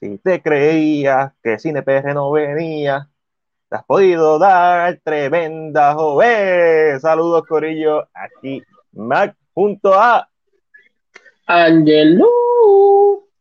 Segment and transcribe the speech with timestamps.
[0.00, 3.10] Si te creías que Cine PR no venía,
[3.68, 6.98] te has podido dar tremenda joven.
[7.00, 8.08] Saludos, Corillo.
[8.14, 10.26] Aquí Mac junto a
[11.46, 12.26] Angelo.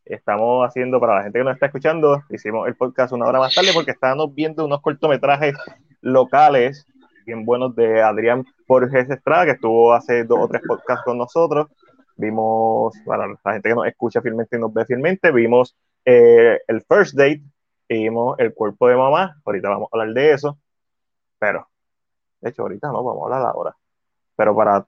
[0.04, 3.56] Estamos haciendo, para la gente que nos está escuchando, hicimos el podcast una hora más
[3.56, 5.56] tarde porque estábamos viendo unos cortometrajes
[6.02, 6.86] locales
[7.26, 11.68] bien buenos de Adrián Borges Estrada, que estuvo hace dos o tres podcasts con nosotros.
[12.18, 16.82] Vimos, para la gente que nos escucha fielmente y nos ve fielmente, vimos eh, el
[16.84, 17.44] First Date
[17.88, 19.42] y vimos el cuerpo de mamá.
[19.46, 20.60] Ahorita vamos a hablar de eso,
[21.40, 21.68] pero,
[22.42, 23.76] de hecho, ahorita no, vamos a hablar ahora.
[24.36, 24.88] Pero para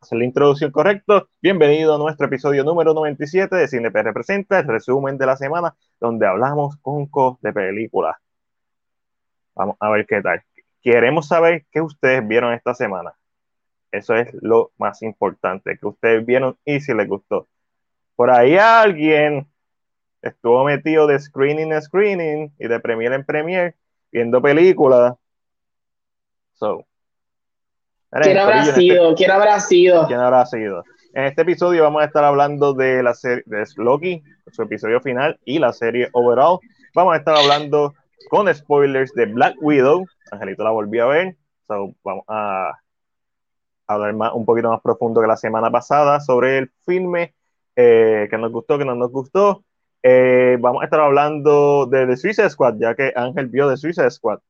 [0.00, 4.68] hacer la introducción correcta, bienvenido a nuestro episodio número 97 de Cine PR Presenta, el
[4.68, 7.08] resumen de la semana, donde hablamos con
[7.40, 8.16] de películas.
[9.54, 10.42] Vamos a ver qué tal.
[10.82, 13.12] Queremos saber qué ustedes vieron esta semana.
[13.92, 17.48] Eso es lo más importante, que ustedes vieron y si les gustó.
[18.14, 19.50] Por ahí alguien
[20.22, 23.74] estuvo metido de screening en screening y de premier en premier
[24.10, 25.14] viendo películas.
[26.54, 26.84] So,
[28.10, 29.10] ¿Quién habrá sido?
[29.10, 30.06] Este, ¿Quién habrá sido?
[30.06, 30.84] ¿Quién habrá sido?
[31.14, 35.38] En este episodio vamos a estar hablando de la serie de Loki, su episodio final
[35.44, 36.58] y la serie overall.
[36.94, 37.94] Vamos a estar hablando
[38.28, 40.06] con spoilers de Black Widow.
[40.32, 41.36] Angelito la volvió a ver.
[41.68, 42.72] So, vamos a
[43.86, 47.34] hablar más, un poquito más profundo que la semana pasada sobre el filme
[47.76, 49.64] eh, que nos gustó, que no nos gustó.
[50.02, 54.10] Eh, vamos a estar hablando de The Suicide Squad, ya que Ángel vio The Suicide
[54.10, 54.40] Squad.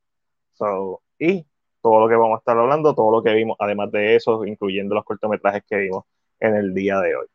[0.53, 1.45] So, y
[1.81, 4.95] todo lo que vamos a estar hablando, todo lo que vimos, además de eso, incluyendo
[4.95, 6.05] los cortometrajes que vimos
[6.39, 7.27] en el día de hoy.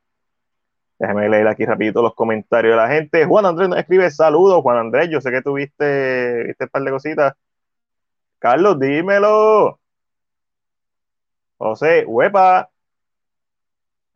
[0.99, 3.27] Déjame leer aquí rapidito los comentarios de la gente.
[3.27, 4.63] Juan Andrés nos escribe saludos.
[4.63, 7.35] Juan Andrés, yo sé que tuviste viste un par de cositas.
[8.39, 9.79] Carlos, dímelo.
[11.59, 12.71] José, huepa.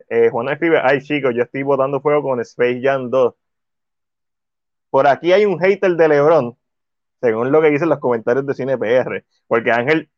[0.09, 3.33] Eh, Juan escribe, ay chicos, yo estoy botando fuego con Space Jam 2.
[4.91, 6.57] Por aquí hay un hater de Lebron,
[7.21, 10.09] según lo que dicen los comentarios de Cine PR, porque Ángel,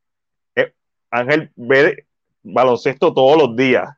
[0.56, 0.74] eh,
[1.12, 2.08] Ángel ve
[2.42, 3.90] baloncesto todos los días.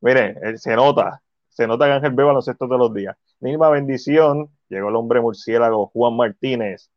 [0.00, 3.16] Miren, se nota, se nota que Ángel ve baloncesto todos los días.
[3.40, 6.90] Misma bendición, llegó el hombre murciélago Juan Martínez.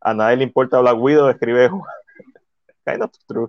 [0.00, 1.70] A nadie le importa Black Widow, escribe
[2.84, 3.48] kind of true.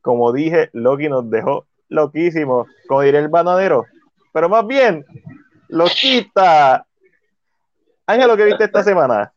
[0.00, 3.84] Como dije, Loki nos dejó loquísimo, como diría el banadero.
[4.32, 5.04] Pero más bien,
[5.68, 6.85] loquita.
[8.06, 9.32] Ángel, ¿lo que viste esta semana?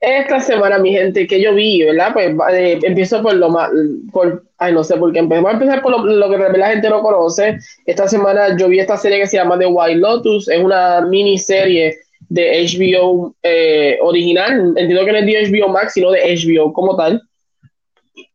[0.00, 2.12] Esta semana, mi gente, que yo vi, ¿verdad?
[2.12, 3.70] Pues eh, empiezo por lo más,
[4.12, 5.42] por, ay, no sé por qué empezar.
[5.42, 7.58] Voy a empezar por lo, que la gente no conoce.
[7.86, 11.96] Esta semana yo vi esta serie que se llama The White Lotus, es una miniserie
[12.28, 16.96] de HBO eh, original, entiendo que no es de HBO Max, sino de HBO como
[16.96, 17.22] tal.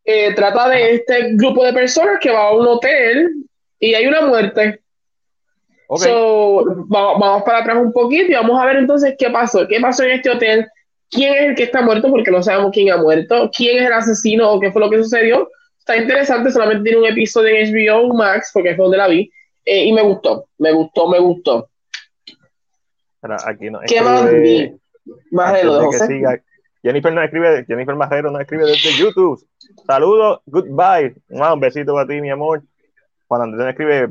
[0.05, 3.29] Eh, trata de este grupo de personas que va a un hotel
[3.77, 4.79] y hay una muerte.
[5.95, 9.65] So, vamos para atrás un poquito y vamos a ver entonces qué pasó.
[9.67, 10.67] ¿Qué pasó en este hotel?
[11.09, 13.93] quién es el que está muerto, porque no sabemos quién ha muerto, quién es el
[13.93, 15.49] asesino o qué fue lo que sucedió.
[15.79, 19.31] Está interesante, solamente tiene un episodio en HBO Max, porque fue donde la vi,
[19.65, 21.69] eh, y me gustó, me gustó, me gustó.
[23.45, 24.73] aquí no ¿Qué más vi?
[25.31, 26.41] Más de lo de
[26.83, 29.43] Jennifer no escribe, Jennifer Majero no escribe desde YouTube.
[29.85, 31.15] Saludos, goodbye.
[31.29, 32.63] Un besito para ti, mi amor.
[33.27, 34.07] Juan Andrés escribe,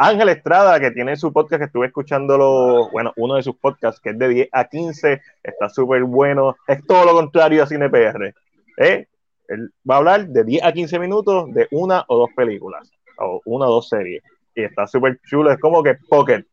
[0.00, 4.10] Ángel Estrada, que tiene su podcast, que estuve escuchándolo, bueno, uno de sus podcasts, que
[4.10, 8.32] es de 10 a 15, está súper bueno, es todo lo contrario a CinePR.
[8.76, 9.06] ¿eh?
[9.48, 12.88] Él va a hablar de 10 a 15 minutos de una o dos películas,
[13.18, 14.22] o una o dos series,
[14.54, 16.44] y está súper chulo, es como que Pocket.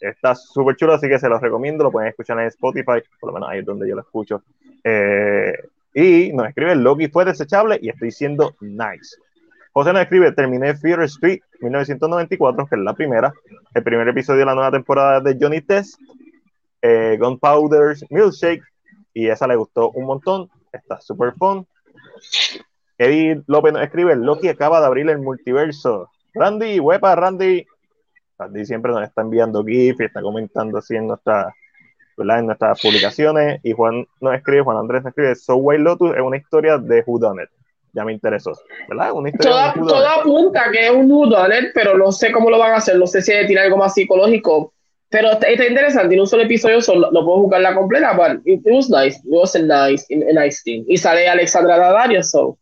[0.00, 3.32] está súper chulo, así que se los recomiendo, lo pueden escuchar en Spotify, por lo
[3.32, 4.42] menos ahí es donde yo lo escucho.
[4.84, 5.54] Eh,
[5.94, 9.16] y nos escribe, Loki fue desechable y estoy siendo nice.
[9.72, 13.32] José nos escribe, terminé Fear Street 1994, que es la primera,
[13.72, 16.00] el primer episodio de la nueva temporada de Johnny Test,
[16.82, 18.64] eh, Gunpowder's Milkshake,
[19.14, 21.64] y esa le gustó un montón, está super fun.
[22.98, 26.10] Eddie López nos escribe, Loki acaba de abrir el multiverso.
[26.34, 27.64] Randy, huepa, Randy.
[28.38, 31.54] Randy siempre nos está enviando GIF y está comentando así en, nuestra,
[32.16, 33.60] nuestras publicaciones.
[33.62, 37.04] Y Juan nos escribe, Juan Andrés nos escribe, So White Lotus es una historia de
[37.06, 37.59] Who Done It
[37.92, 38.52] ya me interesó,
[38.88, 39.12] ¿verdad?
[39.12, 42.76] Una historia todo, apunta que es un whodunit, pero no sé cómo lo van a
[42.76, 44.72] hacer, no sé si tiene algo más psicológico,
[45.10, 48.60] pero está, interesante, tiene un solo episodio, solo, lo puedo jugar la completa, but it,
[48.64, 50.84] was nice, it was a nice, a nice thing.
[50.86, 52.56] Y sale Alexandra Daddario, so.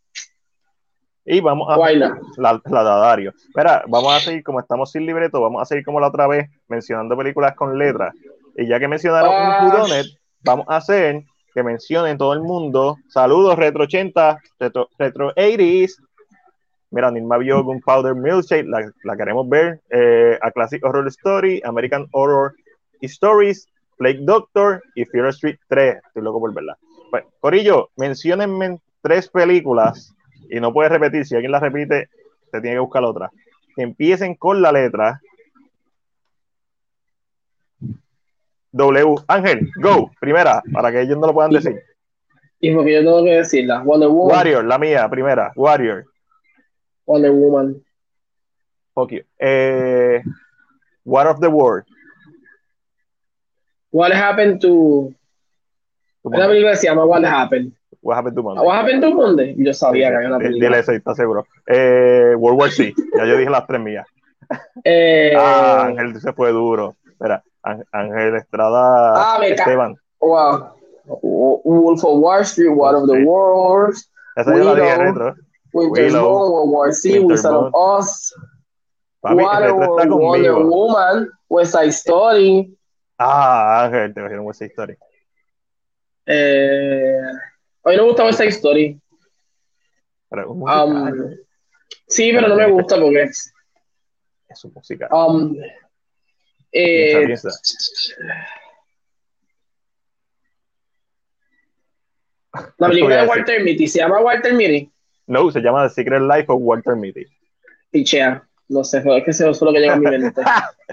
[1.27, 2.19] Y vamos a la,
[2.65, 3.35] la Daddario.
[3.49, 6.49] Espera, vamos a seguir como estamos sin libreto, vamos a seguir como la otra vez,
[6.69, 8.15] mencionando películas con letras.
[8.57, 9.71] Y ya que mencionaron un ah.
[9.71, 10.07] whodunit,
[10.43, 11.25] vamos a hacer
[11.59, 12.99] que mencionen todo el mundo.
[13.09, 15.97] Saludos, Retro 80, Retro, retro 80s.
[16.91, 19.81] Mira, Nilma vio Gunpowder Milkshake, la, la queremos ver.
[19.91, 22.55] Eh, a Classic Horror Story, American Horror
[23.03, 23.69] Stories,
[23.99, 25.97] Lake Doctor y Fear Street 3.
[26.07, 26.79] Estoy loco por verla.
[27.11, 30.15] Pues, Corillo, menciónenme tres películas
[30.49, 31.27] y no puedes repetir.
[31.27, 32.09] Si alguien la repite,
[32.53, 33.33] te tiene que buscar otra.
[33.77, 35.21] Empiecen con la letra
[38.73, 39.15] W.
[39.27, 41.83] Ángel, go, primera, para que ellos no lo puedan decir.
[42.61, 43.83] Y porque yo tengo que decirla.
[43.83, 44.37] Wonder Woman.
[44.37, 45.53] Warrior, la mía, primera.
[45.55, 46.05] Warrior.
[47.07, 47.83] Wonder Woman.
[48.95, 49.21] Fuck you.
[49.39, 50.23] Eh,
[51.05, 51.85] War of the World.
[53.91, 55.13] What happened to.
[56.23, 57.73] Una película se llama What Happened.
[58.03, 58.65] What happened to Monday.
[58.65, 59.55] What happened to Monday.
[59.57, 60.69] Yo sabía que había una película.
[60.69, 61.47] Dile eso, está seguro.
[61.67, 62.93] Eh, World War C.
[63.17, 64.07] Ya yo dije las tres mías.
[64.85, 66.97] Eh, Ah, Ángel se fue duro.
[67.07, 67.43] Espera,
[67.93, 69.97] Ángel- Estrada Ah, Esteban.
[70.21, 70.73] wow.
[71.65, 73.25] Wolf of Wall Street, War of the.
[73.25, 75.35] Worlds, Esa yo la dije retro.
[75.73, 78.35] Winter's World War C, Wizard of Oz,
[79.23, 80.55] Waterworld, Wonder.
[80.65, 82.75] Woman, West Side Story.
[83.19, 84.97] Ah, Ángel, te cogieron esa historia.
[86.27, 87.21] Eh,
[87.85, 89.01] a mí no me gusta West Side Story.
[90.31, 91.35] Pero Um,
[92.07, 93.23] sí, pero no me gusta porque.
[94.51, 95.09] Es un musical.
[95.11, 95.57] Um,
[96.73, 97.51] eh, Piensa,
[102.79, 104.91] la película de a Walter Mitty se llama Walter Mitty.
[105.27, 107.27] No, se llama The Secret Life of Walter Mitty.
[107.91, 108.45] Pichea.
[108.69, 110.43] No sé, es que eso fue lo que llegó a mi mente.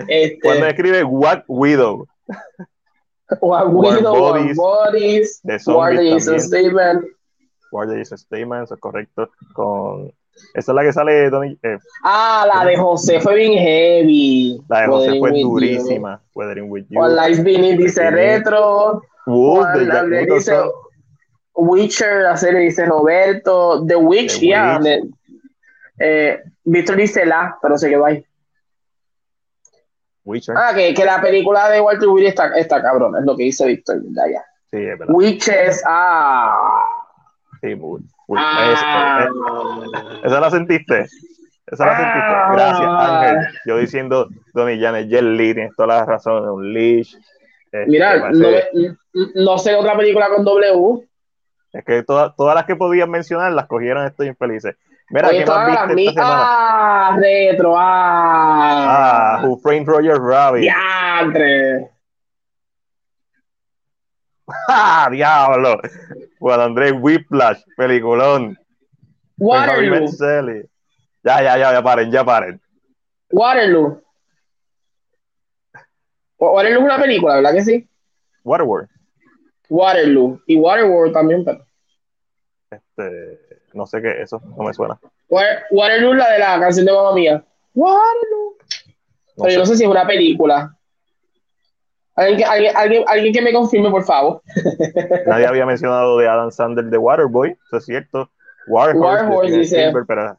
[0.08, 2.08] Este, Cuando escribe What Widow,
[3.42, 6.40] War Widow, War Bodies, zombies Jason también.
[6.40, 7.06] Statement.
[7.72, 9.30] War Jason Statement, eso es correcto.
[9.54, 10.14] Con...
[10.54, 14.62] Esa es la que sale Tony, eh, Ah, la de José fue bien heavy.
[14.68, 15.50] la de José Weathering fue with You.
[15.50, 16.22] durísima.
[16.34, 17.00] Weathering with You.
[17.00, 19.02] Juan Life Beneath dice retro.
[19.26, 20.54] De Jack dice.
[21.58, 23.86] Witcher, la serie dice Roberto.
[23.86, 24.78] The Witch, The ya.
[24.82, 25.04] Witch.
[26.00, 28.26] eh, Víctor dice la, pero se quedó ahí.
[30.26, 30.56] Witcher.
[30.58, 33.66] Ah, que, que la película de Walter Willy está, está cabrona, es lo que dice
[33.68, 34.02] Víctor.
[34.12, 34.46] Ya, ya.
[34.72, 35.14] Sí, es verdad.
[35.14, 36.58] Witches, ah.
[37.62, 38.02] Sí, Wood.
[38.36, 39.28] Ah.
[40.22, 41.06] Esa, esa la sentiste.
[41.68, 41.98] Esa la Ah.
[41.98, 42.56] sentiste.
[42.56, 43.60] Gracias, Ángel.
[43.66, 46.48] Yo diciendo Donny Janet, Jet Li, tienes toda la razón.
[46.50, 47.16] Un leash.
[47.72, 48.30] Este, Mira,
[49.36, 51.08] no, sé otra película con W.
[51.74, 54.76] Es que todas todas las que podían mencionar las cogieron estos infelices.
[55.10, 56.44] Mira, Oye, ¿qué más viste semana?
[56.46, 59.38] Ah, retro, ah.
[59.38, 60.62] Ah, Who Framed Roger Rabbit.
[60.62, 61.92] Diantre.
[64.68, 65.80] ¡Ah, diablo!
[66.46, 68.56] Juan Andrés Whiplash, peliculón.
[69.40, 70.06] Waterloo.
[71.24, 72.62] Ya, ya, ya, ya paren, ya paren.
[73.32, 74.00] Waterloo.
[76.38, 77.90] Wa- Waterloo es una película, ¿verdad que sí?
[78.44, 78.88] Waterworld.
[79.70, 80.40] Waterloo.
[80.46, 81.66] Y Waterworld también, pero.
[82.70, 83.40] Este,
[83.74, 85.00] no sé qué, eso no me suena.
[85.28, 87.44] Wa- Waterloo es la de la canción de Mamma Mía.
[87.74, 88.58] Waterloo.
[89.38, 90.78] No Pero yo no sé si es una película.
[92.16, 94.42] Alguien que, alguien, alguien, alguien que me confirme, por favor.
[95.28, 98.30] Nadie había mencionado de Adam Sandler de Waterboy, eso es cierto.
[98.68, 99.92] Warhorse, Steven dice.
[100.08, 100.38] Pero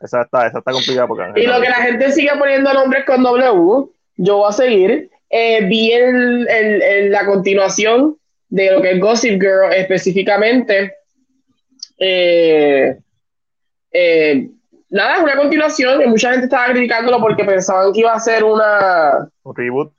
[0.00, 3.22] esa está, esa está complicada porque Y lo que la gente sigue poniendo nombres con
[3.22, 3.86] W,
[4.16, 5.10] yo voy a seguir.
[5.28, 8.16] Eh, vi el- el- el- la continuación
[8.48, 10.94] de lo que es Gossip Girl específicamente.
[11.98, 12.96] Eh,
[13.92, 14.48] eh,
[14.88, 16.02] nada, es una continuación.
[16.02, 19.92] y mucha gente estaba criticándolo porque pensaban que iba a ser una, un reboot.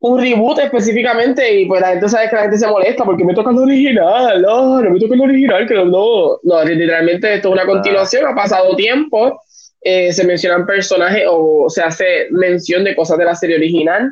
[0.00, 1.60] Un reboot específicamente.
[1.60, 4.40] Y pues la gente sabe que la gente se molesta porque me toca el original.
[4.42, 5.84] No, no me toca el original, que no.
[5.86, 8.26] No, no literalmente esto es una continuación.
[8.26, 9.40] Ha pasado tiempo.
[9.82, 14.10] eh, se mencionan personajes o se hace mención de cosas de la serie original.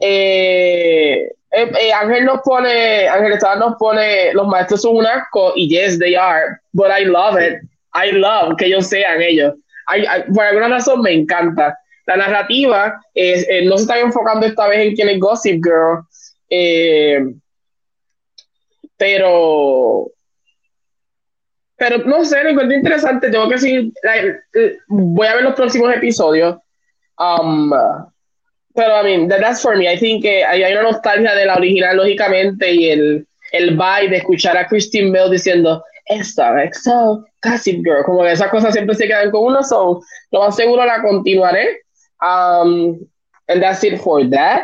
[0.00, 5.52] Eh, eh, eh, Ángel nos pone, Ángel Estrada nos pone, los maestros son un asco
[5.56, 7.58] y yes, they are, but I love it.
[7.94, 9.54] I love que ellos sean ellos.
[9.94, 11.76] I- I- por alguna razón me encanta.
[12.06, 16.04] La narrativa es, eh, no se está enfocando esta vez en quién es Gossip Girl,
[16.48, 17.20] eh,
[18.96, 20.10] pero
[21.76, 23.30] pero no sé, lo encuentro interesante.
[23.30, 23.90] Tengo que decir,
[24.88, 26.56] voy a ver los próximos episodios.
[27.18, 27.70] Um,
[28.74, 29.90] pero, I mean, that- that's for me.
[29.90, 34.10] I think que hay, hay una nostalgia de la original, lógicamente, y el, el vibe
[34.10, 38.94] de escuchar a Christine Bell diciendo, esta, so, Gossip Girl, como que esas cosas siempre
[38.94, 40.02] se quedan con uno, so,
[40.32, 41.80] lo más seguro la continuaré.
[42.22, 42.98] Um,
[43.48, 44.62] and that's it for that.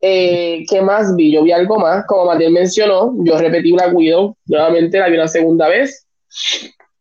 [0.00, 1.32] Eh, ¿Qué más vi?
[1.32, 5.28] Yo vi algo más, como Matías mencionó, yo repetí Black Widow, nuevamente la vi una
[5.28, 6.06] segunda vez.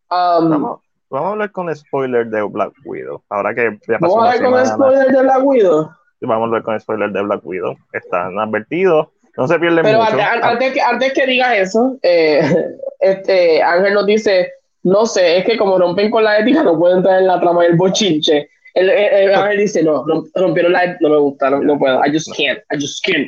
[0.10, 0.80] Um, Vamos,
[1.10, 3.22] vamos a hablar con spoiler de Black Widow.
[3.30, 5.90] Ahora que ya pasó Vamos a ver con spoiler de Black Widow.
[6.22, 7.76] vamos a hablar con spoiler de Black Widow.
[7.92, 9.08] Están advertidos,
[9.38, 10.12] no se pierden Pero mucho.
[10.12, 12.42] antes, an- antes que, antes que digas eso, eh,
[13.00, 14.50] este, Ángel nos dice,
[14.84, 17.64] no sé, es que como rompen con la ética no pueden entrar en la trama
[17.64, 18.50] del bochinche.
[18.74, 20.04] Él, él, dice, no,
[20.34, 23.28] rompieron la, no me gusta, no, no puedo, I just can't, I just can't.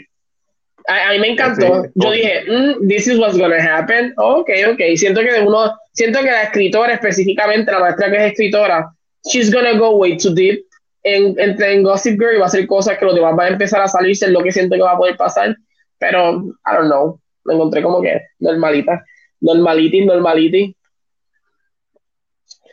[0.88, 1.86] A, a mí me encantó.
[1.96, 4.14] Yo dije, mm, this is what's gonna happen.
[4.18, 4.80] Ok, ok.
[4.96, 8.92] Siento que uno, siento que la escritora específicamente, la maestra que es escritora,
[9.24, 10.64] she's gonna go way too deep
[11.04, 13.82] en, en, Gossip Girl y va a hacer cosas que los demás van a empezar
[13.82, 15.56] a salirse, es lo que siento que va a poder pasar.
[16.00, 17.20] Pero, I don't know.
[17.46, 19.04] Me encontré como que normalita.
[19.42, 20.76] Normality, normality.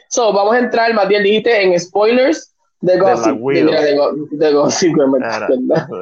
[0.08, 2.51] So, vamos a entrar, bien dijiste, en spoilers
[2.82, 3.64] de Gossip, de,
[4.32, 5.12] de, Gossip Girl.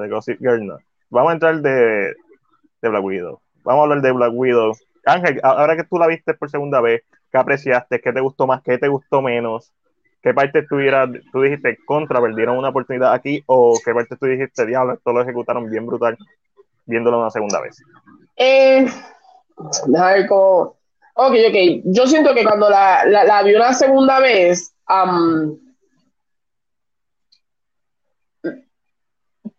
[0.00, 0.78] de Gossip Girl, no.
[1.10, 2.14] Vamos a entrar de,
[2.82, 3.40] de Black Widow.
[3.64, 4.72] Vamos a hablar de Black Widow.
[5.04, 8.00] Ángel, ahora que tú la viste por segunda vez, ¿qué apreciaste?
[8.00, 8.62] ¿Qué te gustó más?
[8.62, 9.72] ¿Qué te gustó menos?
[10.22, 10.76] ¿Qué parte tú,
[11.32, 13.42] tú dijiste contra, perdieron una oportunidad aquí?
[13.46, 16.16] ¿O qué parte tú dijiste, diablo, esto lo ejecutaron bien brutal,
[16.86, 17.82] viéndolo una segunda vez?
[18.36, 18.86] Eh,
[19.86, 20.76] ver cómo.
[21.14, 21.82] Ok, ok.
[21.84, 24.74] Yo siento que cuando la, la, vi una segunda vez,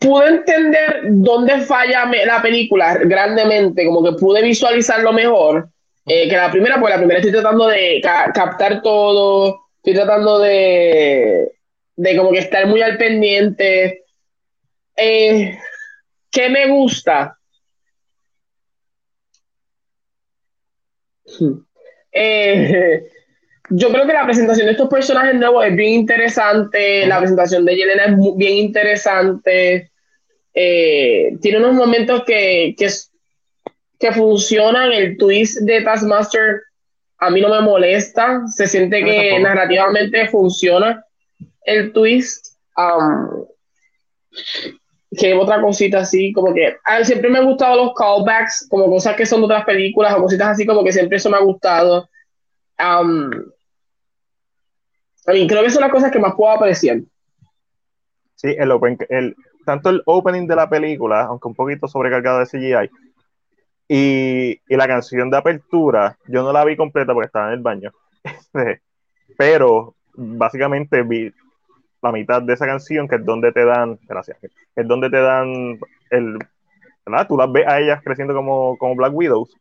[0.02, 5.70] pude entender dónde falla la película grandemente, como que pude visualizarlo mejor
[6.08, 11.52] eh, que la primera, porque la primera estoy tratando de captar todo, estoy tratando de,
[11.96, 14.04] de como que estar muy al pendiente.
[14.96, 15.60] Eh,
[16.32, 17.38] ¿Qué me gusta?
[22.12, 23.04] Eh,
[23.72, 27.76] yo creo que la presentación de estos personajes nuevos es bien interesante, la presentación de
[27.76, 29.92] Yelena es bien interesante,
[30.54, 32.90] eh, tiene unos momentos que, que,
[34.00, 36.62] que funcionan, el twist de Taskmaster
[37.20, 41.06] a mí no me molesta, se siente que narrativamente funciona
[41.64, 42.48] el twist.
[42.76, 43.46] Um,
[45.18, 49.26] que otra cosita así, como que siempre me han gustado los callbacks, como cosas que
[49.26, 52.10] son de otras películas o cositas así, como que siempre eso me ha gustado.
[52.80, 53.30] Um,
[55.26, 57.00] creo que son las cosas que más puedo apreciar.
[58.36, 58.98] Sí, el, open,
[59.66, 62.90] tanto el opening de la película, aunque un poquito sobrecargado de CGI,
[63.88, 67.60] y, y, la canción de apertura, yo no la vi completa porque estaba en el
[67.60, 67.92] baño,
[69.38, 71.32] pero básicamente vi
[72.02, 74.38] la mitad de esa canción, que es donde te dan, gracias,
[74.76, 75.78] es donde te dan
[76.10, 76.40] el,
[77.06, 77.28] ¿verdad?
[77.28, 79.56] Tú las ves a ellas creciendo como, como Black Widows.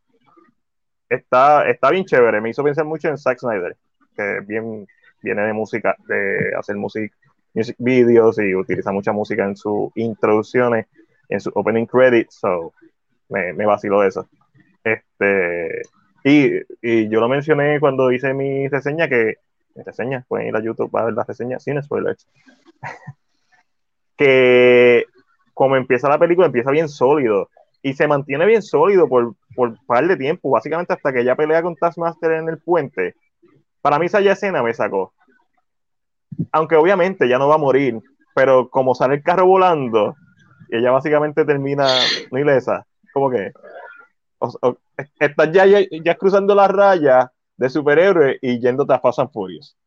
[1.09, 3.75] Está, está bien chévere, me hizo pensar mucho en Zack Snyder,
[4.15, 4.87] que bien
[5.21, 7.15] viene de música, de hacer música
[7.53, 10.87] music videos y utiliza mucha música en sus introducciones,
[11.29, 12.73] en su opening credits, so
[13.29, 14.27] me, me vaciló eso.
[14.83, 15.81] Este,
[16.23, 19.35] y, y, yo lo mencioné cuando hice mi reseña, que
[19.75, 22.27] mi reseña, pueden ir a YouTube para ver la reseña sin spoilers,
[24.17, 25.05] que
[25.53, 27.49] como empieza la película, empieza bien sólido
[27.83, 31.35] y se mantiene bien sólido por, por un par de tiempo, básicamente hasta que ella
[31.35, 33.15] pelea con Taskmaster en el puente.
[33.81, 35.13] Para mí esa escena me sacó
[36.51, 38.01] aunque obviamente ya no va a morir,
[38.35, 40.15] pero como sale el carro volando,
[40.69, 41.87] y ella básicamente termina
[42.31, 43.51] no ilesa, como que
[45.19, 49.77] estás ya, ya, cruzando la raya de superhéroe y yéndote a Fast and Furious.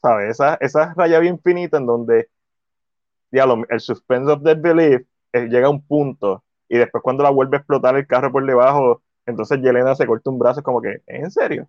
[0.00, 0.30] ¿Sabes?
[0.30, 2.28] Esa, esa raya bien finita en donde
[3.30, 5.02] diablo, el suspense of the belief
[5.32, 8.44] eh, llega a un punto y después cuando la vuelve a explotar el carro por
[8.44, 11.68] debajo, entonces Yelena se corta un brazo como que, ¿en serio?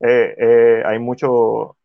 [0.00, 1.76] Eh, eh, hay mucho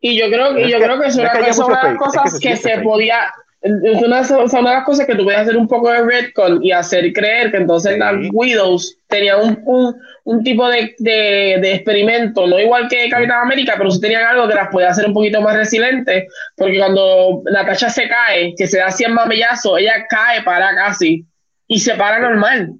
[0.00, 1.56] y yo creo, y yo creo que es una, de las
[1.96, 5.88] cosas que, se, podía, es una, de las cosas que tú puedes hacer un poco
[5.88, 10.96] de redcon y hacer creer que entonces las Widows tenían un, un, un tipo de,
[10.98, 14.90] de, de, experimento, no igual que Capitán América, pero sí tenían algo que las podía
[14.90, 16.24] hacer un poquito más resilientes,
[16.56, 21.24] porque cuando Natasha se cae, que se da 100 mamellazos, ella cae para casi
[21.68, 22.72] y se para normal.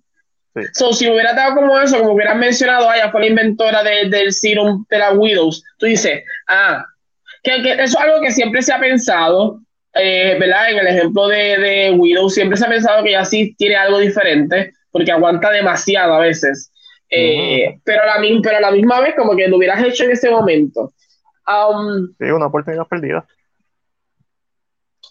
[0.73, 4.85] So, si hubiera dado como eso, como hubieran mencionado, ella fue la inventora del serum
[4.91, 6.85] de las Widows, tú dices, ah,
[7.43, 9.61] que, eso es algo que siempre se ha pensado,
[9.95, 10.71] eh, ¿verdad?
[10.71, 13.99] En el ejemplo de, de Widows, siempre se ha pensado que ella sí tiene algo
[13.99, 16.71] diferente, porque aguanta demasiado a veces.
[17.09, 20.13] Eh, pero, a la, pero a la misma vez, como que lo hubieras hecho en
[20.13, 20.93] ese momento.
[21.47, 23.27] Um, sí, una oportunidad perdida.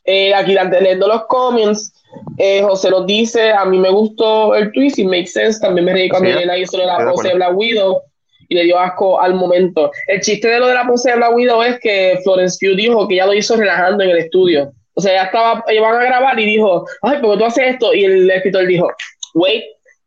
[0.06, 1.94] Eh, aquí leyendo los comments,
[2.38, 5.94] eh, José nos dice, a mí me gustó el twist y makes sense, también me
[5.94, 8.02] reí cuando Elena hizo la pose de Black Widow
[8.50, 9.92] y le dio asco al momento.
[10.08, 13.08] El chiste de lo de la pose de Black Widow es que Florence Pugh dijo
[13.08, 14.74] que ya lo hizo relajando en el estudio.
[14.94, 17.94] O sea, ya estaba, iban a grabar y dijo, ay, ¿por qué tú haces esto?
[17.94, 18.90] Y el escritor dijo,
[19.36, 19.64] wait,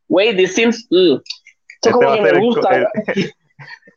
[0.08, 0.86] wait, this seems...
[0.90, 1.16] Mm.
[1.82, 2.90] Esto como que me gusta.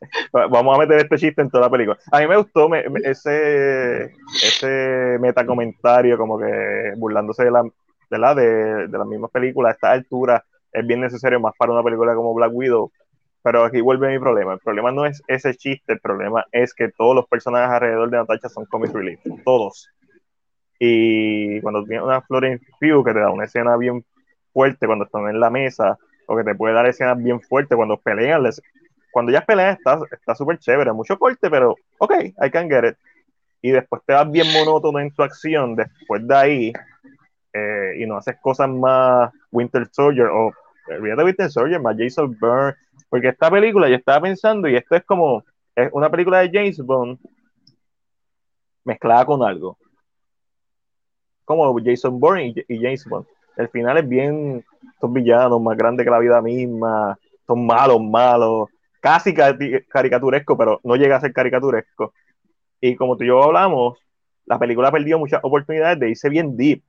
[0.32, 1.98] Vamos a meter este chiste en toda la película.
[2.12, 2.68] A mí me gustó
[3.04, 9.90] ese, ese metacomentario, como que burlándose de la, de, de, las mismas películas a esta
[9.92, 10.44] altura.
[10.72, 12.90] Es bien necesario más para una película como Black Widow,
[13.42, 14.54] Pero aquí vuelve mi problema.
[14.54, 18.18] El problema no es ese chiste, el problema es que todos los personajes alrededor de
[18.18, 19.20] Natasha son comic relief.
[19.44, 19.88] Todos.
[20.78, 24.04] Y cuando tienes una Florence Pugh que te da una escena bien
[24.52, 27.96] fuerte cuando están en la mesa, o que te puede dar escenas bien fuertes cuando
[27.96, 28.42] pelean.
[28.42, 28.62] Les,
[29.18, 29.76] cuando ya pelean
[30.12, 32.96] está súper chévere, mucho corte, pero ok, I can get it.
[33.60, 36.72] Y después te vas bien monótono en tu acción, después de ahí,
[37.52, 40.52] eh, y no haces cosas más Winter Soldier o
[40.86, 42.76] olvídate Winter Soldier, más Jason Byrne,
[43.08, 45.42] porque esta película yo estaba pensando, y esto es como,
[45.74, 47.18] es una película de James Bond
[48.84, 49.76] mezclada con algo.
[51.44, 53.26] Como Jason Bourne y, James Bond.
[53.56, 54.64] El final es bien,
[55.00, 58.68] son villanos más grandes que la vida misma, son malos, malos,
[59.00, 62.12] casi caricaturesco, pero no llega a ser caricaturesco.
[62.80, 63.98] Y como tú y yo hablamos,
[64.46, 66.82] la película ha perdido muchas oportunidades de irse bien deep.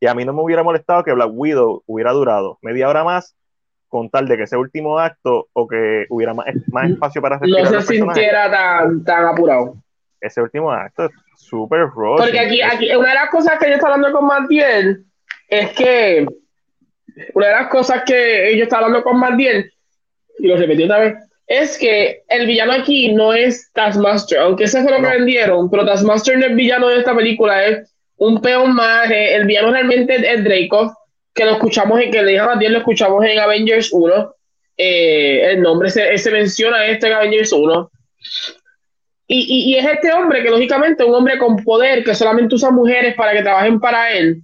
[0.00, 3.36] Y a mí no me hubiera molestado que Black Widow hubiera durado media hora más
[3.88, 7.70] con tal de que ese último acto o que hubiera más, más espacio para respirar.
[7.70, 9.76] No se sintiera tan, tan apurado.
[10.20, 12.16] Ese último acto es súper rojo.
[12.16, 15.04] Porque aquí, aquí, una de las cosas que yo estaba hablando con Mandiel
[15.48, 16.26] es que
[17.34, 19.70] una de las cosas que yo estaba hablando con Mandiel,
[20.38, 21.14] y lo repetí otra vez,
[21.60, 25.84] es que el villano aquí no es Taskmaster, aunque ese fue lo que vendieron, pero
[25.84, 29.10] Taskmaster no es villano de esta película, es un peón más.
[29.10, 30.96] Eh, el villano realmente es Draco
[31.34, 34.34] que lo escuchamos en que le dije a lo escuchamos en Avengers 1.
[34.78, 37.90] Eh, el nombre se, se, menciona este en Avengers 1.
[39.26, 43.14] Y, y, es este hombre que, lógicamente, un hombre con poder que solamente usa mujeres
[43.14, 44.42] para que trabajen para él.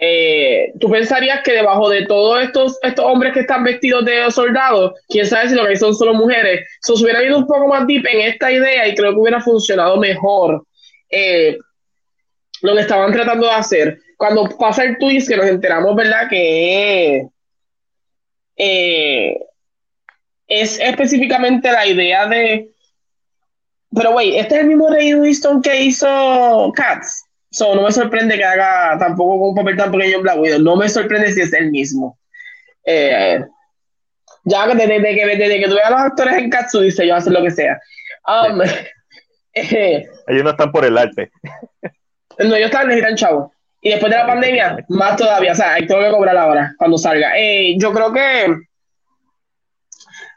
[0.00, 4.92] Eh, tú pensarías que debajo de todos estos, estos hombres que están vestidos de soldados,
[5.08, 8.06] quién sabe si lo que son solo mujeres, se hubiera ido un poco más deep
[8.06, 10.64] en esta idea y creo que hubiera funcionado mejor
[11.10, 11.58] eh,
[12.62, 16.28] lo que estaban tratando de hacer cuando pasa el twist que nos enteramos, ¿verdad?
[16.28, 17.26] Que
[18.56, 19.38] eh,
[20.46, 22.70] es específicamente la idea de...
[23.94, 27.27] Pero, güey, este es el mismo Ray Winston que hizo Cats.
[27.50, 30.60] So, no me sorprende que haga tampoco un papel tan pequeño en Black Widow.
[30.60, 32.18] No me sorprende si es el mismo.
[32.84, 33.42] Eh,
[34.44, 37.42] ya desde, que, desde que tuve a los actores en Cats, dice yo hacer lo
[37.42, 37.80] que sea.
[38.26, 38.60] Um,
[39.54, 41.30] eh, ellos no están por el arte.
[42.38, 43.52] no, ellos están necesitan chavo.
[43.80, 45.52] Y después de la pandemia, más todavía.
[45.52, 47.32] O sea, hay tengo que cobrar ahora, cuando salga.
[47.38, 48.56] Eh, yo creo que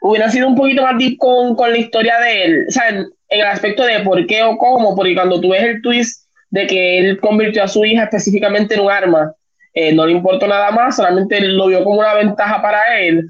[0.00, 2.64] hubiera sido un poquito más deep con, con la historia de él.
[2.68, 5.82] O sea, en, el aspecto de por qué o cómo, porque cuando tú ves el
[5.82, 6.21] twist
[6.52, 9.32] de que él convirtió a su hija específicamente en un arma,
[9.72, 13.26] eh, no le importó nada más, solamente lo vio como una ventaja para él.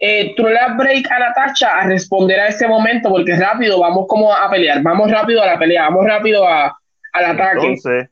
[0.00, 4.06] Eh, tú le das break a Natasha a responder a ese momento, porque rápido, vamos
[4.08, 6.76] como a pelear, vamos rápido a la pelea, vamos rápido a,
[7.12, 7.66] al ataque.
[7.66, 8.08] Entonces,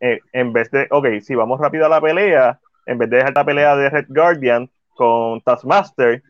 [0.00, 3.34] eh, en vez de, ok, si vamos rápido a la pelea, en vez de dejar
[3.36, 6.22] la pelea de Red Guardian con Taskmaster,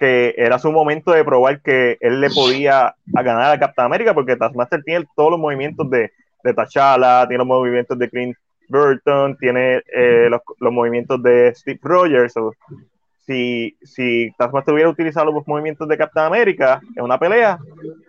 [0.00, 4.34] que era su momento de probar que él le podía ganar a Captain América, porque
[4.34, 6.10] Taskmaster tiene todos los movimientos de,
[6.42, 8.36] de T'Challa, tiene los movimientos de Clint
[8.68, 12.34] Burton, tiene eh, los, los, movimientos de Steve Rogers.
[13.26, 17.58] si, si Taskmaster hubiera utilizado los movimientos de Captain América en una pelea,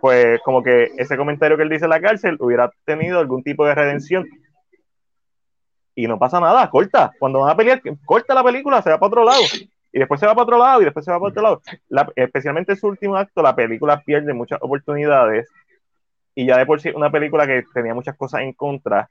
[0.00, 3.66] pues como que ese comentario que él dice en la cárcel hubiera tenido algún tipo
[3.66, 4.26] de redención
[5.98, 7.10] y no pasa nada, corta.
[7.18, 9.42] Cuando van a pelear, corta la película, se va para otro lado.
[9.92, 12.12] Y después se va para otro lado y después se va para otro lado.
[12.14, 15.48] especialmente en su último acto, la película pierde muchas oportunidades.
[16.38, 19.08] Y ya de por sí, una película que tenía muchas cosas en contra.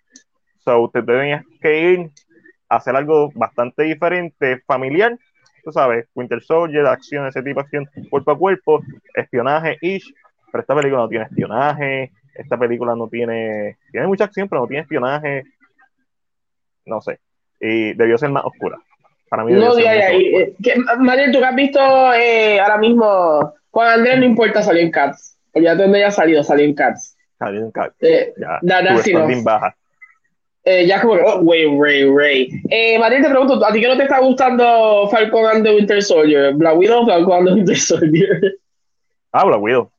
[0.60, 2.12] So, usted tenía que ir
[2.70, 5.18] a hacer algo bastante diferente, familiar.
[5.64, 8.82] Tú sabes, Winter Soldier, acción, ese tipo de acción cuerpo a cuerpo,
[9.14, 10.14] espionaje, ish.
[10.52, 12.12] Pero esta película no tiene espionaje.
[12.34, 13.78] Esta película no tiene.
[13.92, 15.44] Tiene mucha acción, pero no tiene espionaje
[16.88, 17.20] no sé.
[17.60, 18.78] Y debió ser más oscura.
[19.30, 20.12] Para mí no, ya, ya.
[20.12, 21.80] Eh, tú que has visto
[22.14, 25.38] eh, ahora mismo, Juan Andrés no importa, salió en Cats.
[25.54, 27.17] Ya donde ya ha salido, salió en Cats.
[27.38, 27.96] Salió en Cats.
[28.02, 28.60] Eh, ya,
[29.44, 29.76] baja.
[30.70, 32.50] Eh, ya como, oh, way, Ray, Ray.
[32.70, 36.54] Eh, te pregunto, ¿a ti qué no te está gustando Falcon and the Winter Soldier?
[36.56, 38.60] ¿Black Widow o Falcon and the Winter Soldier?
[39.32, 39.92] Ah, Black Widow.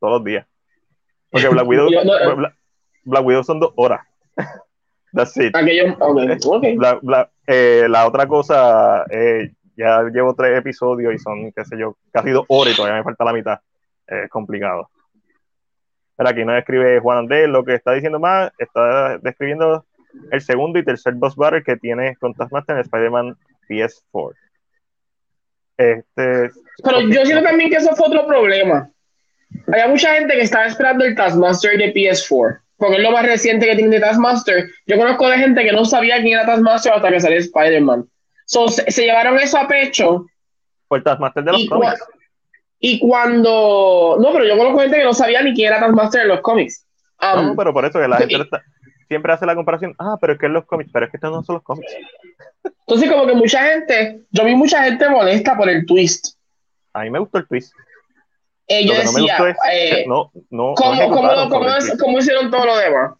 [0.00, 0.46] Todos los días.
[1.30, 1.88] Porque Black Widow,
[3.04, 4.00] Black Widow son dos horas.
[5.14, 5.54] That's it.
[7.46, 12.30] Eh, la, otra cosa, eh, ya llevo tres episodios y son, qué sé yo, casi
[12.30, 13.60] dos horas y todavía me falta la mitad.
[14.06, 14.90] Es complicado.
[16.16, 19.84] Pero aquí no escribe Juan Andrés, lo que está diciendo más, está describiendo
[20.30, 23.36] el segundo y tercer boss battle que tiene con Taskmaster en Spider-Man
[23.68, 24.34] PS4.
[25.76, 26.50] Este,
[26.84, 28.88] Pero yo siento también que eso fue otro problema.
[29.66, 33.66] Había mucha gente que estaba esperando el Taskmaster de PS4 porque es lo más reciente
[33.66, 34.70] que tiene de Taskmaster.
[34.86, 38.06] Yo conozco de gente que no sabía quién era Taskmaster hasta que salió Spider-Man.
[38.46, 40.26] So, se, llevaron eso a pecho.
[40.88, 42.04] Por Taskmaster de los cómics.
[42.86, 44.18] Y cuando.
[44.20, 46.84] No, pero yo conozco gente que no sabía ni quién era Taskmaster en los cómics.
[47.18, 48.36] Um, no, pero por eso que la gente
[49.08, 49.94] siempre hace la comparación.
[49.98, 51.90] Ah, pero es que en los cómics, pero es que estos no son los cómics.
[52.86, 54.20] Entonces, como que mucha gente.
[54.32, 56.36] Yo vi mucha gente molesta por el twist.
[56.92, 57.72] A mí me gustó el twist.
[58.68, 59.38] Eh, yo decía,
[59.72, 61.48] eh, no, no, ¿cómo, cómo,
[61.98, 63.12] cómo, hicieron todo lo demás?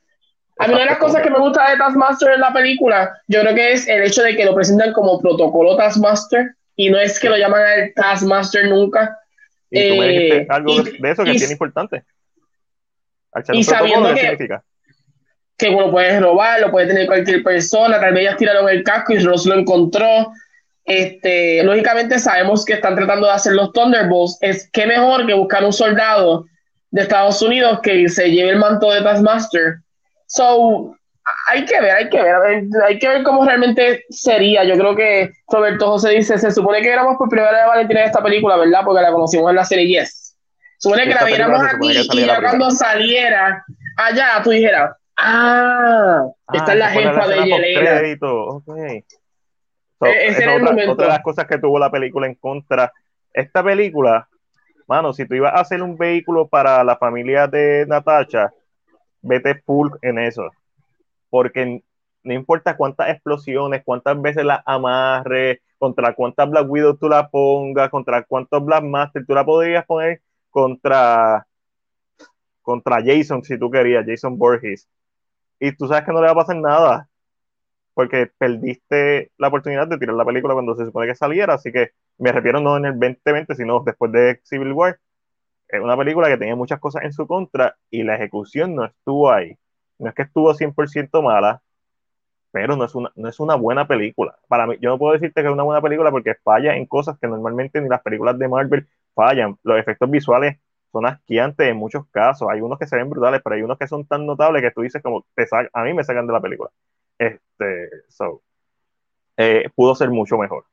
[0.58, 3.40] A mí una de las cosas que me gusta de Taskmaster en la película, yo
[3.40, 7.18] creo que es el hecho de que lo presentan como protocolo Taskmaster y no es
[7.18, 9.18] que lo llaman el Taskmaster nunca.
[9.70, 12.04] Y tú me dijiste eh, algo de eso que es bien importante.
[13.52, 14.64] y sabiendo que, significa?
[15.56, 19.12] que lo puedes robar, lo puede tener cualquier persona, tal vez ellas tiraron el casco
[19.12, 20.32] y Ross lo encontró.
[20.84, 24.38] Este, lógicamente sabemos que están tratando de hacer los Thunderbolts.
[24.40, 26.46] Es que mejor que buscar un soldado
[26.90, 29.78] de Estados Unidos que se lleve el manto de Taskmaster.
[30.26, 30.96] So,
[31.46, 32.36] hay que ver, hay que ver,
[32.86, 34.64] hay que ver cómo realmente sería.
[34.64, 38.06] Yo creo que Roberto José dice, se supone que éramos por primera vez Valentina en
[38.06, 38.82] esta película, ¿verdad?
[38.84, 40.36] Porque la conocimos en la serie Yes.
[40.78, 43.64] Supone que la viéramos aquí y ya cuando saliera
[43.96, 48.00] allá tú dijeras, ah, esta es la jefa de Yelena.
[48.20, 49.04] Okay.
[50.02, 52.92] E-, esa es otra, otra de las cosas que tuvo la película en contra.
[53.32, 54.28] Esta película,
[54.86, 58.52] mano, si tú ibas a hacer un vehículo para la familia de Natasha,
[59.22, 60.50] vete full en eso
[61.34, 61.82] porque
[62.22, 67.90] no importa cuántas explosiones, cuántas veces la amarre, contra cuántas Black Widow tú la pongas,
[67.90, 71.44] contra cuántos Black Master tú la podrías poner contra,
[72.62, 74.88] contra Jason, si tú querías, Jason Borges.
[75.58, 77.08] Y tú sabes que no le va a pasar nada,
[77.94, 81.94] porque perdiste la oportunidad de tirar la película cuando se supone que saliera, así que
[82.18, 85.00] me refiero no en el 2020, sino después de Civil War.
[85.66, 89.32] Es una película que tenía muchas cosas en su contra y la ejecución no estuvo
[89.32, 89.58] ahí
[89.98, 91.62] no es que estuvo 100% mala,
[92.50, 94.38] pero no es, una, no es una buena película.
[94.48, 97.18] Para mí, yo no puedo decirte que es una buena película porque falla en cosas
[97.18, 99.58] que normalmente ni las películas de Marvel fallan.
[99.64, 100.58] Los efectos visuales
[100.92, 102.48] son asquiantes en muchos casos.
[102.48, 104.82] Hay unos que se ven brutales, pero hay unos que son tan notables que tú
[104.82, 106.70] dices como, te a mí me sacan de la película.
[107.18, 108.42] Este, so,
[109.36, 110.64] eh, pudo ser mucho mejor.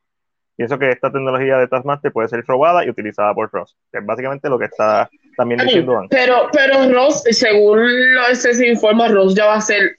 [0.56, 4.06] Pienso que esta tecnología de Taskmaster puede ser robada y utilizada por Ross, que es
[4.06, 6.18] básicamente lo que está también diciendo antes.
[6.18, 9.96] Pero, pero Ross, según lo, este se informa, Ross ya va a ser.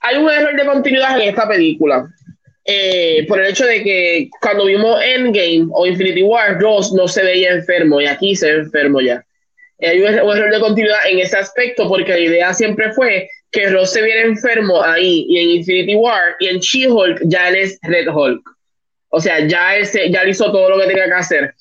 [0.00, 2.08] Hay un error de continuidad en esta película.
[2.64, 7.22] Eh, por el hecho de que cuando vimos Endgame o Infinity War, Ross no se
[7.22, 9.24] veía enfermo y aquí se ve enfermo ya.
[9.80, 13.92] Hay un, error de continuidad en ese aspecto porque la idea siempre fue que Ross
[13.92, 18.08] se viera enfermo ahí y en Infinity War y en She-Hulk ya él es Red
[18.08, 18.42] Hulk.
[19.08, 21.54] O sea, ya él, ya hizo todo lo que tenía que hacer.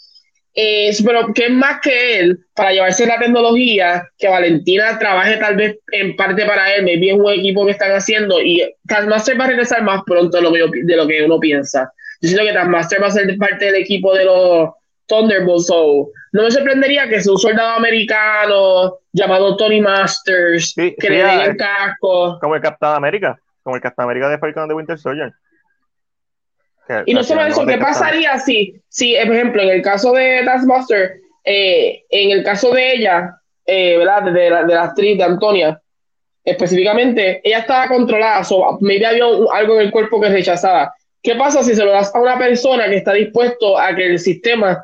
[0.54, 4.08] Eh, pero ¿qué es más que él para llevarse la tecnología?
[4.18, 7.92] Que Valentina trabaje tal vez en parte para él, maybe es un equipo que están
[7.92, 11.40] haciendo y Taskmaster va a regresar más pronto de lo que, de lo que uno
[11.40, 11.92] piensa.
[12.22, 14.70] Yo siento que Taskmaster va a ser parte del equipo de los
[15.08, 15.68] Thunderbolts.
[15.68, 21.40] So, no me sorprendería que sea un soldado americano llamado Tony Masters, que le den
[21.42, 22.40] el casco.
[22.42, 25.32] Como el Capitán América, como el Capitán América de Falcon de Winter Soldier
[27.06, 31.22] y no solo eso, ¿qué pasaría si, si, por ejemplo, en el caso de Taskmaster,
[31.44, 34.24] eh, en el caso de ella, eh, ¿verdad?
[34.32, 35.82] De, la, de la actriz de Antonia,
[36.44, 40.94] específicamente, ella estaba controlada, so, maybe había algo en el cuerpo que rechazaba.
[41.24, 44.20] ¿Qué pasa si se lo das a una persona que está dispuesto a que el
[44.20, 44.84] sistema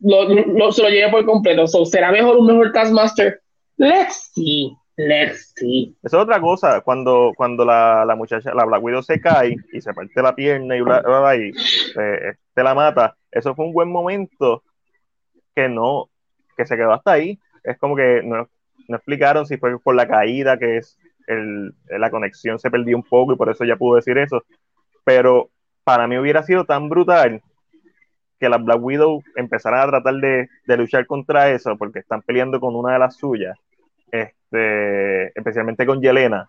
[0.00, 1.66] lo, se lo lleve por completo?
[1.66, 3.40] ¿Será mejor un mejor Taskmaster?
[3.76, 4.72] Let's see.
[4.96, 5.94] See.
[6.02, 9.80] Esa es otra cosa, cuando, cuando la, la, muchacha, la Black Widow se cae y
[9.82, 11.50] se parte la pierna y, bla, bla, y
[12.00, 14.62] eh, te la mata, eso fue un buen momento
[15.54, 16.08] que no,
[16.56, 17.38] que se quedó hasta ahí.
[17.62, 18.48] Es como que no,
[18.88, 23.02] no explicaron si fue por la caída, que es el, la conexión se perdió un
[23.02, 24.44] poco y por eso ya pudo decir eso.
[25.04, 25.50] Pero
[25.84, 27.42] para mí hubiera sido tan brutal
[28.40, 32.60] que las Black Widow empezaran a tratar de, de luchar contra eso porque están peleando
[32.60, 33.58] con una de las suyas
[34.46, 36.48] este, especialmente con Yelena,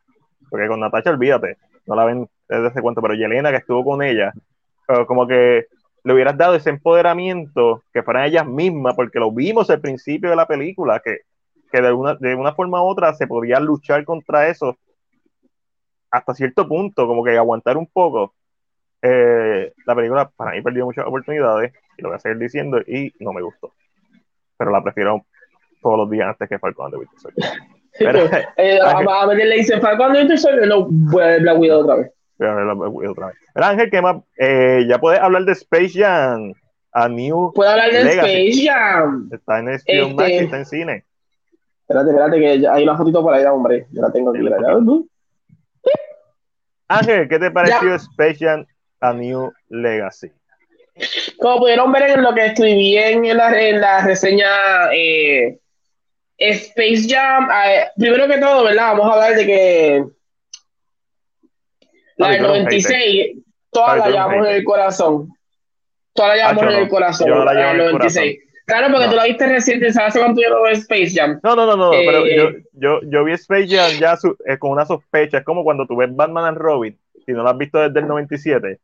[0.50, 4.04] porque con Natasha, olvídate, no la ven desde ese cuento, pero Yelena que estuvo con
[4.04, 4.34] ella,
[5.08, 5.66] como que
[6.04, 10.36] le hubieras dado ese empoderamiento que fueran ellas mismas, porque lo vimos al principio de
[10.36, 11.22] la película, que,
[11.72, 14.78] que de, una, de una forma u otra se podía luchar contra eso
[16.10, 18.34] hasta cierto punto, como que aguantar un poco.
[19.02, 23.12] Eh, la película para mí perdió muchas oportunidades, y lo voy a seguir diciendo, y
[23.20, 23.74] no me gustó.
[24.58, 25.26] Pero la prefiero
[25.82, 27.34] todos los días antes que Falcon de Winter
[28.00, 31.60] Pero, eh, a, a le dice Falcon de Winter Soldier, no, voy a ver Black
[31.60, 32.12] Widow otra vez.
[32.38, 33.36] Voy a ver Black Widow otra vez.
[33.54, 34.18] Pero Ángel, ¿qué más?
[34.38, 36.54] Eh, ya puedes hablar de Space Jam.
[36.94, 39.30] A New Puedo hablar de Space Jam.
[39.32, 40.06] Está en este...
[40.06, 41.06] Max y está en cine.
[41.82, 43.86] Espérate, espérate, que hay una fotito por ahí, hombre.
[43.92, 44.40] Yo la tengo aquí.
[46.88, 48.66] Ángel, ¿qué te pareció Space Jam
[49.00, 50.32] A New Legacy?
[51.40, 54.48] Como pudieron ver en lo que escribí en la, en la reseña
[54.94, 55.60] eh,
[56.38, 58.94] Space Jam, eh, primero que todo, ¿verdad?
[58.94, 60.06] Vamos a hablar de que
[62.18, 63.38] la del 96,
[63.72, 65.30] todas la llevamos en el corazón.
[66.14, 67.28] Todas la llevamos en el corazón.
[67.28, 68.40] Yo la llevo en el 96.
[68.66, 71.40] Claro, porque tú la viste reciente, ¿sabes cuánto yo lo veo Space Jam?
[71.42, 74.18] No, no, no, no, pero eh, yo, yo, yo, vi Space Jam ya
[74.60, 77.58] con una sospecha, es como cuando tú ves Batman and Robin, si no la has
[77.58, 78.78] visto desde el 97,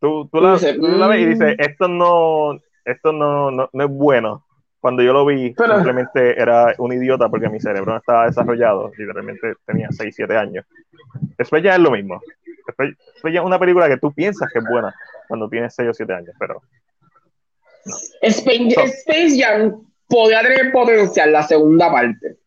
[0.00, 1.60] tú, tú, la, la, ves y dices, mm".
[1.60, 4.44] esto no, esto no, no, no es bueno
[4.82, 9.54] cuando yo lo vi, simplemente era un idiota porque mi cerebro no estaba desarrollado, literalmente
[9.64, 10.66] tenía 6, 7 años.
[11.38, 12.20] Después ya es lo mismo.
[12.66, 12.96] Después,
[13.32, 14.92] ya es una película que tú piensas que es buena
[15.28, 16.62] cuando tienes 6 o 7 años, pero.
[18.22, 22.38] Space, Jam podría tener potencial la segunda parte.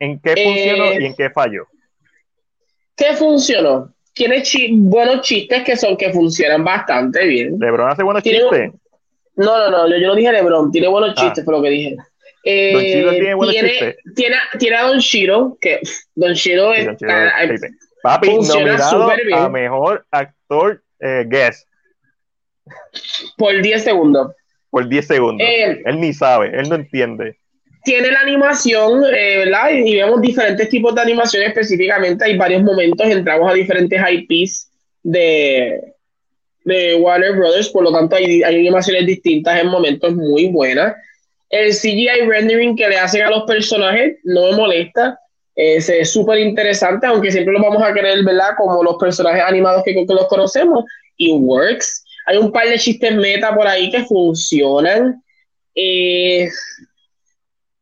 [0.00, 1.68] ¿En qué funcionó y en eh, qué falló?
[2.96, 3.94] ¿Qué funcionó?
[4.12, 7.56] Tiene buenos chistes que son que funcionan bastante bien.
[7.60, 8.72] ¿Lebron hace buenos chistes?
[9.36, 11.20] No, no, no, yo, yo no dije LeBron, tiene buenos ah.
[11.20, 11.96] chistes, por lo que dije.
[12.44, 13.96] Eh, Don Shiro tiene buenos tiene, chistes.
[14.14, 15.80] Tiene, tiene, a Don Shiro, que
[16.14, 16.86] Don Shiro es.
[16.86, 16.96] Don
[18.02, 21.66] Papi, nominado a mejor actor eh, guest.
[23.38, 24.32] Por 10 segundos.
[24.70, 25.46] Por 10 segundos.
[25.46, 27.38] Eh, él ni sabe, él no entiende.
[27.82, 29.70] Tiene la animación, eh, ¿verdad?
[29.70, 32.24] Y vemos diferentes tipos de animación específicamente.
[32.24, 34.70] Hay varios momentos, entramos a diferentes IPs
[35.02, 35.93] de,
[36.64, 40.94] de Warner Brothers, por lo tanto hay, hay animaciones distintas en momentos muy buenas.
[41.50, 45.18] El CGI rendering que le hacen a los personajes no me molesta,
[45.54, 48.50] es súper interesante, aunque siempre lo vamos a querer, ¿verdad?
[48.56, 50.84] Como los personajes animados que, que los conocemos,
[51.16, 52.04] y works.
[52.26, 55.22] Hay un par de chistes meta por ahí que funcionan.
[55.74, 56.48] Eh,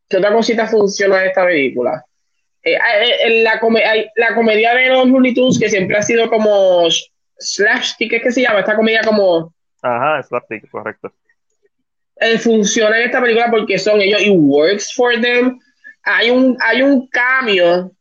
[0.08, 2.04] ¿Qué otra cosita funciona en esta película?
[2.64, 3.60] Eh, eh, la,
[4.16, 6.86] la comedia de los Looney Tunes, que siempre ha sido como
[7.38, 8.60] slapstick, ¿qué se llama?
[8.60, 9.54] Esta comedia como...
[9.82, 11.12] Ajá, slapstick, correcto.
[12.16, 15.58] Eh, funciona en esta película porque son ellos y works for them.
[16.04, 17.92] Hay un, hay un cambio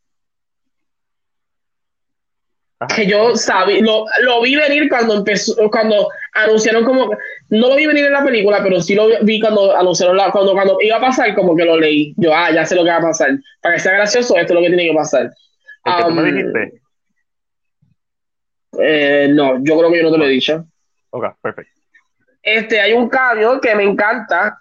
[2.96, 7.12] que yo sabía, lo, lo, vi venir cuando empezó, cuando anunciaron como,
[7.50, 10.54] no lo vi venir en la película, pero sí lo vi cuando anunciaron la, cuando,
[10.54, 12.13] cuando iba a pasar, como que lo leí.
[12.17, 13.38] Yo, ah, ya sé lo que va a pasar.
[13.62, 15.32] Para que sea gracioso, esto es lo que tiene que pasar.
[15.86, 16.81] Um, me dijiste?
[18.82, 20.65] Eh, no, yo creo que yo no te lo he dicho.
[21.12, 21.72] Ok, perfecto.
[22.41, 24.60] Este, hay un cambio que me encanta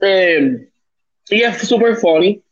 [0.00, 0.68] eh,
[1.28, 2.42] y es super funny.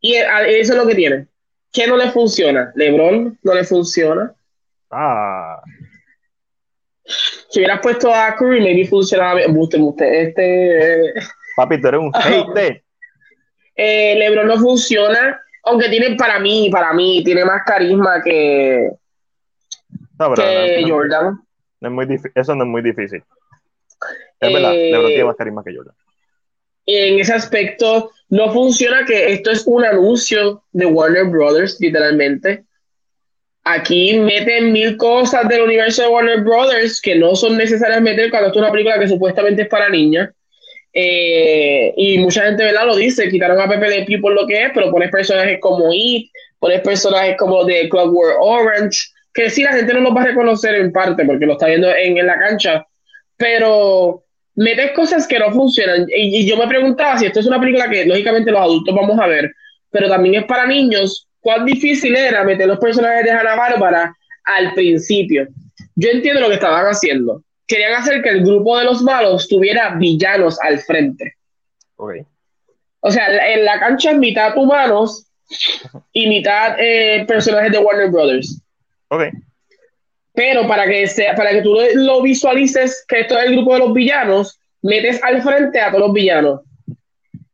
[0.00, 1.26] Y eso es lo que tiene.
[1.72, 2.72] ¿Qué no le funciona?
[2.74, 4.34] LeBron no le funciona.
[4.90, 5.62] Ah.
[7.04, 9.40] Si hubieras puesto a Curry, maybe funcionaba.
[9.46, 11.12] Usted, usted, este.
[11.56, 12.82] Papi, tú eres un hate.
[13.76, 18.90] Eh, LeBron no funciona, aunque tiene para mí, para mí, tiene más carisma que,
[20.36, 21.40] que Jordan.
[21.80, 23.22] No es muy eso no es muy difícil.
[24.40, 25.94] Es verdad, LeBron tiene más carisma que Jordan.
[26.86, 32.64] En ese aspecto, no funciona que esto es un anuncio de Warner Brothers, literalmente.
[33.64, 38.50] Aquí meten mil cosas del universo de Warner Brothers que no son necesarias meter cuando
[38.50, 40.30] es una película que supuestamente es para niñas.
[40.92, 42.86] Eh, y mucha gente ¿verdad?
[42.86, 45.92] lo dice, quitaron a Pepe Le Pew por lo que es, pero pones personajes como
[45.92, 50.26] It, pones personajes como de Clockwork Orange, que sí la gente no los va a
[50.26, 52.86] reconocer en parte porque lo está viendo en, en la cancha,
[53.36, 56.06] pero metes cosas que no funcionan.
[56.14, 59.26] Y, yo me preguntaba si esto es una película que lógicamente los adultos vamos a
[59.26, 59.52] ver,
[59.90, 64.14] pero también es para niños, cuán difícil era meter los personajes de Hanna Bárbara
[64.44, 65.48] al principio.
[65.94, 67.42] Yo entiendo lo que estaban haciendo.
[67.66, 71.34] Querían hacer que el grupo de los malos tuviera villanos al frente.
[71.96, 72.22] Okay.
[73.00, 75.26] O sea, en la cancha es mitad humanos
[76.12, 78.60] y mitad eh, personajes de Warner Brothers.
[79.10, 79.24] Ok.
[80.32, 83.80] Pero para que, sea, para que tú lo visualices, que esto es el grupo de
[83.80, 86.60] los villanos, metes al frente a todos los villanos.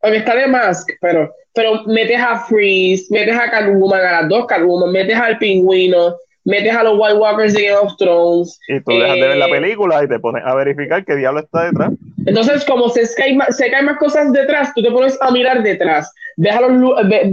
[0.02, 4.46] Aunque está de Mask, pero, pero metes a Freeze, metes a Catwoman, a las dos
[4.46, 6.16] Catwoman, metes al pingüino,
[6.46, 8.58] metes a los White Walkers de Game of Thrones.
[8.68, 11.40] Y tú dejas de ver la eh, película y te pones a verificar qué diablo
[11.40, 11.90] está detrás.
[12.24, 13.02] Entonces, como se
[13.34, 16.10] más, se caen más cosas detrás, tú te pones a mirar detrás.
[16.36, 16.54] Ves,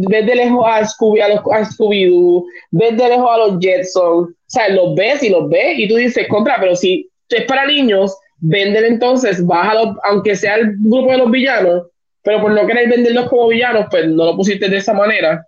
[0.09, 4.29] de lejos a Scooby, a, Scooby-Doo, ves de lejos a los Jetsons.
[4.29, 7.67] O sea, los ves y los ves y tú dices, compra, pero si es para
[7.67, 11.83] niños, venden entonces, bájalo, aunque sea el grupo de los villanos,
[12.23, 15.45] pero por no querer venderlos como villanos, pues no lo pusiste de esa manera.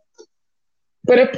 [1.06, 1.30] Pero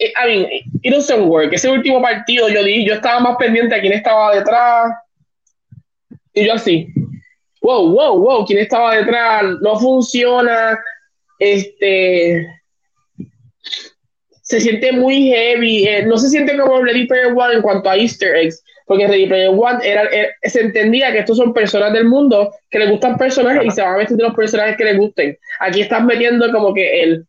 [0.00, 0.46] I mean,
[0.82, 1.52] it doesn't work.
[1.52, 4.92] Ese último partido yo di, yo estaba más pendiente a quién estaba detrás.
[6.32, 6.88] Y yo así,
[7.60, 10.78] wow, wow, wow, quién estaba detrás, no funciona.
[11.38, 12.46] Este
[14.50, 15.86] se siente muy heavy.
[15.86, 19.26] Eh, no se siente como Ready Player One en cuanto a Easter eggs, porque Ready
[19.26, 20.08] Player One era,
[20.42, 23.94] se entendía que estos son personas del mundo que les gustan personajes y se van
[23.94, 25.38] a vestir de los personajes que les gusten.
[25.60, 27.26] Aquí estás metiendo como que el.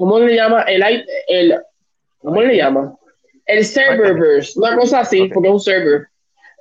[0.00, 0.62] ¿Cómo le llama?
[0.62, 0.82] El.
[1.28, 1.60] el
[2.22, 2.96] ¿Cómo le llama?
[3.44, 6.06] El serververse, una cosa así, porque es un server.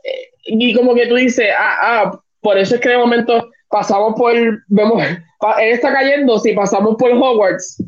[0.03, 4.15] Eh, y como que tú dices, ah, ah, por eso es que de momento pasamos
[4.17, 4.33] por.
[4.67, 5.01] Vemos,
[5.61, 7.81] él está cayendo si pasamos por Hogwarts.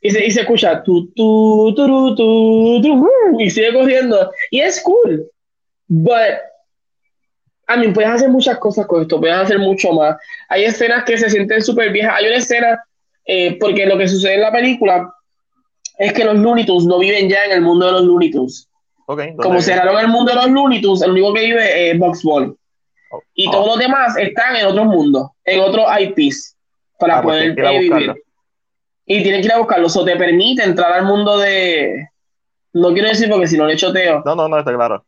[0.00, 4.32] Y se, y se escucha tu, tu, tu, tu, tu, y sigue corriendo.
[4.50, 5.30] Y es cool.
[5.86, 6.38] But,
[7.66, 10.16] a mí, puedes hacer muchas cosas con esto, puedes hacer mucho más.
[10.48, 12.14] Hay escenas que se sienten súper viejas.
[12.16, 12.82] Hay una escena,
[13.32, 15.14] eh, porque lo que sucede en la película
[15.98, 18.68] es que los Looney Tunes no viven ya en el mundo de los Looney Tunes.
[19.06, 22.52] Okay, Como cerraron el mundo de los Looney Tunes, el único que vive es Bunny.
[23.12, 23.50] Oh, y oh.
[23.52, 26.56] todos los demás están en otros mundos, en otros IPs,
[26.98, 28.14] para ah, pues poder eh, vivir
[29.06, 29.86] y tienes que ir a buscarlo.
[29.86, 32.08] Eso te permite entrar al mundo de.
[32.72, 34.22] No quiero decir porque si no le choteo.
[34.24, 35.04] No, no, no, está claro.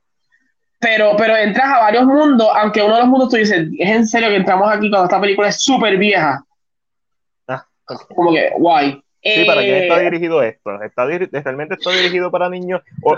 [0.78, 4.06] Pero, pero entras a varios mundos, aunque uno de los mundos tú dices, es en
[4.06, 6.44] serio que entramos aquí cuando esta película es súper vieja.
[8.14, 9.02] Como que, guay.
[9.24, 10.83] Sí, ¿para quién está eh, dirigido esto?
[10.83, 12.83] ¿Está ¿Realmente está dirigido para niños?
[13.02, 13.16] O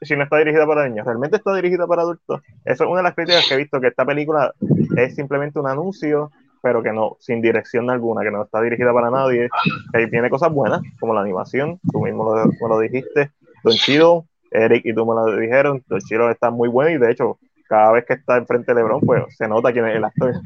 [0.00, 2.40] si no está dirigida para niños, ¿realmente está dirigida para adultos?
[2.64, 4.54] Eso es una de las críticas que he visto, que esta película
[4.96, 6.30] es simplemente un anuncio
[6.62, 9.50] pero que no, sin dirección alguna, que no está dirigida para nadie,
[9.92, 13.32] que tiene cosas buenas, como la animación, tú mismo lo, me lo dijiste,
[13.64, 17.10] Don Chido, Eric y tú me lo dijeron, Don Chido está muy bueno y de
[17.10, 20.34] hecho, cada vez que está enfrente de LeBron, pues se nota quién es el actor.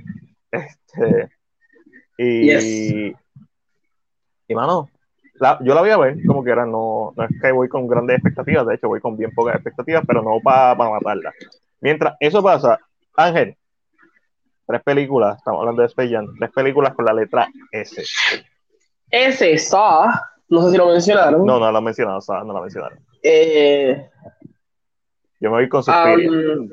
[0.48, 1.28] Este,
[2.16, 3.12] y,
[4.48, 4.88] y mano,
[5.60, 8.16] yo la voy a ver como que era, no, no es que voy con grandes
[8.16, 11.32] expectativas, de hecho voy con bien pocas expectativas, pero no para matarla.
[11.80, 12.78] Mientras eso pasa,
[13.16, 13.56] Ángel,
[14.66, 18.02] tres películas, estamos hablando de Space Jam, tres películas con la letra S.
[19.10, 20.08] S, Saw,
[20.48, 21.44] no sé si lo mencionaron.
[21.44, 22.98] No, no lo mencionado, Saw, no lo mencionaron.
[23.22, 24.08] Eh,
[25.40, 26.30] Yo me voy con Suspiria.
[26.30, 26.70] Um,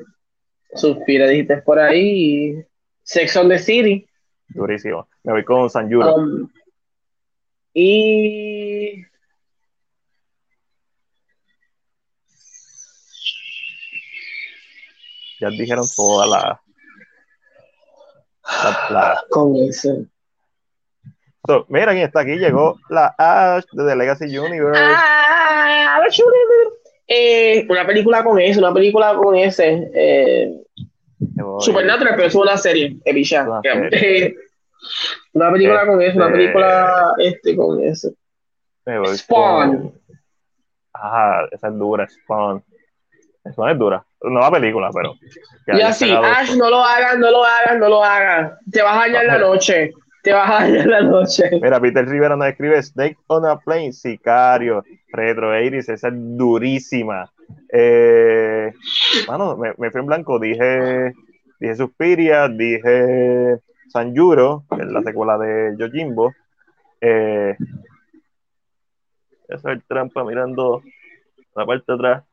[0.74, 2.64] Suspiria, dijiste por ahí.
[3.02, 4.06] Sex on the City.
[4.48, 5.06] Durísimo.
[5.22, 6.14] Me voy con San Yuro.
[6.14, 6.48] Um,
[7.74, 9.04] y.
[15.40, 16.30] Ya dijeron todas
[18.90, 20.06] las con eso.
[21.68, 24.80] mira quién está aquí, llegó la Ash de The Legacy Universe.
[24.80, 26.00] Ah,
[27.06, 29.90] eh, una película con eso, una película con ese.
[29.94, 30.60] Eh,
[31.60, 33.60] Supernatural, pero es una serie, Una,
[33.90, 34.36] serie.
[35.32, 38.12] Una película con eso, una este, película este con eso.
[39.16, 39.92] Spawn.
[40.92, 42.62] Ajá, esa es dura, Spawn.
[43.50, 45.14] Spawn es dura nueva película, pero.
[45.66, 48.54] Y así, Ash, no lo hagan, no lo hagan, no lo hagan.
[48.70, 49.92] Te vas a dañar la noche.
[50.22, 51.50] Te vas a dañar la noche.
[51.60, 57.30] Mira, Peter Rivera nos escribe Snake on a Plane, Sicario, Retro 80 esa es durísima.
[57.70, 58.72] Eh,
[59.26, 61.12] bueno, me, me, fui en blanco, dije,
[61.60, 66.32] dije Suspiria, dije San Yuro, que es la secuela de Yojimbo.
[67.00, 67.56] Eh,
[69.48, 70.82] eso es el trampa mirando
[71.54, 72.24] la parte de atrás.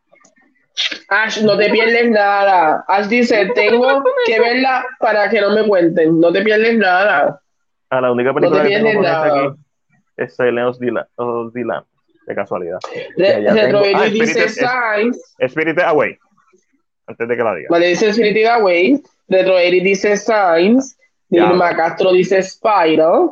[1.09, 2.85] Ash, no te pierdes nada.
[2.87, 6.19] Ash dice, tengo que verla para que no me cuenten.
[6.19, 7.41] No te pierdes nada.
[7.89, 9.61] Ah, la única película no te que aquí
[10.17, 10.79] es Silence
[11.15, 11.83] of Dylan,
[12.27, 12.79] de casualidad.
[13.17, 15.35] Retro ah, dice Signs.
[15.39, 16.17] Spirit Away.
[17.07, 17.67] Antes de que la diga.
[17.69, 19.01] Vale, dice Spirit Away.
[19.27, 20.97] Retro dice Signs.
[21.31, 23.31] Irma Castro dice Spiral.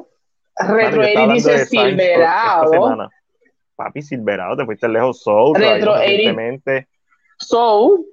[0.57, 3.09] Retro dice Silverado.
[3.75, 5.21] Papi, Silverado, te fuiste lejos.
[5.21, 5.95] Soul, Retro
[7.37, 8.03] So,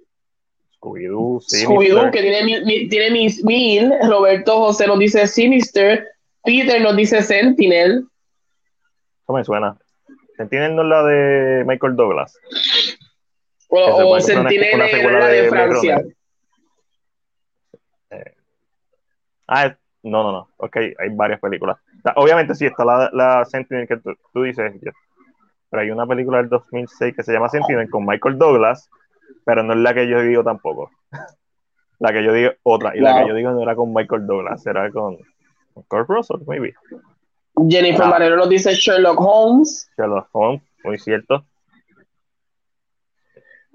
[0.79, 3.93] Scooby-Doo, Scooby-Doo, que tiene, tiene mis mil.
[4.09, 6.07] Roberto José nos dice Sinister.
[6.45, 8.05] Peter nos dice Sentinel.
[9.25, 9.77] ¿Cómo me suena?
[10.37, 12.39] Sentinel no es la de Michael Douglas.
[13.69, 16.05] O, Sentinel es la de, Francia.
[19.49, 20.49] Ah, no, no, no.
[20.59, 21.79] Ok, hay varias películas.
[22.15, 24.73] Obviamente sí está la, la Sentinel que tú, dices,
[25.71, 28.89] pero hay una película del 2006 que se llama Sentinel con Michael Douglas
[29.47, 30.91] pero no es la que yo digo tampoco.
[31.99, 32.95] La que yo digo, otra.
[32.95, 35.17] Y la que yo digo no era con Michael Douglas, era con,
[35.89, 36.75] Kurt Russell, maybe.
[37.71, 38.11] Jennifer ah.
[38.11, 39.91] Marero nos dice Sherlock Holmes.
[39.97, 41.47] Sherlock Holmes, muy cierto.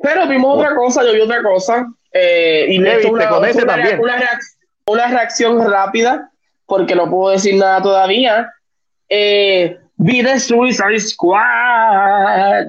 [0.03, 1.91] Pero vimos otra cosa, yo vi otra cosa.
[2.13, 3.99] Eh, y me una, con ese una, también?
[3.99, 4.60] Una, reacción
[4.95, 6.31] rápida,
[6.65, 8.51] porque no puedo decir nada todavía.
[9.09, 12.67] Eh, vi The Suicide Squad.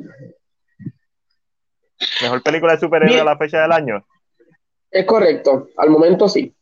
[2.22, 4.04] ¿Mejor película de superhéroes a la fecha del año?
[4.90, 6.54] Es correcto, al momento sí.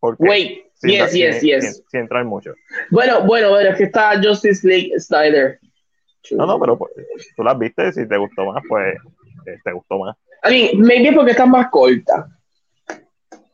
[0.00, 1.82] Wait, yes, yes, yes.
[1.90, 2.54] Sin, entrar mucho.
[2.90, 5.58] Bueno, bueno, bueno, es que está Justice League Snyder.
[6.32, 6.92] No, no, pero pues,
[7.36, 8.94] tú las viste, si te gustó más, pues
[9.46, 10.16] eh, te gustó más.
[10.44, 12.28] I mean, maybe porque está más corta.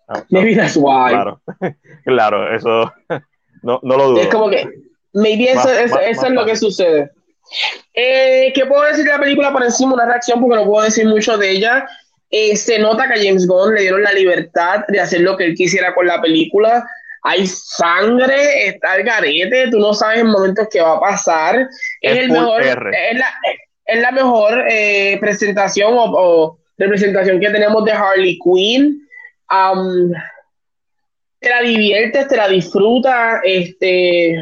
[0.08, 1.10] Ah, Maybe that's why.
[1.10, 1.40] claro,
[2.04, 2.92] claro, eso
[3.62, 4.20] no, no lo dudo.
[4.20, 4.68] Es como que,
[5.12, 7.10] maybe eso, Más- eso- más- eso más es lo que sucede.
[7.94, 9.94] Eh, ¿Qué puedo decir de la película por encima?
[9.94, 11.86] Una reacción, porque no puedo decir mucho de ella.
[12.30, 15.44] Eh, se nota que a James Gunn le dieron la libertad de hacer lo que
[15.44, 16.84] él quisiera con la película.
[17.22, 21.60] Hay sangre, está el garete, tú no sabes en momentos qué va a pasar.
[22.00, 22.74] Es, Es el mejor, es
[23.18, 23.26] la,
[23.86, 29.05] es la mejor eh, presentación o, o representación que tenemos de Harley Quinn.
[29.48, 30.12] Am,
[31.40, 34.34] te la diviertes, te la disfrutas, este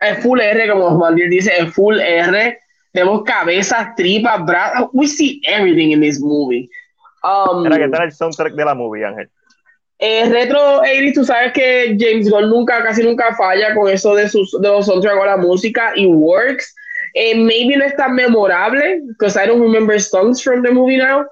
[0.00, 2.58] es full R, como Mandir dice, es full R.
[2.92, 4.88] Tenemos cabezas, tripas, brazos.
[4.92, 6.68] We see everything in this movie.
[7.22, 9.28] Um, Era que tal el soundtrack de la movie, Ángel.
[9.98, 14.28] eh, retro 80 tú sabes que James Gunn nunca, casi nunca falla con eso de,
[14.28, 16.74] sus, de los soundtracks o la música y works.
[17.14, 21.24] Eh, maybe no es tan memorable, because I don't remember songs from the movie now.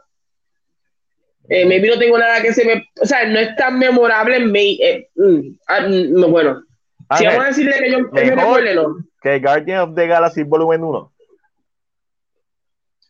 [1.48, 2.84] Eh, maybe no tengo nada que se me.
[3.00, 4.36] O sea, no es tan memorable.
[4.80, 6.62] Eh, mm, ah, mm, no, bueno,
[7.16, 8.96] si vamos a decirle que yo, que mejor- recuerde, no.
[9.22, 11.12] que Guardian of the Galaxy Volumen 1.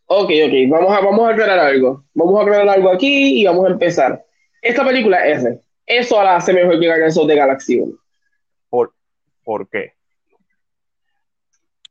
[0.08, 2.04] Ok, ok, vamos a, vamos a aclarar algo.
[2.14, 4.24] Vamos a aclarar algo aquí y vamos a empezar.
[4.62, 5.44] Esta película es.
[5.86, 7.92] Eso la hace mejor que Guardians of the Galaxy 1.
[8.68, 8.92] ¿Por,
[9.44, 9.92] ¿Por qué?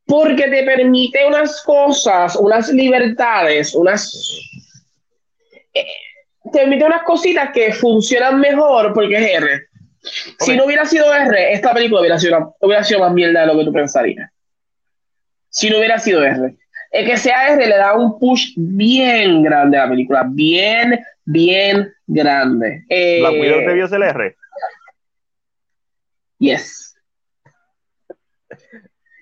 [0.05, 4.13] Porque te permite unas cosas, unas libertades, unas.
[5.73, 5.85] eh,
[6.51, 9.61] te permite unas cositas que funcionan mejor porque es R.
[10.39, 13.57] Si no hubiera sido R, esta película hubiera sido, hubiera sido más mierda de lo
[13.57, 14.29] que tú pensarías.
[15.49, 16.55] Si no hubiera sido R.
[16.91, 20.23] El que sea R le da un push bien grande a la película.
[20.29, 22.83] Bien, bien grande.
[22.89, 24.35] Eh, Black Widow debió ser R.
[26.39, 26.95] Yes.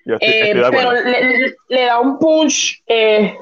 [0.05, 0.91] Yo estoy, Eh, estoy pero acuerdo.
[1.09, 2.73] le, le- le da un push.
[2.87, 3.33] eh,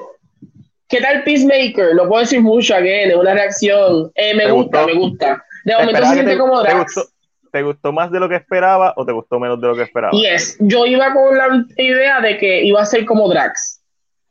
[0.92, 1.94] ¿Qué tal Peacemaker?
[1.96, 4.12] No puedo decir mucho, again, es una reacción.
[4.14, 4.86] Eh, me ¿Te gusta, gustó?
[4.86, 5.44] me gusta.
[5.64, 6.94] De ¿Te momento se siente te- como te Drax.
[6.94, 7.10] gustó,
[7.50, 10.12] ¿Te gustó más de lo que esperaba o te gustó menos de lo que esperaba?
[10.12, 13.80] Yes, yo iba con la idea de que iba a ser como Drax.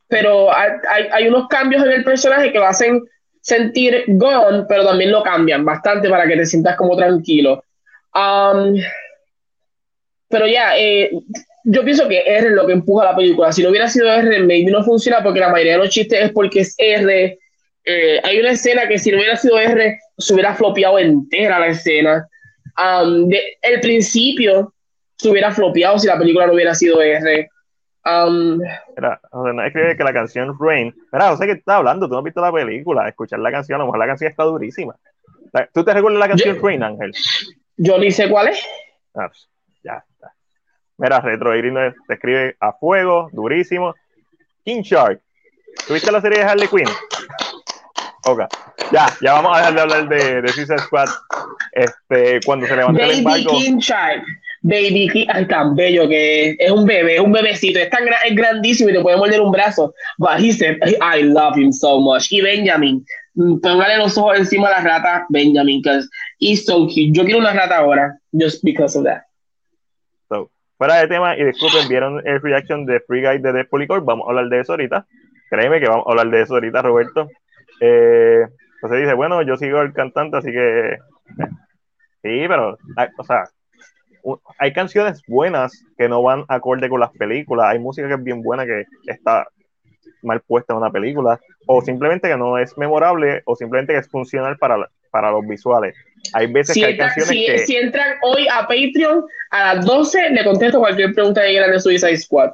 [0.08, 3.02] Pero hay, hay- hay unos cambios en el personaje que lo hacen
[3.40, 7.64] sentir Gon, pero también lo cambian bastante para que te sientas como tranquilo.
[8.14, 8.76] Um,
[10.28, 11.10] pero ya, eh,
[11.64, 13.52] yo pienso que R es lo que empuja la película.
[13.52, 16.32] Si no hubiera sido R, maybe no funciona porque la mayoría de los chistes es
[16.32, 17.38] porque es R.
[17.84, 21.68] Eh, hay una escena que si no hubiera sido R, se hubiera flopeado entera la
[21.68, 22.28] escena.
[22.78, 24.72] Um, de- el principio
[25.16, 27.48] se hubiera flopeado si la película no hubiera sido R.
[28.04, 28.58] Um,
[28.96, 30.92] Mira, José, no escribe que la canción Rain.
[31.12, 32.06] Mira, José, que estás hablando?
[32.06, 33.08] Tú no has visto la película.
[33.08, 34.96] Escuchar la canción, a lo mejor la canción está durísima.
[35.74, 37.12] ¿Tú te recuerdas la canción Yo- Rain, Ángel?
[37.76, 38.60] yo ni sé cuál es.
[39.14, 39.30] Ah,
[39.84, 40.02] ya.
[40.98, 43.94] Mira, Retro nos- te escribe a fuego, durísimo.
[44.64, 45.20] King Shark.
[45.86, 46.88] ¿Tuviste la serie de Harley Quinn?
[48.24, 48.42] Ok.
[48.92, 51.08] Ya, ya vamos a dejar de hablar de, de Suicide Squad.
[51.72, 53.58] Este, cuando se levante el Baby embargo.
[53.58, 54.22] King Shark.
[54.64, 56.56] Baby King, ay, tan bello que es.
[56.60, 57.80] Es un bebé, es un bebecito.
[57.80, 59.92] Es tan es grandísimo y te puede morder un brazo.
[60.18, 62.30] But he said, I love him so much.
[62.30, 67.10] Y Benjamin, mm, póngale los ojos encima a la rata, Benjamin, because he's so cute.
[67.12, 69.22] Yo quiero una rata ahora, just because of that.
[70.82, 74.02] Fuera de tema, y disculpen, vieron el reaction de Free Guy de Deadpool y Core?
[74.04, 75.06] Vamos a hablar de eso ahorita.
[75.48, 77.28] Créeme que vamos a hablar de eso ahorita, Roberto.
[77.78, 78.48] Eh,
[78.80, 80.98] José dice, bueno, yo sigo el cantante, así que...
[82.24, 82.76] Sí, pero,
[83.16, 83.44] o sea,
[84.58, 87.68] hay canciones buenas que no van acorde con las películas.
[87.68, 89.46] Hay música que es bien buena que está
[90.24, 91.38] mal puesta en una película.
[91.68, 95.94] O simplemente que no es memorable, o simplemente que es funcional para, para los visuales.
[96.34, 97.58] Hay veces Si, que hay entra- canciones si- que...
[97.66, 102.50] si entran hoy a Patreon, a las 12 le contesto cualquier pregunta de Suicide Squad.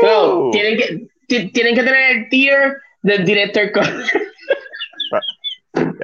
[0.00, 0.50] Claro, ¡Uh!
[0.50, 3.70] tienen que, ti- tienen que tener el tier del director.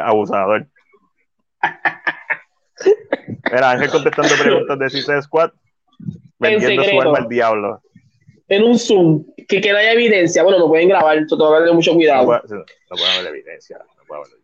[0.02, 0.66] Abusador.
[3.50, 5.50] Era Ángel contestando preguntas de Suicide Squad,
[6.38, 7.82] vendiendo su alma al diablo.
[8.48, 10.42] en un Zoom, que, que no haya evidencia.
[10.42, 12.24] Bueno, no pueden grabar, esto tengo que tener mucho No cuidado.
[12.26, 12.64] puede, no
[12.96, 13.78] puede haber evidencia.
[13.78, 14.37] No puede haber evidencia.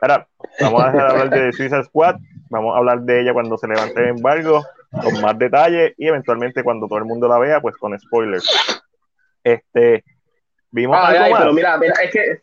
[0.00, 0.26] Ahora,
[0.60, 2.16] vamos a dejar de hablar de Suicide Squad.
[2.48, 4.64] Vamos a hablar de ella cuando se levante el embargo,
[5.02, 8.48] con más detalle y eventualmente cuando todo el mundo la vea, pues con spoilers.
[9.44, 10.04] Este,
[10.70, 11.40] vimos Ay, algo ay, más.
[11.40, 12.38] pero mira, mira, es que,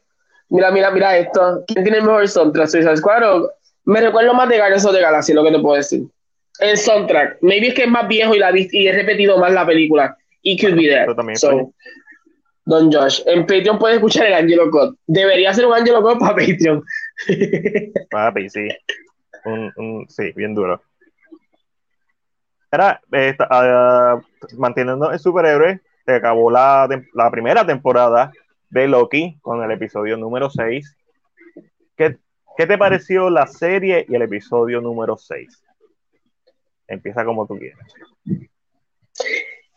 [0.50, 1.64] mira, mira, mira esto.
[1.68, 2.68] ¿Quién tiene el mejor soundtrack?
[2.68, 3.52] Suicide Squad o-
[3.86, 6.04] Me recuerdo más de Guardians of the Galaxy, lo que te puedo decir.
[6.60, 7.38] El soundtrack.
[7.42, 10.18] Maybe es que es más viejo y, la y he repetido más la película.
[10.42, 11.02] It could be that.
[11.02, 11.72] Pero también So,
[12.66, 14.96] Don Josh, en Patreon puedes escuchar el Angelo Code.
[15.06, 16.84] Debería ser un Angelo Code para Patreon.
[18.10, 18.68] Papi, sí.
[19.46, 20.82] Un, un- sí, bien duro.
[22.72, 24.20] Era, eh, ah,
[24.58, 28.32] manteniendo el superhéroe, se acabó la, la primera temporada
[28.70, 30.96] de Loki con el episodio número 6.
[31.96, 32.18] ¿Qué,
[32.58, 35.64] ¿Qué, te pareció la serie y el episodio número 6?
[36.88, 37.88] Empieza como tú quieras.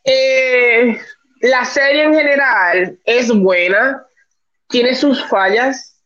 [0.05, 0.99] Eh,
[1.43, 4.05] la serie en general es buena,
[4.68, 6.03] tiene sus fallas.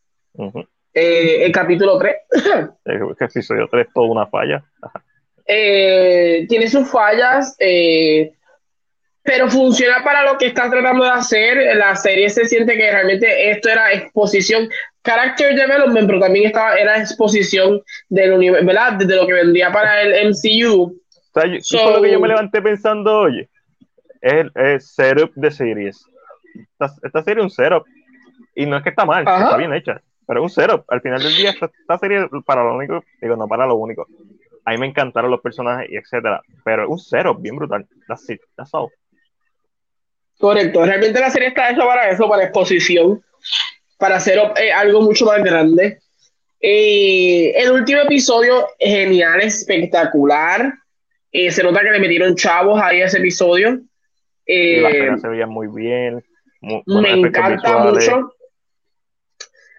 [0.97, 2.15] Eh, el capítulo 3.
[2.85, 4.63] el episodio 3 toda una falla.
[5.45, 7.55] Eh, tiene sus fallas,
[9.21, 11.75] pero funciona para lo que está tratando de hacer.
[11.75, 14.69] La serie se siente que realmente esto era exposición,
[15.03, 18.93] character development, pero también estaba, era exposición del universo, ¿verdad?
[18.93, 20.97] De lo que vendría para el MCU.
[21.35, 23.49] O sea, lo que yo me levanté pensando, oye,
[24.21, 26.05] es el setup de series.
[27.03, 27.85] Esta, serie es un setup.
[28.55, 30.85] Y no es que está mal, está bien hecha, pero es un setup.
[30.87, 34.07] Al final del día, esta, serie, para lo único, digo, no para lo único.
[34.65, 37.87] A mí me encantaron los personajes y etcétera, pero es un setup bien brutal.
[38.07, 38.89] That's it, that's all.
[40.37, 43.23] Correcto, realmente la serie está hecha para eso, para exposición,
[43.97, 45.99] para hacer eh, algo mucho más grande.
[46.59, 50.73] Eh, el último episodio, genial, espectacular.
[51.31, 53.81] Eh, se nota que le metieron chavos ahí a ese episodio.
[54.47, 56.23] las se veían muy bien.
[56.61, 58.34] me encanta mucho.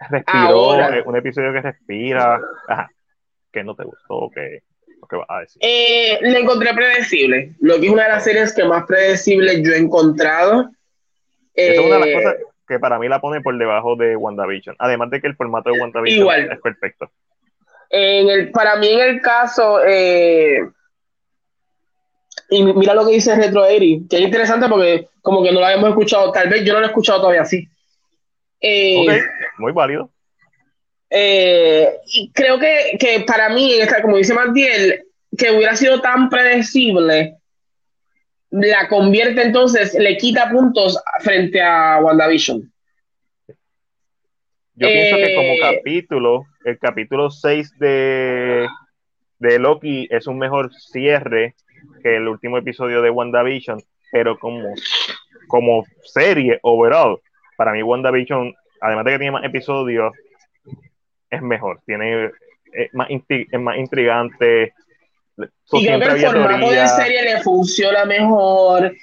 [0.09, 2.39] Respiró, un episodio que respira.
[3.51, 4.61] que no te gustó, que
[5.27, 5.61] a decir?
[5.61, 7.55] Eh, le encontré predecible.
[7.59, 10.69] Lo que es una de las series que más predecible yo he encontrado.
[11.53, 12.35] es una de las eh, cosas
[12.67, 14.75] que para mí la pone por debajo de WandaVision.
[14.79, 17.09] Además de que el formato de WandaVision es perfecto.
[17.89, 19.79] En el, para mí, en el caso.
[19.85, 20.59] Eh,
[22.49, 25.65] y mira lo que dice Retro Eri, que es interesante porque, como que no lo
[25.65, 27.67] habíamos escuchado, tal vez yo no lo he escuchado todavía así.
[29.57, 30.11] Muy válido.
[31.09, 35.03] Eh, y creo que, que, para mí, como dice Martiel,
[35.37, 37.37] que hubiera sido tan predecible,
[38.51, 42.71] la convierte entonces, le quita puntos frente a WandaVision.
[44.79, 48.67] Yo pienso que como eh, capítulo, el capítulo 6 de,
[49.39, 51.55] de Loki es un mejor cierre
[52.03, 53.81] que el último episodio de WandaVision,
[54.11, 54.73] pero como,
[55.47, 57.19] como serie overall,
[57.57, 60.13] para mí WandaVision, además de que tiene más episodios,
[61.29, 62.31] es mejor, tiene
[62.71, 64.73] es más, es más intrigante.
[65.71, 68.95] Y creo que el formato de serie le funciona mejor.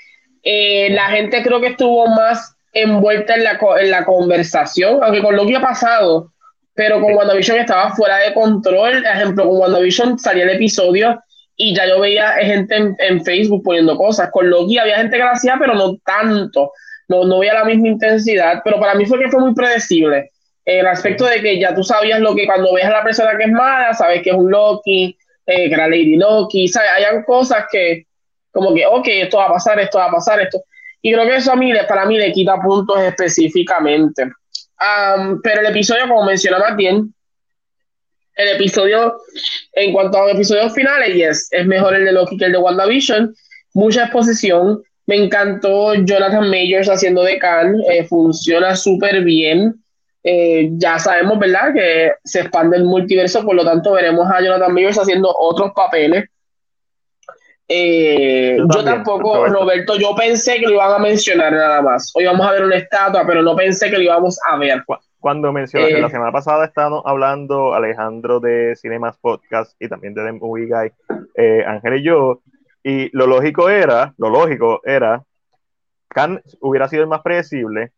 [0.43, 5.37] Eh, la gente creo que estuvo más envuelta en la, en la conversación, aunque con
[5.37, 6.33] lo que ha pasado,
[6.75, 9.03] pero con WandaVision estaba fuera de control.
[9.03, 11.23] Por ejemplo, con WandaVision salía el episodio
[11.57, 14.31] y ya yo veía gente en, Facebook poniendo cosas.
[14.33, 16.73] Con Loki había gente que lo hacía, pero no tanto.
[17.09, 20.31] No, no veía la misma intensidad, pero para mí fue que fue muy predecible
[20.65, 23.45] el aspecto de que ya tú sabías lo que cuando ves a la persona que
[23.45, 26.91] es mala, sabes que es un Loki, eh, que era Lady Loki, ¿sabes?
[26.97, 28.07] Hayan cosas que,
[28.51, 30.63] como que, ok, esto va a pasar, esto va a pasar, esto.
[31.03, 34.31] Y creo que eso a mí, para mí, le quita puntos específicamente.
[35.43, 37.13] pero el episodio, como menciona bien
[38.37, 39.17] el episodio,
[39.75, 42.59] en cuanto a los episodios finales, yes, es mejor el de Loki que el de
[42.59, 43.35] WandaVision.
[43.75, 44.83] Mucha exposición.
[45.07, 47.77] Me encantó Jonathan Majors haciendo de Khan.
[47.91, 49.75] Eh, funciona súper bien.
[50.27, 54.73] Eh, ya sabemos, ¿verdad?, que se expande el multiverso, por lo tanto veremos a Jonathan
[54.73, 56.25] Majors haciendo otros papeles.
[57.69, 62.11] Eh, yo, tampoco, Roberto, yo pensé que lo iban a mencionar nada más.
[62.15, 64.83] Hoy vamos a ver una estatua, pero no pensé que lo íbamos a ver.
[65.19, 70.25] Cuando mencionaste, la eh, semana pasada estábamos hablando Alejandro de Cinemas Podcast y también de
[70.25, 70.93] The Movie Guy,
[71.67, 72.41] Ángel y yo,
[72.85, 75.25] y lo lógico era, lo lógico era,
[76.09, 77.93] Khan hubiera sido el más predecible,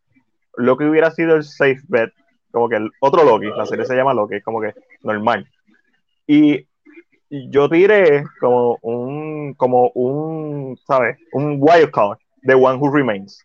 [0.55, 2.13] lo que hubiera sido el safe bet,
[2.51, 4.73] como que el otro Loki, la serie se llama Loki, como que
[5.03, 5.47] normal.
[6.25, 6.65] Y
[7.29, 11.17] yo tiré como un, como un, ¿sabes?
[11.33, 13.43] Un wild card, The One Who Remains.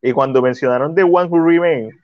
[0.00, 1.94] Y cuando mencionaron The One Who Remains,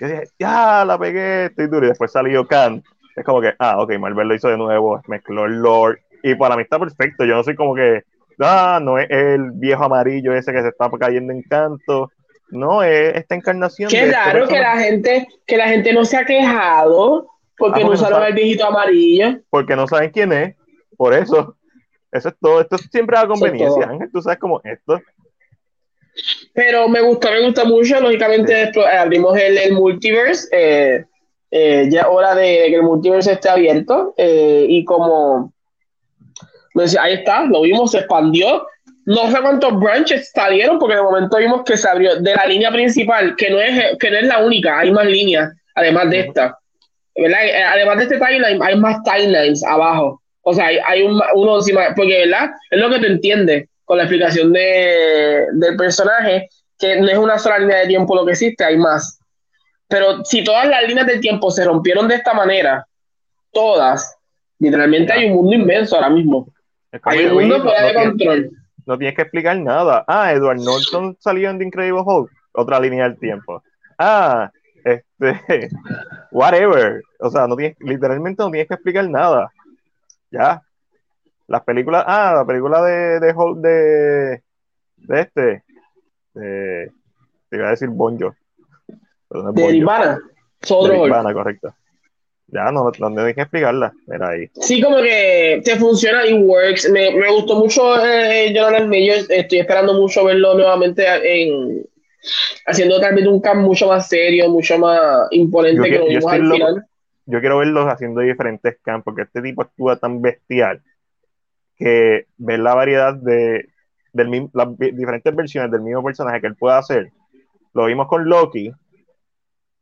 [0.00, 1.86] yo dije, ya, la pegué, estoy duro.
[1.86, 2.82] Y después salió Khan.
[3.16, 5.98] Es como que, ah, ok, Marvel lo hizo de nuevo, mezcló el Lord.
[6.26, 7.24] Y para mí está perfecto.
[7.24, 8.02] Yo no soy como que,
[8.40, 12.10] ah, no es el viejo amarillo ese que se está cayendo en canto.
[12.50, 13.88] No, es esta encarnación.
[13.88, 17.92] Qué raro que la gente, que la gente no se ha quejado porque ah, no
[17.92, 19.38] usaron el viejito amarillo.
[19.50, 20.56] Porque no saben quién es.
[20.96, 21.56] Por eso.
[22.10, 22.60] Eso es todo.
[22.60, 24.10] Esto siempre a conveniencia, Ángel.
[24.12, 25.00] Tú sabes cómo esto.
[26.54, 28.00] Pero me gusta, me gusta mucho.
[28.00, 30.48] Lógicamente, eh, abrimos el, el multiverse.
[30.50, 31.04] Eh,
[31.52, 34.12] eh, ya hora de, que el multiverse esté abierto.
[34.18, 35.52] y como.
[37.00, 38.66] Ahí está, lo vimos, se expandió
[39.06, 42.72] no sé cuántos branches salieron, porque de momento vimos que se abrió de la línea
[42.72, 46.58] principal, que no es, que no es la única, hay más líneas, además de esta.
[47.14, 50.20] Eh, además de este timeline, hay más timelines abajo.
[50.42, 52.50] O sea, hay, hay un, uno encima, porque ¿verdad?
[52.68, 57.38] es lo que te entiende con la explicación de, del personaje, que no es una
[57.38, 59.20] sola línea de tiempo lo que existe, hay más.
[59.86, 62.84] Pero si todas las líneas de tiempo se rompieron de esta manera,
[63.52, 64.16] todas,
[64.58, 66.48] literalmente hay un mundo inmenso ahora mismo.
[67.02, 68.50] Hay un mundo fuera de control.
[68.86, 70.04] No tienes que explicar nada.
[70.06, 73.62] Ah, Edward Norton salió en The Incredible Hulk, otra línea del tiempo.
[73.98, 74.50] Ah,
[74.84, 75.68] este,
[76.30, 77.02] whatever.
[77.18, 79.50] O sea, no tienes, literalmente no tienes que explicar nada.
[80.30, 80.62] Ya.
[81.48, 84.42] Las películas, ah, la película de, de Hulk de,
[84.96, 85.64] de este,
[86.34, 86.92] de,
[87.48, 88.34] te iba a decir Bonjo.
[89.30, 90.18] de Nirvana.
[91.28, 91.74] De correcto.
[92.48, 93.92] Ya, no, no tienes que explicarla.
[94.08, 94.48] Era ahí.
[94.54, 96.88] Sí, como que te funciona y works.
[96.90, 99.24] Me, me gustó mucho eh, Jonathan Mayer.
[99.28, 101.84] Estoy esperando mucho verlo nuevamente en,
[102.66, 106.50] haciendo tal vez un camp mucho más serio, mucho más imponente que lo vimos al
[106.50, 106.86] final.
[107.26, 110.80] Yo quiero verlos haciendo diferentes camps, porque este tipo actúa tan bestial
[111.76, 113.68] que ver la variedad de
[114.12, 117.12] del, las diferentes versiones del mismo personaje que él puede hacer.
[117.74, 118.72] Lo vimos con Loki,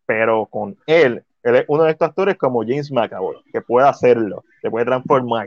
[0.07, 4.45] pero con él, él es uno de estos actores como James McAvoy, que puede hacerlo,
[4.61, 5.47] se puede transformar.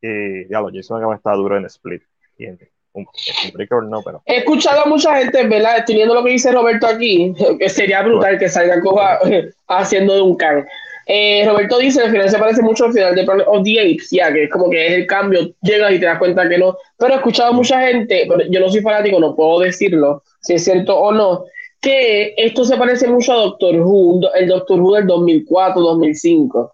[0.00, 2.02] Y ya lo, James McAvoy está duro en Split.
[2.38, 4.22] Y no, pero...
[4.26, 5.84] He escuchado a mucha gente, ¿verdad?
[5.84, 9.18] Teniendo lo que dice Roberto aquí, que sería brutal que salga coja
[9.68, 10.64] haciendo de un can.
[11.06, 14.08] Eh, Roberto dice, al final se parece mucho al final de Planet of the Apes,
[14.10, 16.78] ya que es como que es el cambio, llegas y te das cuenta que no.
[16.96, 20.64] Pero he escuchado a mucha gente, yo no soy fanático, no puedo decirlo, si es
[20.64, 21.44] cierto o no,
[21.84, 26.72] que esto se parece mucho a Doctor Who, el Doctor Who del 2004-2005.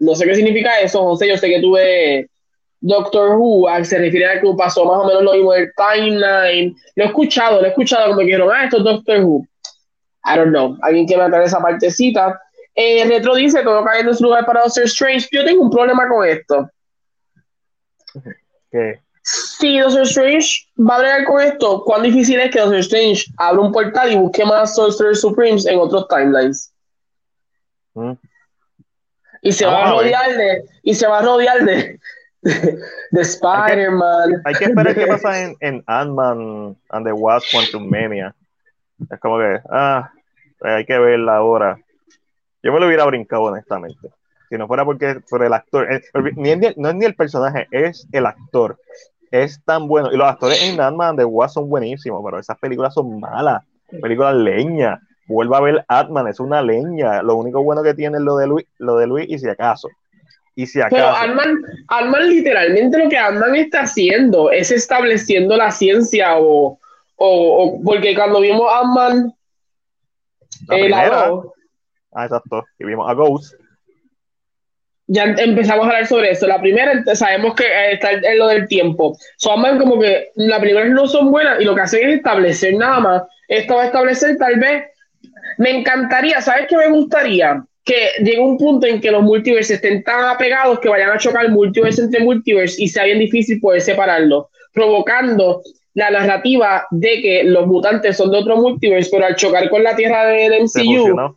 [0.00, 2.28] No sé qué significa eso, José, yo sé que tuve
[2.80, 6.76] Doctor Who, se refiere a que pasó más o menos lo mismo del timeline.
[6.94, 9.46] Lo he escuchado, lo he escuchado como que dijeron, ah, esto es Doctor Who.
[10.24, 12.38] I don't know, alguien que matar esa partecita.
[12.74, 15.28] Eh, Retro dice, todo cayendo en su lugar para Doctor Strange.
[15.32, 16.70] Yo tengo un problema con esto.
[18.70, 19.00] ¿Qué?
[19.22, 23.60] Si Doctor Strange va a bregar con esto, ¿cuán difícil es que Doctor Strange abra
[23.60, 26.72] un portal y busque más Sorcerer Supremes en otros timelines?
[27.94, 28.12] Mm.
[29.42, 31.98] Y se va a rodear de, y se va a rodear de,
[32.42, 34.42] de, Spider-Man.
[34.44, 38.34] Hay, que esperar qué pasa en, en Ant-Man and the Wasp Quantum Mania.
[39.10, 40.10] Es como que, ah,
[40.60, 41.78] hay que verla ahora.
[42.62, 44.10] Yo me lo hubiera brincado, honestamente.
[44.50, 45.90] Si no fuera porque por el actor.
[45.92, 46.02] Eh,
[46.76, 48.78] no es ni el personaje, es el actor.
[49.30, 50.12] Es tan bueno.
[50.12, 53.62] Y los actores en Ant-Man de Wasp son buenísimos, pero esas películas son malas.
[54.02, 55.00] Películas leña.
[55.26, 57.22] Vuelva a ver Ant-Man, es una leña.
[57.22, 59.88] Lo único bueno que tiene es lo de Luis, lo de Luis y si acaso.
[60.56, 60.96] Y si acaso.
[60.96, 61.56] Pero
[61.88, 66.78] Ant-Man, literalmente lo que Ant-Man está haciendo es estableciendo la ciencia o,
[67.16, 69.32] o, porque cuando vimos Ant-Man.
[70.70, 70.90] Eh,
[72.12, 72.64] Ah, exacto.
[72.78, 73.54] Y vimos a Ghost.
[75.12, 76.46] Ya empezamos a hablar sobre eso.
[76.46, 79.18] La primera, sabemos que eh, está en lo del tiempo.
[79.38, 83.00] Son como que las primeras no son buenas y lo que hacen es establecer nada
[83.00, 83.22] más.
[83.48, 84.84] Esto va a establecer tal vez.
[85.58, 87.60] Me encantaría, ¿sabes qué me gustaría?
[87.84, 91.48] Que llegue un punto en que los multiversos estén tan apegados que vayan a chocar
[91.48, 95.60] multiverse entre multiverse y sea bien difícil poder separarlos, provocando
[95.94, 99.96] la narrativa de que los mutantes son de otro multiverse, pero al chocar con la
[99.96, 101.34] tierra de, de MCU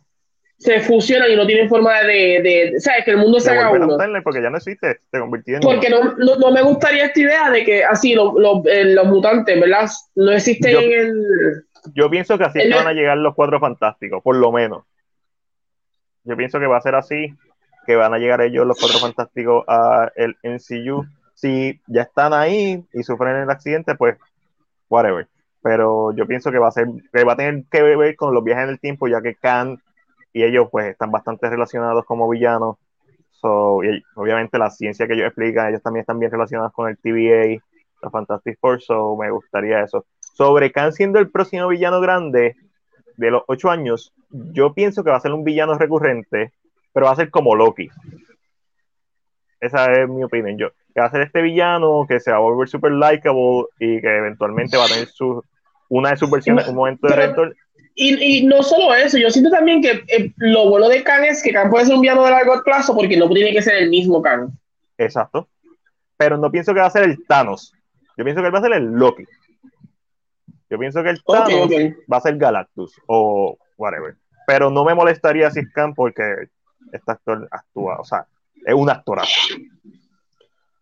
[0.64, 3.04] se fusionan y no tienen forma de, de, ¿sabes?
[3.04, 3.98] Que el mundo se haga uno.
[4.22, 7.66] Porque ya no existe, se convirtió en Porque no, no, me gustaría esta idea de
[7.66, 9.90] que así los, los, eh, los mutantes, ¿verdad?
[10.14, 11.66] No existen en el...
[11.94, 14.84] Yo pienso que así que van a llegar los cuatro fantásticos, por lo menos.
[16.22, 17.34] Yo pienso que va a ser así,
[17.86, 21.04] que van a llegar ellos los cuatro fantásticos a el NCU.
[21.34, 24.16] Si ya están ahí y sufren el accidente, pues
[24.88, 25.28] whatever.
[25.62, 28.42] Pero yo pienso que va a ser, que va a tener que ver con los
[28.42, 29.78] viajes en el tiempo, ya que Khan
[30.34, 32.76] y ellos pues están bastante relacionados como villanos.
[33.30, 36.98] So, y obviamente la ciencia que ellos explican, ellos también están bien relacionados con el
[36.98, 37.62] TVA,
[38.02, 40.04] la Fantastic Four, so me gustaría eso.
[40.20, 42.56] Sobre Khan siendo el próximo villano grande
[43.16, 46.52] de los ocho años, yo pienso que va a ser un villano recurrente,
[46.92, 47.88] pero va a ser como Loki.
[49.60, 50.58] Esa es mi opinión.
[50.58, 54.00] Yo, que va a ser este villano que se va a volver super likable y
[54.00, 55.44] que eventualmente va a tener su,
[55.90, 57.54] una de sus versiones, un momento de retorno
[57.94, 61.42] y, y, no solo eso, yo siento también que eh, lo bueno de Khan es
[61.42, 63.90] que Khan puede ser un villano de largo plazo porque no tiene que ser el
[63.90, 64.50] mismo Khan.
[64.98, 65.48] Exacto.
[66.16, 67.72] Pero no pienso que va a ser el Thanos.
[68.16, 69.24] Yo pienso que él va a ser el Loki.
[70.70, 71.70] Yo pienso que el Thanos
[72.12, 74.16] va a ser Galactus o whatever.
[74.46, 76.48] Pero no me molestaría si es Khan porque
[76.92, 78.26] este actor actúa, o sea,
[78.64, 79.30] es un actorazo.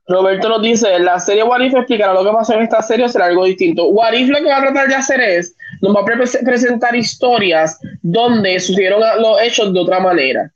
[0.07, 3.09] Roberto nos dice, la serie What If explicará lo que pasó en esta serie o
[3.09, 3.89] será algo distinto.
[3.89, 6.05] What If lo que va a tratar de hacer es, nos va a
[6.45, 10.51] presentar historias donde sucedieron los hechos de otra manera.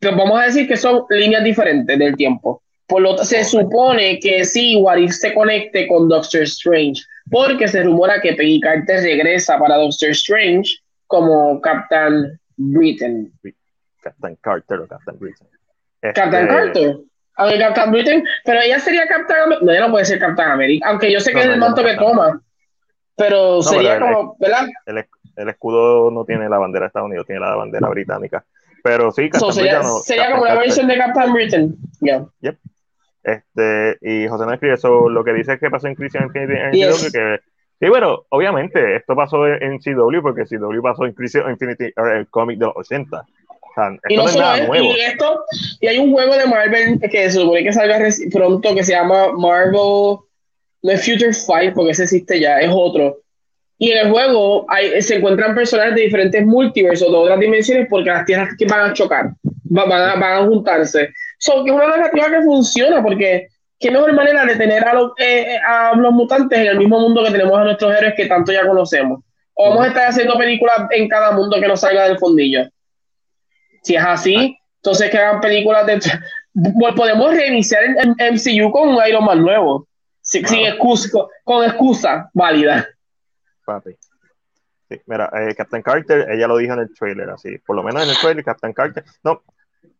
[0.00, 2.62] Pero vamos a decir que son líneas diferentes del tiempo.
[2.88, 7.84] Por lo se supone que sí, What If se conecte con Doctor Strange, porque se
[7.84, 10.68] rumora que Peggy Carter regresa para Doctor Strange
[11.06, 13.32] como Captain Britain.
[14.02, 15.48] Captain Carter o Captain Britain.
[16.02, 16.96] Captain Este, Carter.
[17.36, 19.64] Aunque Captain Britain, pero ella sería Captain America.
[19.64, 21.60] No, ella no puede ser Captain America, aunque yo sé que No, es no, el
[21.60, 22.42] manto no que es toma.
[23.16, 24.66] Pero sería pero como, ¿verdad?
[24.86, 25.04] El,
[25.36, 28.44] el escudo no tiene la bandera de Estados Unidos, tiene la bandera británica.
[28.82, 30.64] Pero sí, So, Captain sería, Britain o sería Captain como Carter.
[30.66, 31.76] versión de Captain Britain.
[32.00, 32.24] Ya.
[33.22, 36.54] Este, y José no escribe eso, lo que dice es que pasó en Crisis Infinity
[36.60, 37.04] en Yes.
[37.06, 37.40] CW, que
[37.80, 42.58] sí, bueno, obviamente, esto pasó en CW, porque CW pasó en Crisis Infinity, el cómic
[42.58, 43.18] de los 80.
[43.18, 44.84] O sea, esto Y no, no es solo nada es, nuevo.
[44.86, 45.44] y esto,
[45.80, 47.98] y hay un juego de Marvel que se supone que salga
[48.32, 50.16] pronto que se llama Marvel,
[50.82, 53.18] no es Future Fight, porque ese existe ya, es otro.
[53.78, 58.10] Y en el juego hay, se encuentran personajes de diferentes multiversos, de otras dimensiones, porque
[58.10, 59.26] las tierras que van a chocar,
[59.76, 61.10] va- van a, van a juntarse.
[61.38, 63.48] So, que es una narrativa que funciona, porque
[63.80, 67.24] qué mejor manera de tener a los, eh, a los mutantes en el mismo mundo
[67.24, 69.20] que tenemos a nuestros héroes que tanto ya conocemos.
[69.54, 72.62] O vamos a estar haciendo películas en cada mundo que nos salga del fundillo.
[73.82, 75.98] Si es así, entonces que hagan películas de...
[76.96, 77.96] Podemos reiniciar el
[78.34, 79.88] MCU con un Iron Man nuevo,
[80.32, 82.88] sin, sin excusa, con, con excusa válida.
[83.66, 83.96] papi.
[84.88, 88.02] Sí, mira, eh, Captain Carter, ella lo dijo en el trailer, así, por lo menos
[88.02, 89.42] en el trailer, Captain Carter, no,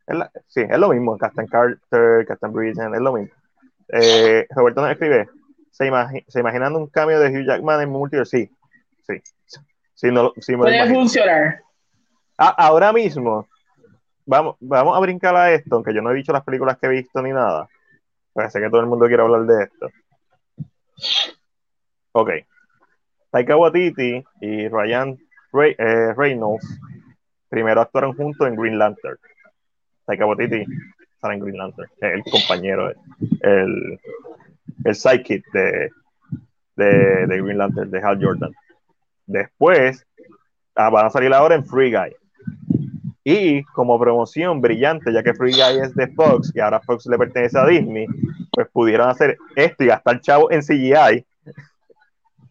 [0.07, 3.35] es la- sí, es lo mismo, Captain Carter, Captain Britain, es lo mismo.
[3.89, 5.29] Eh, Roberto nos escribe,
[5.71, 8.51] ¿se, imagi- ¿se imaginan un cambio de Hugh Jackman en Multiverse?
[9.07, 9.59] Sí, sí,
[9.95, 10.99] sí, no, sí me lo Puede imagino.
[11.01, 11.61] funcionar.
[12.39, 13.47] Ah, ahora mismo,
[14.27, 16.91] vamos, vamos a brincar a esto, aunque yo no he dicho las películas que he
[16.91, 17.69] visto ni nada.
[18.33, 19.89] Pues sé que todo el mundo quiere hablar de esto.
[22.13, 22.31] Ok.
[23.31, 25.19] Taika Waititi y Ryan
[25.55, 26.81] eh, Reynolds
[27.49, 29.19] primero actuaron juntos en Green Lantern.
[30.07, 30.65] Taika Waititi
[31.21, 32.91] sale en Green Lantern, el compañero,
[33.41, 34.01] el,
[34.85, 35.91] el sidekick de,
[36.77, 38.53] de, de Green Lantern, de Hal Jordan.
[39.27, 40.05] Después
[40.75, 42.15] ah, van a salir ahora en Free Guy.
[43.25, 47.17] Y como promoción brillante, ya que Free Guy es de Fox y ahora Fox le
[47.17, 48.07] pertenece a Disney,
[48.53, 51.25] pues pudieron hacer esto y gastar chavo en CGI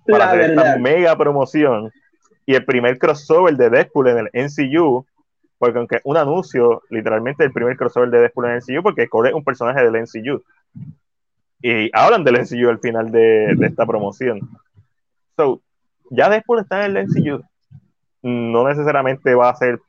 [0.07, 0.67] para La hacer verdad.
[0.67, 1.91] esta mega promoción.
[2.45, 5.05] Y el primer crossover de Deadpool en el NCU,
[5.57, 9.29] porque aunque un anuncio, literalmente el primer crossover de Deadpool en el NCU, porque Core
[9.29, 10.43] es un personaje del NCU.
[11.61, 14.39] Y hablan del NCU al final de, de esta promoción.
[15.37, 15.61] So,
[16.09, 17.43] ya Deadpool está en el NCU.
[18.23, 19.79] No necesariamente va a ser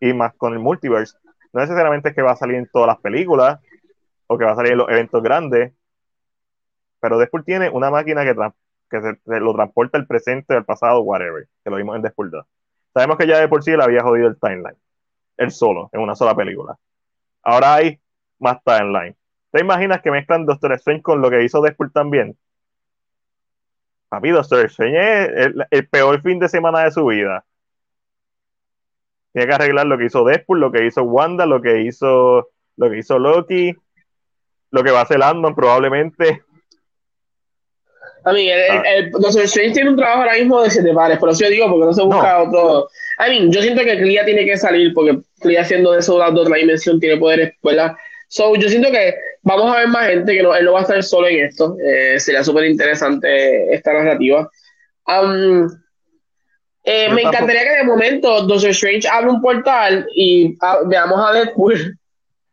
[0.00, 1.16] y más con el multiverse,
[1.52, 3.58] no necesariamente es que va a salir en todas las películas
[4.34, 5.72] o que va a salir en los eventos grandes,
[7.00, 8.34] pero Deadpool tiene una máquina que,
[9.00, 12.46] se lo transporta al presente, al pasado, whatever, que lo vimos en Deadpool 2.
[12.92, 14.76] Sabemos que ya de por sí le había jodido el timeline,
[15.36, 16.76] él solo, en una sola película.
[17.42, 18.00] Ahora hay
[18.38, 19.16] más timeline.
[19.50, 22.36] ¿Te imaginas que mezclan Doctor Strange con lo que hizo Deadpool también?
[24.08, 27.44] Papi, Doctor Strange es el, el peor fin de semana de su vida
[29.34, 32.88] tiene que arreglar lo que hizo Deadpool, lo que hizo Wanda, lo que hizo, lo
[32.88, 33.74] que hizo Loki,
[34.74, 36.42] lo que va a hacer Landon probablemente.
[38.24, 38.82] A mí, el, Ah.
[38.86, 41.50] el, el Doctor Strange tiene un trabajo ahora mismo de siete pares, por eso yo
[41.50, 42.88] digo, porque no se busca otro.
[43.26, 46.40] I mean, yo siento que Clea tiene que salir, porque Clea siendo de eso de
[46.40, 47.94] otra dimensión tiene poderes, ¿verdad?
[48.28, 50.82] So, yo siento que vamos a ver más gente, que no, él no va a
[50.82, 51.76] estar solo en esto.
[51.86, 54.48] Eh, sería súper interesante esta narrativa.
[55.06, 55.66] Um,
[56.82, 61.20] eh, me tampoco- encantaría que de momento Doctor Strange abra un portal y ah, veamos
[61.28, 61.98] a Deadpool.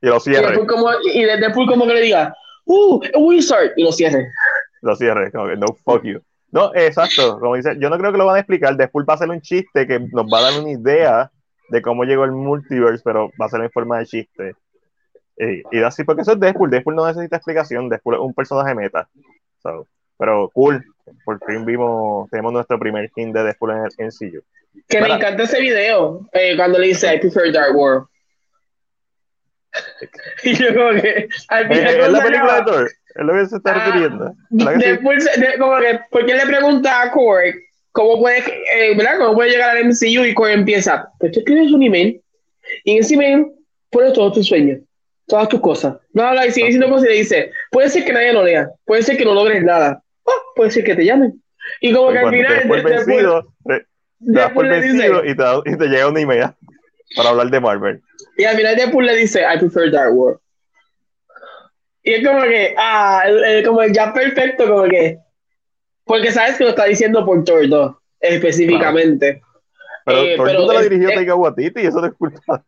[0.02, 2.36] Y lo Y cierre, Deadpool como, y de- Deadpool como que le diga,
[2.66, 3.02] ¡Uh!
[3.14, 3.72] ¡A Wizard!
[3.76, 4.28] Y lo cierre.
[4.82, 6.20] lo cierre, como que no fuck you.
[6.52, 9.16] No, exacto, como dice, yo no creo que lo van a explicar, Deadpool va a
[9.16, 11.32] hacer un chiste que nos va a dar una idea
[11.70, 14.56] de cómo llegó el multiverse, pero va a ser en forma de chiste.
[15.38, 18.76] Y, y así, porque eso es Deadpool, Deadpool no necesita explicación, Deadpool es un personaje
[18.76, 19.08] meta.
[19.64, 19.88] So,
[20.18, 20.84] pero cool,
[21.24, 24.42] por fin vimos, tenemos nuestro primer hint de Deadpool en el NCU.
[24.88, 28.08] Que me encanta ese video eh, cuando le dice I prefer Dark World.
[30.44, 33.34] y yo como que al Es, final es cuando la película de Thor, es lo
[33.34, 34.34] que se está Ah, refiriendo.
[34.50, 37.56] Se- de- como que porque le pregunta a Korg
[37.92, 39.18] cómo puede eh, ¿verdad?
[39.20, 42.22] cómo puede llegar al MCU y Korg empieza pues tú escribes un email
[42.84, 43.48] y en ese email
[43.90, 44.80] pones todos tus sueños
[45.28, 48.14] todas tus cosas no habla y sigue diciendo cosas y le dice puede ser que
[48.14, 51.42] nadie lo lea puede ser que no logres nada Ah, puede ser que te llamen
[51.82, 53.86] y como Y que al te final Deadpool- vencido, te, te das
[54.20, 56.46] Deadpool por le dice- vencido y te, y te llega una email
[57.16, 58.02] para hablar de Marvel.
[58.42, 60.40] Y al final Deadpool le dice, I prefer Dark World.
[62.04, 65.18] Y es como que, ah, el- el- como el ya perfecto, como que.
[66.04, 69.42] Porque sabes que lo está diciendo por 2, específicamente.
[70.06, 72.14] Pero Eh, Thor pero no te es- dirigió es- Taika Waititi y eso no es
[72.14, 72.64] culpa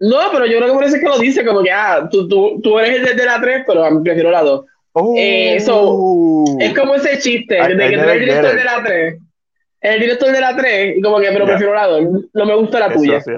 [0.00, 2.26] No, pero yo creo que por eso es que lo dice, como que, ah, tú,
[2.28, 4.64] tú, tú eres el de la 3, pero a mí prefiero la 2.
[5.16, 6.56] Eh, Oh.
[6.60, 9.18] es como ese chiste I- de I que tú eres el director de la 3.
[9.80, 11.50] El director de la 3, y como que, pero Ya.
[11.50, 12.02] prefiero la 2.
[12.32, 13.20] No me gusta la Eso tuya.
[13.20, 13.32] sí.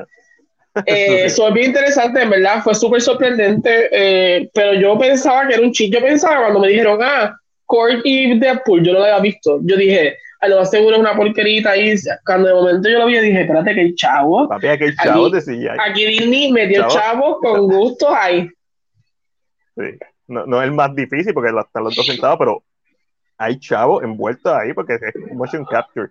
[0.86, 5.54] Eh, Eso es bien interesante, en verdad, fue súper sorprendente, eh, pero yo pensaba que
[5.54, 9.04] era un chiste, yo pensaba cuando me dijeron, ah, Kurt y Deadpool, yo no lo
[9.04, 11.94] había visto, yo dije, a lo más seguro es una porquerita ahí,
[12.24, 16.88] cuando de momento yo lo vi, dije, espérate que el chavo, Papi, aquí Disney metió
[16.88, 16.90] Chavo.
[16.90, 18.48] chavos con gustos ahí.
[19.76, 19.84] Sí.
[20.30, 22.62] No, no es el más difícil porque están los dos sentados, pero
[23.36, 26.08] hay chavos envueltos ahí porque es motion capture.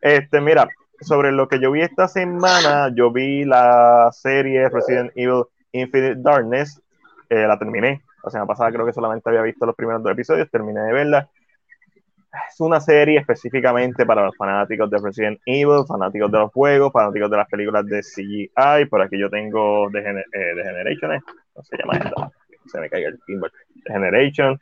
[0.00, 0.68] Este, mira,
[1.02, 6.80] sobre lo que yo vi esta semana, yo vi la serie Resident Evil Infinite Darkness,
[7.28, 8.02] eh, la terminé.
[8.24, 11.28] La semana pasada creo que solamente había visto los primeros dos episodios, terminé de verla.
[12.48, 17.30] Es una serie específicamente para los fanáticos de Resident Evil, fanáticos de los juegos, fanáticos
[17.30, 18.86] de las películas de CGI.
[18.88, 21.20] Por aquí yo tengo The, Gener- eh, The Generation, ¿eh?
[21.52, 22.30] ¿cómo se llama esta?
[22.66, 23.50] Se me caiga el timbal.
[23.84, 24.58] The Generation.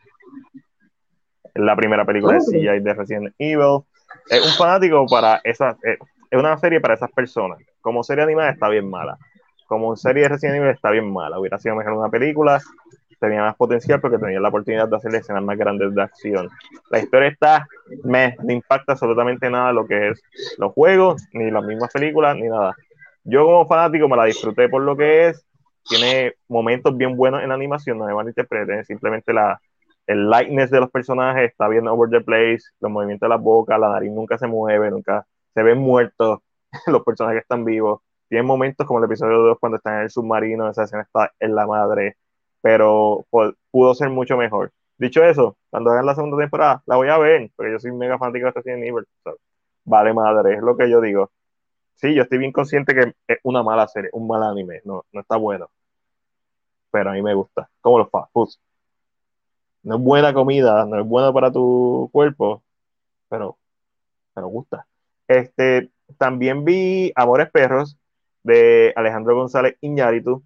[1.54, 2.50] La primera película de Oh.
[2.50, 3.80] CGI de Resident Evil.
[4.28, 5.76] Es un fanático para esas.
[6.30, 7.58] Es una serie para esas personas.
[7.80, 9.18] Como serie animada está bien mala.
[9.66, 11.38] Como serie de Resident Evil está bien mala.
[11.38, 12.60] Hubiera sido mejor una película.
[13.18, 16.48] Tenía más potencial porque tenía la oportunidad de hacer escenas más grandes de acción.
[16.90, 17.66] La historia está,
[18.02, 20.22] me, no impacta absolutamente nada lo que es
[20.56, 22.74] los juegos, ni las mismas películas, ni nada.
[23.24, 25.44] Yo como fanático me la disfruté por lo que es.
[25.84, 29.60] Tiene momentos bien buenos en la animación, no me malinterpreten, simplemente la,
[30.06, 33.78] el lightness de los personajes está bien over the place, los movimientos de la boca,
[33.78, 36.40] la nariz nunca se mueve, nunca se ven muertos,
[36.86, 38.00] los personajes están vivos.
[38.28, 41.54] Tienen momentos como el episodio 2 cuando están en el submarino, esa escena está en
[41.54, 42.16] la madre,
[42.62, 44.72] pero pu- pudo ser mucho mejor.
[44.98, 48.18] Dicho eso, cuando hagan la segunda temporada, la voy a ver, porque yo soy mega
[48.18, 49.04] fanático de Resident Evil.
[49.24, 49.36] so,
[49.84, 51.30] vale madre, es lo que yo digo.
[51.96, 55.20] Sí, yo estoy bien consciente que es una mala serie, un mal anime, no, no
[55.20, 55.70] está bueno.
[56.92, 58.60] Pero a mí me gusta, como los fast.
[59.82, 62.62] No es buena comida, no es buena para tu cuerpo,
[63.28, 63.58] pero
[64.36, 64.86] me gusta.
[65.30, 67.96] Este, también vi Amores Perros
[68.42, 70.42] de Alejandro González Iñárritu.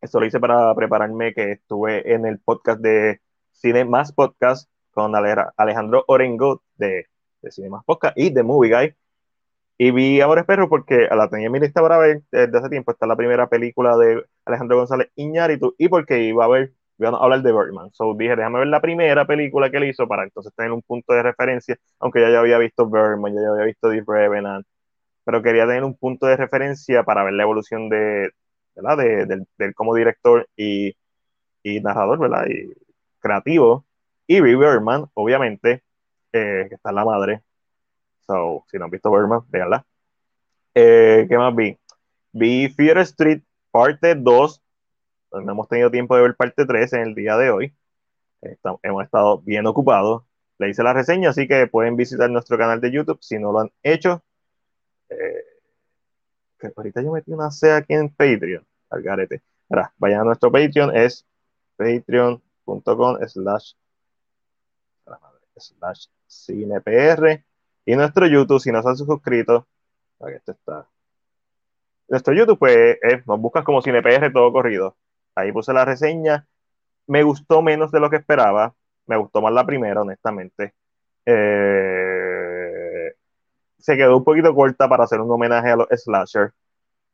[0.00, 3.20] Eso lo hice para prepararme que estuve en el podcast de
[3.52, 7.08] Cine Más Podcast con Ale- Alejandro Orengo de,
[7.42, 8.94] de Cine Más Podcast y de Movie Guy.
[9.76, 12.92] Y vi Amores Perros porque la tenía en mi lista para ver desde hace tiempo.
[12.92, 17.16] Está la primera película de Alejandro González Iñárritu y porque iba a ver, iba a
[17.22, 17.90] hablar de Birdman.
[17.92, 21.12] So dije, déjame ver la primera película que él hizo para entonces tener un punto
[21.12, 24.66] de referencia, aunque ya yo había visto Birdman, ya yo había visto The Revenant,
[25.24, 28.30] pero quería tener un punto de referencia para ver la evolución de,
[28.76, 28.96] ¿verdad?
[28.98, 30.94] De, del, del como director y,
[31.62, 32.46] y narrador, ¿verdad?
[32.48, 32.72] Y
[33.20, 33.84] creativo.
[34.26, 35.82] Y vi Birdman, obviamente,
[36.32, 37.42] eh, que está en la madre.
[38.26, 39.84] So, si no han visto Birdman, véanla.
[40.74, 41.78] Eh, ¿Qué más vi?
[42.32, 44.62] Vi Fear Street, parte 2.
[45.40, 47.74] No hemos tenido tiempo de ver parte 3 en el día de hoy.
[48.42, 50.22] Estamos- hemos estado bien ocupados.
[50.58, 53.60] Le hice la reseña, así que pueden visitar nuestro canal de YouTube si no lo
[53.60, 54.22] han hecho.
[55.08, 55.44] Eh,
[56.58, 59.42] que ahorita yo metí una C aquí en Patreon, al garete.
[59.68, 61.26] Ahora, vayan a nuestro Patreon, es
[61.76, 63.74] patreon.com slash
[65.58, 67.42] slash cinepr
[67.84, 69.66] y nuestro YouTube, si no se han suscrito,
[70.20, 70.86] aquí está.
[72.08, 74.96] Nuestro YouTube, pues, es- nos buscas como CinePR todo corrido.
[75.36, 76.48] Ahí puse la reseña.
[77.08, 78.74] Me gustó menos de lo que esperaba.
[79.06, 80.74] Me gustó más la primera, honestamente.
[81.26, 83.12] Eh,
[83.78, 86.52] se quedó un poquito corta para hacer un homenaje a los slasher.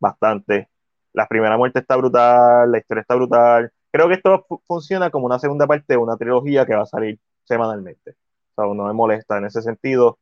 [0.00, 0.68] Bastante.
[1.12, 3.72] La primera muerte está brutal, la historia está brutal.
[3.92, 6.86] Creo que esto fu- funciona como una segunda parte de una trilogía que va a
[6.86, 8.12] salir semanalmente.
[8.56, 10.18] O sea, no me molesta en ese sentido.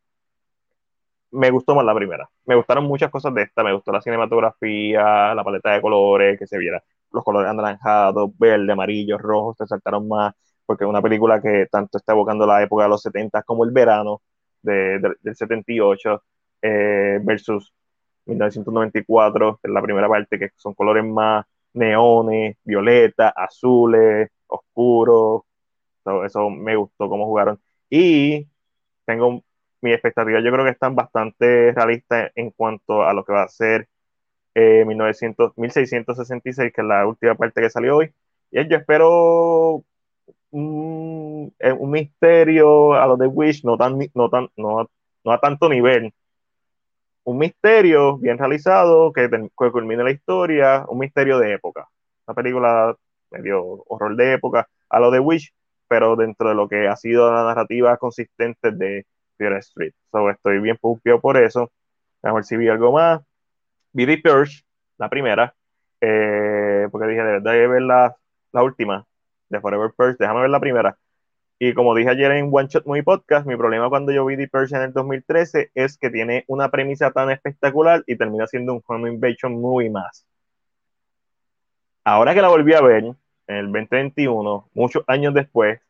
[1.33, 2.29] Me gustó más la primera.
[2.45, 3.63] Me gustaron muchas cosas de esta.
[3.63, 6.83] Me gustó la cinematografía, la paleta de colores, que se viera
[7.13, 10.35] los colores anaranjados, verde, amarillo, rojo, te saltaron más,
[10.67, 13.71] porque es una película que tanto está evocando la época de los 70 como el
[13.73, 14.23] verano
[14.63, 16.23] de- de- del 78
[16.63, 17.73] eh, versus
[18.27, 25.43] 1994, que la primera parte, que son colores más neones, violeta, azules, oscuros.
[26.05, 27.61] So, eso me gustó cómo jugaron.
[27.91, 28.49] Y
[29.05, 29.43] tengo
[29.83, 33.49] mis expectativas, yo creo que están bastante realistas en cuanto a lo que va a
[33.49, 33.89] ser
[34.55, 38.13] eh, 1900, 1666, que es la última parte que salió hoy.
[38.51, 39.85] Y yo espero
[40.51, 44.91] un, eh, un misterio a lo de Wish, no, tan, no, tan, no,
[45.25, 46.13] no a tanto nivel.
[47.25, 51.89] Un misterio bien realizado que, que culmine la historia, un misterio de época.
[52.27, 52.97] Una película
[53.31, 55.53] medio horror de época a lo de Wish,
[55.89, 59.07] pero dentro de lo que ha sido la narrativa consistente de
[59.39, 59.93] Fear Street.
[60.13, 61.71] So, estoy bien pumpeado por eso.
[62.23, 63.23] A ver si vi algo más.
[63.93, 64.23] Vi The
[64.99, 65.55] la primera,
[66.01, 68.17] eh, porque dije, de verdad, que ver la,
[68.53, 69.07] la última
[69.49, 70.99] de Forever Purge, déjame ver la primera.
[71.59, 74.49] Y como dije ayer en One Shot Movie Podcast, mi problema cuando yo vi The
[74.49, 78.83] Purge en el 2013 es que tiene una premisa tan espectacular y termina siendo un
[78.87, 80.27] home invasion movie más.
[82.05, 85.81] Ahora que la volví a ver, en el 2021, muchos años después,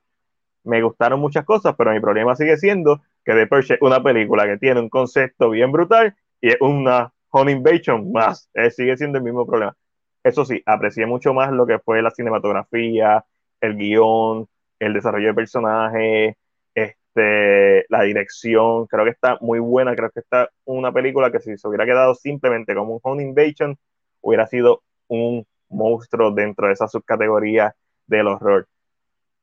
[0.65, 4.47] me gustaron muchas cosas, pero mi problema sigue siendo que The Purge es una película
[4.47, 8.49] que tiene un concepto bien brutal y es una home invasion más.
[8.55, 9.77] Eh, sigue siendo el mismo problema.
[10.23, 13.25] Eso sí, aprecié mucho más lo que fue la cinematografía,
[13.61, 16.35] el guion, el desarrollo de personajes,
[16.75, 18.87] este, la dirección.
[18.87, 19.95] Creo que está muy buena.
[19.97, 23.77] Creo que está una película que si se hubiera quedado simplemente como un home invasion,
[24.21, 27.75] hubiera sido un monstruo dentro de esa subcategoría
[28.07, 28.69] del horror.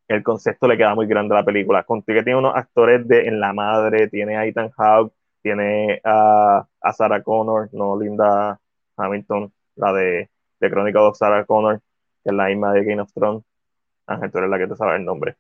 [0.08, 1.84] El concepto le queda muy grande a la película.
[1.84, 5.14] Contigo tiene unos actores de En la Madre, tiene a Ethan Hawke,
[5.48, 8.60] tiene a, a Sarah Connor, no Linda
[8.98, 10.30] Hamilton, la de,
[10.60, 11.80] de Crónica de Sarah Connor,
[12.22, 13.44] que es la misma de Game of Thrones.
[14.08, 15.36] Ángel, tú eres la que te sabe el nombre.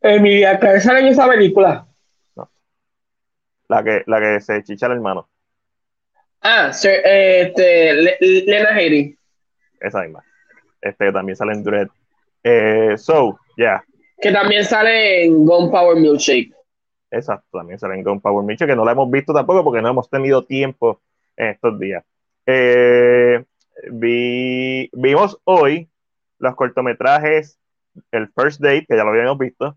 [0.00, 1.86] Emilia Clarke sale en esa película.
[2.34, 2.50] No.
[3.68, 5.28] La que, la que se chicha el hermano.
[6.40, 9.16] Ah, sir, eh, este, Le- Lena Headey.
[9.80, 10.24] Esa misma.
[10.80, 11.88] Este también sale en Dread.
[12.42, 13.84] Eh, so, ya.
[14.20, 16.52] Que también sale en Gunpowder Milkshake.
[17.10, 20.10] Exacto, también sale en Gunpowder Milkshake, que no la hemos visto tampoco porque no hemos
[20.10, 21.00] tenido tiempo
[21.36, 22.04] en estos días.
[22.46, 23.44] Eh,
[23.92, 25.88] vi- vimos hoy
[26.38, 27.58] los cortometrajes,
[28.12, 29.76] el First Date, que ya lo habíamos visto,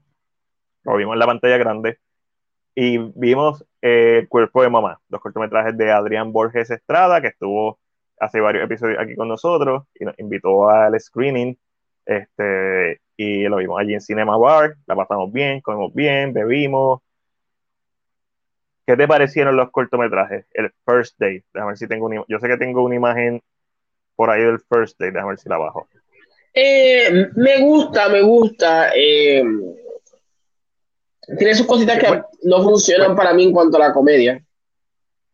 [0.83, 1.99] lo vimos en la pantalla grande,
[2.75, 7.79] y vimos eh, El Cuerpo de Mamá, los cortometrajes de Adrián Borges Estrada, que estuvo
[8.19, 11.57] hace varios episodios aquí con nosotros y nos invitó al screening,
[12.05, 17.01] este, y lo vimos allí en Cinema Bar, la pasamos bien, comimos bien, bebimos,
[18.91, 20.45] ¿Qué te parecieron los cortometrajes?
[20.53, 21.45] El First Date.
[21.53, 23.41] Déjame ver si tengo una Yo sé que tengo una imagen
[24.17, 25.13] por ahí del First Date.
[25.13, 25.87] Déjame ver si la bajo.
[26.53, 28.91] Eh, me gusta, me gusta.
[28.93, 29.43] eh,
[31.37, 32.25] tiene sus cositas que Bueno.
[32.43, 34.43] no funcionan para mí en cuanto a la comedia.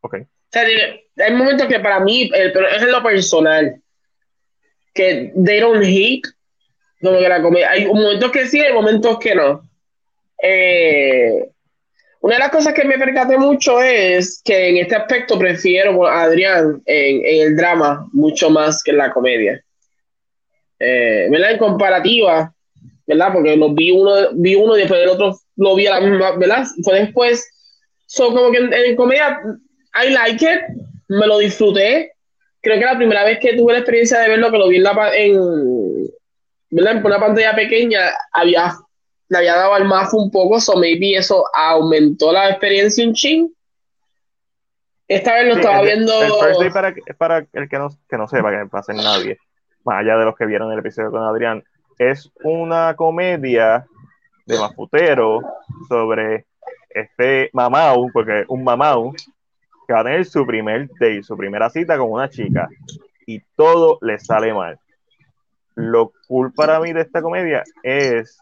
[0.02, 0.18] Ok.
[0.22, 3.82] O sea, hay momentos que para mí, eh, pero es en lo personal,
[4.94, 6.28] que they don't hate,
[7.02, 7.72] como que la comedia.
[7.72, 9.68] Hay momentos que sí, hay momentos que no.
[10.44, 11.50] Eh,
[12.22, 16.24] una de las cosas que me percaté mucho es que en este aspecto prefiero a
[16.24, 19.62] Adrián en, en el drama mucho más que en la comedia.
[20.80, 21.52] Eh, ¿Verdad?
[21.52, 22.54] En comparativa,
[23.06, 23.34] ¿verdad?
[23.34, 26.38] Porque lo vi uno, vi uno y después el otro lo vi a la misma,
[26.38, 26.66] ¿verdad?
[26.84, 27.50] Fue después.
[28.06, 29.40] So, como que en, en comedia,
[30.04, 30.62] I like it,
[31.08, 32.14] me lo disfruté.
[32.62, 34.84] Creo que la primera vez que tuve la experiencia de verlo, que lo vi en,
[34.84, 36.08] la, en,
[36.70, 36.98] ¿verdad?
[36.98, 38.02] en una pantalla pequeña,
[38.32, 38.74] había,
[39.30, 43.50] le había dado al mafo un poco, so maybe eso aumentó la experiencia un ching.
[45.08, 46.22] Esta vez lo Sí, estaba el, viendo.
[46.22, 49.38] el First para el que no, que no sepa, que no pase nadie,
[49.86, 51.64] más allá de los que vieron el episodio con Adrián,
[51.98, 53.86] es una comedia
[54.46, 55.40] de mafutero
[55.88, 56.46] sobre
[56.90, 59.14] este mamau, porque un mamau
[59.88, 62.68] que va a tener su primer date, su primera cita con una chica
[63.26, 64.78] y todo le sale mal.
[65.76, 68.38] Lo cool para mí de esta comedia es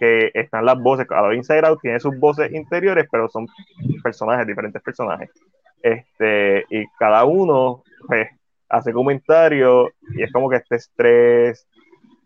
[0.00, 3.46] que están las voces, cada Inside tiene sus voces interiores, pero son
[4.02, 5.30] personajes, diferentes personajes.
[5.82, 8.28] Este, y cada uno pues,
[8.68, 11.66] hace comentarios y es como que este estrés,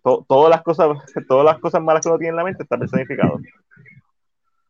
[0.02, 0.88] to- todas las cosas,
[1.28, 3.38] todas las cosas malas que uno tiene en la mente está personificado.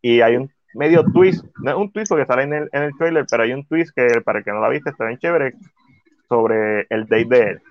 [0.02, 2.96] Y hay un medio twist, no es un twist porque sale en el, en el
[2.96, 5.54] trailer, pero hay un twist que para el que no la viste está bien chévere
[6.28, 7.62] sobre el date de él.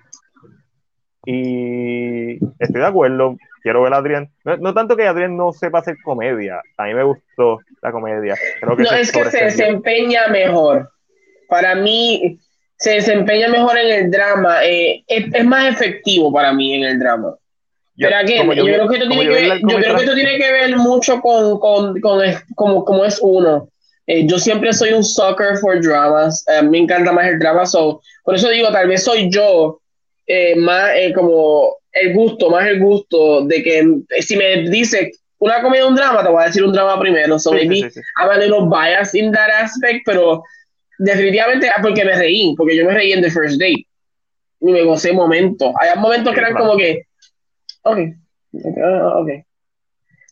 [1.26, 4.30] Y estoy de acuerdo, quiero ver a Adrián.
[4.44, 8.34] No, no tanto que Adrián no sepa hacer comedia, a mí me gustó la comedia.
[8.60, 10.90] Creo que No, es que se desempeña mejor.
[11.48, 12.38] Para mí,
[12.76, 14.64] se desempeña mejor en el drama.
[14.64, 17.34] eh, es, es más efectivo para mí en el drama.
[17.96, 20.38] Yo- Pero yo, creo que esto tiene yo que ver, yo creo que esto tiene
[20.38, 23.68] que ver mucho con, con, con es- como, como es uno.
[24.06, 26.44] Eh, yo siempre soy un sucker for dramas.
[26.48, 27.66] A mí me encanta más el drama.
[27.66, 29.80] So, por eso digo, tal vez soy yo
[30.26, 35.62] eh, más eh, como el gusto, más el gusto de que si me dice una
[35.62, 37.38] comedia un drama, te voy a decir un drama primero.
[37.38, 38.00] So, Sí, maybe sí, sí.
[38.20, 40.42] I'm a little biased in that aspect, pero
[40.98, 43.86] definitivamente ah, porque me reí, porque yo me reí en The First Date
[44.60, 45.72] y me gocé momentos.
[45.80, 46.66] Hay momentos que eran claro.
[46.66, 47.02] como que,
[47.82, 47.98] ok,
[48.52, 49.28] ok.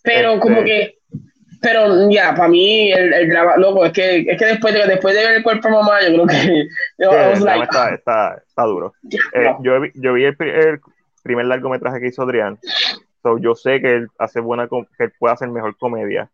[0.02, 0.94] Pero Este- como que,
[1.60, 5.14] pero ya, para mí el, el drama, loco, es que, es que después de, después
[5.14, 6.66] de ver el cuerpo de mamá, yo creo que,
[6.98, 8.92] yo, like, está, está, está duro.
[9.02, 9.58] ya, Eh, no.
[9.64, 10.80] yo, vi, yo vi el, el
[11.22, 12.58] primer largometraje que hizo Adrián.
[13.22, 16.30] So, yo sé que él hace buena que él puede hacer mejor comedia.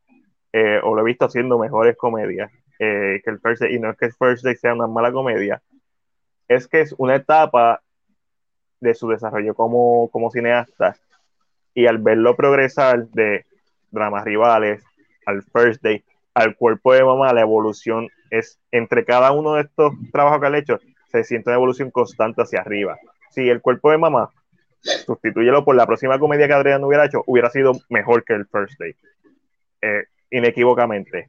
[0.53, 2.51] eh, o lo he visto haciendo mejores comedias.
[2.78, 5.12] eh, que el First Day, y no es que el First Day sea una mala
[5.12, 5.62] comedia.
[6.49, 7.80] Es que es una etapa
[8.80, 10.97] de su desarrollo como, como cineasta.
[11.74, 13.45] Y al verlo progresar de
[13.91, 14.85] dramas rivales,
[15.26, 16.05] al first day,
[16.35, 20.59] al cuerpo de mamá, la evolución es entre cada uno de estos trabajos que ha
[20.59, 20.78] hecho,
[21.11, 22.99] se siente una evolución constante hacia arriba.
[23.30, 24.30] Si el cuerpo de mamá,
[24.85, 28.78] sustituyelo por la próxima comedia que Adrián hubiera hecho, hubiera sido mejor que el first
[28.78, 28.95] day,
[29.82, 31.28] eh, inequívocamente.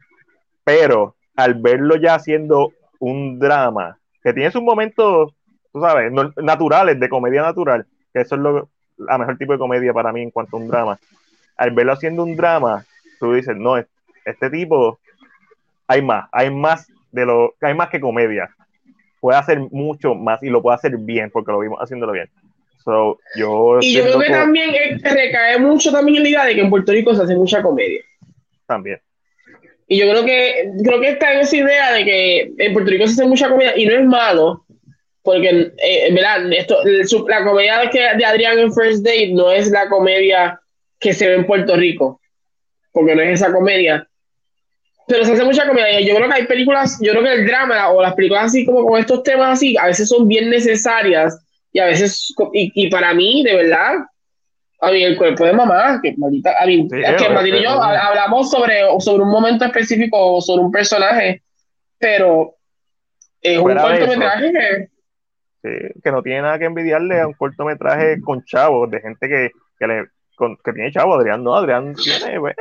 [0.63, 5.33] Pero al verlo ya haciendo un drama, que tiene sus momentos,
[5.71, 9.93] tú sabes, naturales, de comedia natural, que eso es lo, la mejor tipo de comedia
[9.93, 10.99] para mí en cuanto a un drama.
[11.57, 12.85] Al verlo haciendo un drama,
[13.19, 14.99] tú dices, no, este tipo,
[15.87, 18.49] hay más, hay más de lo, hay más que comedia.
[19.19, 22.29] Puede hacer mucho más y lo puede hacer bien, porque lo vimos haciéndolo bien.
[22.85, 24.69] So, yo y yo creo que también
[25.01, 28.01] recae mucho también en la idea de que en Puerto Rico se hace mucha comedia.
[28.67, 29.01] También.
[29.87, 33.07] Y yo creo que creo que está en esa idea de que en Puerto Rico
[33.07, 34.65] se hace mucha comedia y no es malo,
[35.23, 36.15] porque eh.
[36.57, 40.59] Esto, la comedia de, de Adrián en First Date no es la comedia
[40.99, 42.21] que se ve en Puerto Rico,
[42.91, 44.07] porque no es esa comedia.
[45.07, 46.01] Pero se hace mucha comedia.
[46.01, 48.85] Yo creo que hay películas, yo creo que el drama o las películas así como
[48.85, 51.44] con estos temas así, a veces son bien necesarias
[51.75, 53.95] y a veces, y, y para mí, de verdad,
[54.79, 58.79] a mí, el cuerpo de mamá, que maldita, a mí, que y yo hablamos sobre,
[58.99, 61.43] sobre un momento específico o sobre un personaje,
[61.99, 62.55] pero
[63.41, 64.89] es un cortometraje que...
[65.63, 69.51] Sí, que no tiene nada que envidiarle a un cortometraje con chavos, de gente que,
[69.77, 70.05] que, le,
[70.63, 72.55] que tiene chavos, Adrián no, Adrián tiene, pues,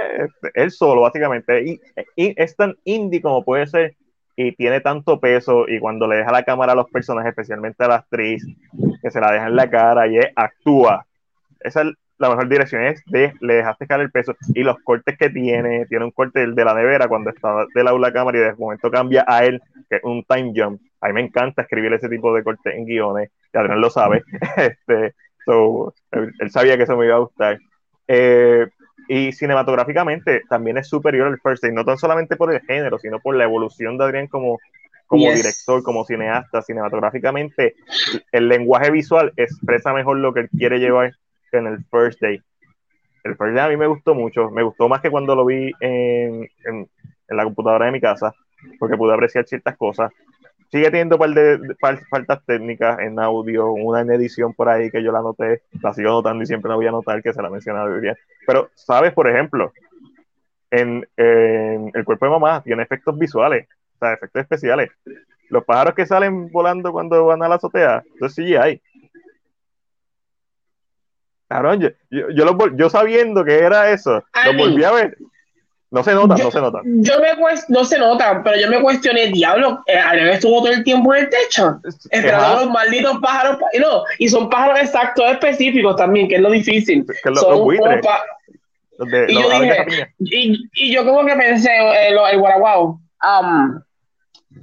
[0.55, 1.81] él solo, básicamente, y,
[2.17, 3.95] y, es tan indie como puede ser,
[4.37, 7.89] y tiene tanto peso, y cuando le deja la cámara a los personajes, especialmente a
[7.89, 8.45] la actriz,
[9.03, 11.07] que se la deja en la cara y actúa.
[11.61, 15.19] Esa es la mejor dirección es de le dejaste caer el peso y los cortes
[15.19, 18.55] que tiene, tiene un corte de la nevera cuando está de la cámara y de
[18.55, 19.61] momento cambia a él,
[19.91, 20.81] que es un time jump.
[21.01, 24.23] A mí me encanta escribir ese tipo de cortes en guiones, y Adrián lo sabe.
[24.57, 25.15] este,
[25.47, 27.59] él, sabía que eso me iba a gustar.
[28.07, 28.67] Eh,
[29.09, 33.21] y cinematográficamente también es superior al First Day, no tan solamente por el género, sino
[33.21, 34.59] por la evolución de Adrián como,
[35.07, 36.63] como director, como cineasta.
[36.63, 37.75] Cinematográficamente,
[38.33, 41.13] el lenguaje visual expresa mejor lo que él quiere llevar
[41.53, 42.41] en el First Day.
[43.25, 45.73] El First Day a mí me gustó mucho, me gustó más que cuando lo vi
[45.81, 46.89] en, en,
[47.29, 48.35] la computadora de mi casa,
[48.79, 50.13] porque pude apreciar ciertas cosas.
[50.75, 51.77] Sigue teniendo par de,
[52.11, 56.11] faltas técnicas en audio, una en edición por ahí que yo la noté, la sigo
[56.11, 58.17] notando y siempre la voy a notar que se la mencionaba bien.
[58.45, 59.13] Pero, ¿sabes?
[59.13, 59.73] Por ejemplo,
[60.73, 64.91] en, en, El cuerpo de mamá tiene efectos visuales, o sea, efectos especiales.
[65.49, 68.83] Los pájaros que salen volando cuando van a la azotea, eso sí hay
[71.79, 71.91] yo,
[72.33, 75.17] yo, yo, sabiendo que era eso, lo volví a ver.
[75.95, 76.81] No se nota, no se nota.
[76.85, 77.29] Yo me
[77.69, 80.01] no se nota, pero yo me cuestioné, diablo, eh,
[80.33, 81.79] estuvo todo el tiempo en el techo,
[82.11, 86.51] esperando los malditos pájaros, y no, y son pájaros exactos específicos también, que es lo
[86.51, 87.07] difícil.
[87.35, 87.73] son
[89.29, 93.81] y, yo dije, y, yo como que pensé, eh, el, el guaraguao, um,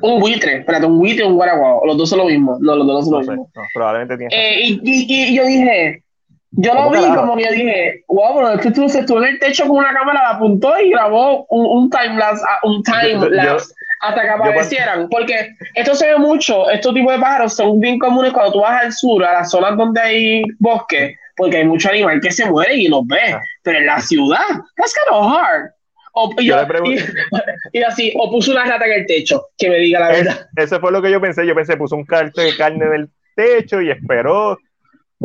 [0.02, 2.86] un buitre, espérate, un buitre y un guaraguao, los dos son lo mismo, no, los
[2.86, 3.50] dos son lo mismo.
[3.74, 6.04] probablemente eh, y, y, yo dije,
[6.52, 9.30] yo lo vi como que yo dije, wow, pero es que tú se estuvo en
[9.30, 12.84] el techo con una cámara, la apuntó y grabó un, un time lapse, ah, un
[12.84, 15.08] time lapse hasta que aparecieran.
[15.10, 18.84] Porque esto se ve mucho, estos tipos de pájaros son bien comunes cuando tú vas
[18.84, 22.76] al sur, a las zonas donde hay bosque, porque hay mucho animal que se muere
[22.76, 23.34] y los ves.
[23.34, 23.42] Ah.
[23.64, 25.72] Pero en la ciudad, that's kind of hard.
[26.14, 26.52] O, y,
[27.72, 30.50] y, así, o puso una rata en el techo, que me diga la verdad.
[30.58, 31.48] eso fue lo que yo pensé.
[31.48, 34.58] Yo pensé, puso un carte de carne en el techo y esperó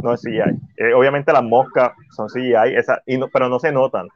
[0.02, 0.58] no es CGI.
[0.76, 3.02] Eh, obviamente las moscas son CGI, esa,
[3.32, 4.08] pero no se notan.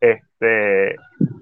[0.00, 0.96] Este,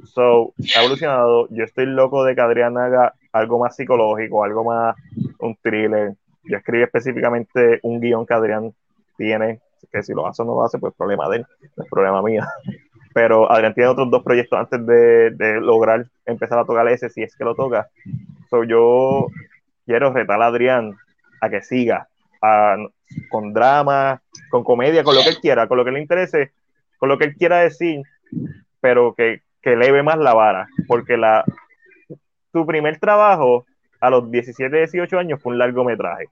[0.05, 1.49] so, ha evolucionado.
[1.51, 4.97] Yo estoy loco de que Adrián haga algo más psicológico, algo más
[5.41, 6.15] un thriller.
[6.45, 8.73] Yo escribí específicamente un guion que Adrián
[9.17, 11.47] tiene, que si lo hace o no lo hace, pues problema de él,
[11.77, 12.43] no es problema mío.
[13.15, 17.37] Pero Adrián tiene otros dos proyectos antes de lograr empezar a tocar ese, si es
[17.37, 17.89] que lo toca.
[18.51, 19.29] So, yo
[19.87, 20.97] quiero retar a Adrián
[21.41, 22.09] a que siga,
[23.31, 26.53] con drama, con comedia, con lo que él quiera, con lo que le interese,
[26.99, 28.03] con lo que él quiera decir,
[28.81, 31.45] pero que, que eleve más la vara, porque la,
[32.53, 33.67] tu primer trabajo
[34.01, 36.27] a los 17, 18 años fue un largometraje.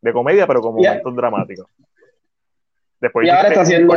[0.00, 1.66] De comedia, pero con momentos dramáticos.
[3.00, 3.94] Después y ahora está haciendo...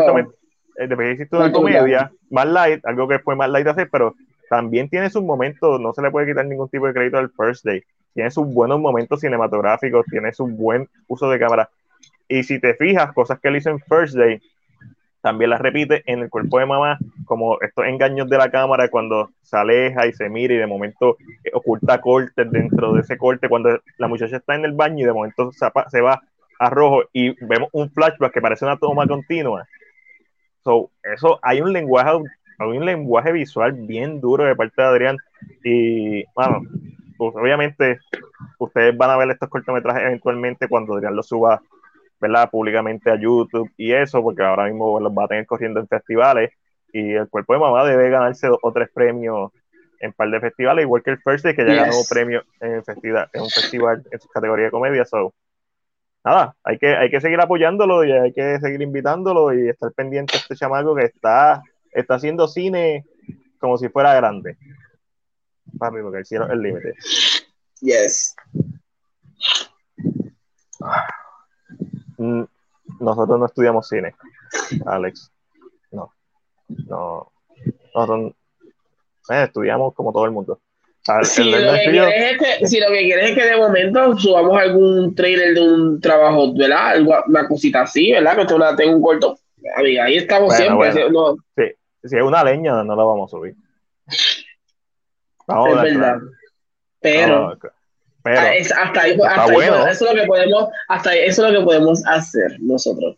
[0.76, 4.16] Eh, después hiciste una comedia más light, algo que fue más light de hacer, pero
[4.50, 7.64] también tiene sus momentos, no se le puede quitar ningún tipo de crédito al First
[7.64, 7.84] Day
[8.14, 11.69] tiene sus buenos momentos cinematográficos, tiene su buen uso de cámara.
[12.27, 14.41] Y si te fijas, cosas que él hizo en First Day,
[15.22, 19.30] también las repite en el cuerpo de mamá, como estos engaños de la cámara cuando
[19.41, 21.18] se aleja y se mira y de momento
[21.53, 25.14] oculta cortes dentro de ese corte, cuando la muchacha está en el baño y de
[25.14, 26.22] momento se va
[26.60, 29.65] a rojo y vemos un flashback que parece una toma continua.
[30.64, 32.11] So, eso hay un lenguaje,
[32.60, 35.18] hay un lenguaje visual bien duro de parte de Adrián.
[35.64, 36.61] Y, bueno,
[37.18, 37.99] pues, obviamente
[38.60, 41.61] ustedes van a ver estos cortometrajes eventualmente cuando Adrián los suba
[42.19, 42.49] ¿verdad?
[42.49, 46.52] públicamente a YouTube y eso, porque ahora mismo los va a tener corriendo en festivales
[46.94, 49.52] y el cuerpo de mamá debe ganarse dos o tres premios
[49.99, 52.84] en un par de festivales, igual que el First Day, que ya ganó premio en,
[52.84, 55.06] festival, en un festival en su categoría de comedia.
[55.06, 55.34] So,
[56.23, 60.34] nada, hay que, hay que seguir apoyándolo y hay que seguir invitándolo y estar pendiente
[60.34, 61.61] de este chamaco que está,
[61.91, 63.06] está haciendo cine
[63.60, 64.57] como si fuera grande.
[65.78, 66.94] Papi, porque el cielo es el límite.
[67.82, 68.36] Yes.
[72.18, 72.44] Mm,
[73.00, 74.16] nosotros no estudiamos cine,
[74.86, 75.32] Alex.
[75.91, 76.14] No.
[76.88, 77.32] No.
[77.94, 78.34] Nosotros
[79.30, 80.60] eh, estudiamos como todo el mundo.
[81.24, 84.58] si, lo que quieres es que, si lo que quieres es que de momento subamos
[84.58, 86.88] algún trailer de un trabajo, ¿verdad?
[86.88, 88.38] Algo, una cosita así, ¿verdad?
[88.38, 89.38] Que tú la tengo un corto.
[89.76, 90.94] Ahí estamos siempre.
[90.94, 91.64] Sí,
[92.04, 93.56] si es una leña, no la vamos a subir.
[95.48, 96.18] Es verdad.
[96.99, 97.57] Pero,
[98.24, 102.06] pero hasta ahí, hasta eso es lo que podemos, hasta eso es lo que podemos
[102.07, 103.18] hacer nosotros.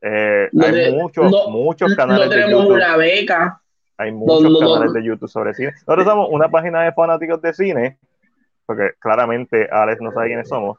[0.00, 2.26] Eh, hay muchos, muchos canales.
[2.26, 3.60] No tenemos una beca.
[3.98, 5.72] Hay muchos canales de YouTube sobre cine.
[5.86, 7.98] Nosotros somos una página de fanáticos de cine,
[8.66, 10.78] porque claramente Alex no sabe quiénes somos.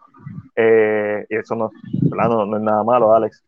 [0.56, 3.44] Eh, y eso no, no, no, es nada malo, Alex.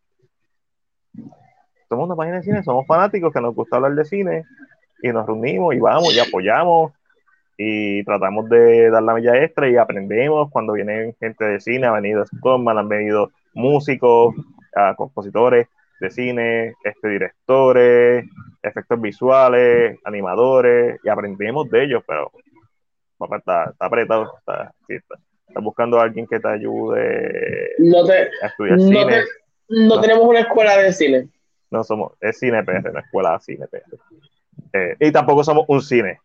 [1.90, 4.44] Somos una página de cine, somos fanáticos que nos gusta hablar de cine
[5.02, 6.94] y nos reunimos y vamos y apoyamos
[7.58, 11.92] y tratamos de dar la milla extra y aprendemos cuando vienen gente de cine, ha
[11.92, 15.68] venido Scotman, han venido músicos, uh, compositores
[16.00, 18.26] de cine, este, directores,
[18.62, 22.32] efectos visuales, animadores, y aprendemos de ellos, pero
[23.18, 24.74] papá está, apretado, está,
[25.62, 27.70] buscando a alguien que te ayude
[28.42, 29.24] a estudiar cine.
[29.70, 31.30] no, tenemos una escuela de cine.
[31.72, 33.98] No somos, es cine PR, una escuela de cine PR.
[34.74, 36.20] Eh, y tampoco somos un cine,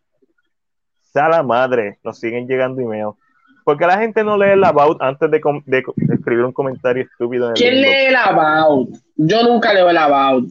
[1.11, 3.15] sea la madre, nos siguen llegando emails.
[3.63, 5.41] porque la gente no lee el about antes de,
[6.13, 7.47] escribir un comentario estúpido?
[7.47, 8.89] En el ¿Quién lee el about?
[9.15, 10.49] Yo nunca leo el about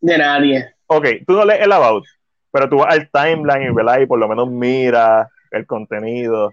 [0.00, 0.74] de nadie.
[0.86, 2.04] Ok, tú no lees el about,
[2.50, 6.52] pero tú vas al timeline y, y por lo menos mira el contenido.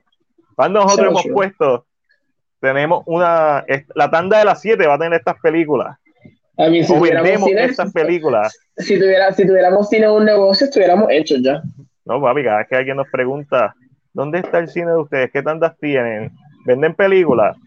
[0.55, 1.85] Cuando nosotros hemos puesto,
[2.59, 3.65] tenemos una.
[3.93, 5.97] La tanda de las 7 va a tener estas películas.
[6.57, 8.57] A mí, si o vendemos estas películas.
[8.77, 11.61] Si, tuviera, si tuviéramos cine un negocio, estuviéramos hechos ya.
[12.06, 13.76] No, papi, cada vez que alguien nos pregunta,
[14.14, 15.32] ¿dónde está el cine de ustedes?
[15.32, 16.32] ¿Qué tantas tienen?
[16.65, 17.57] ¿Venden películas?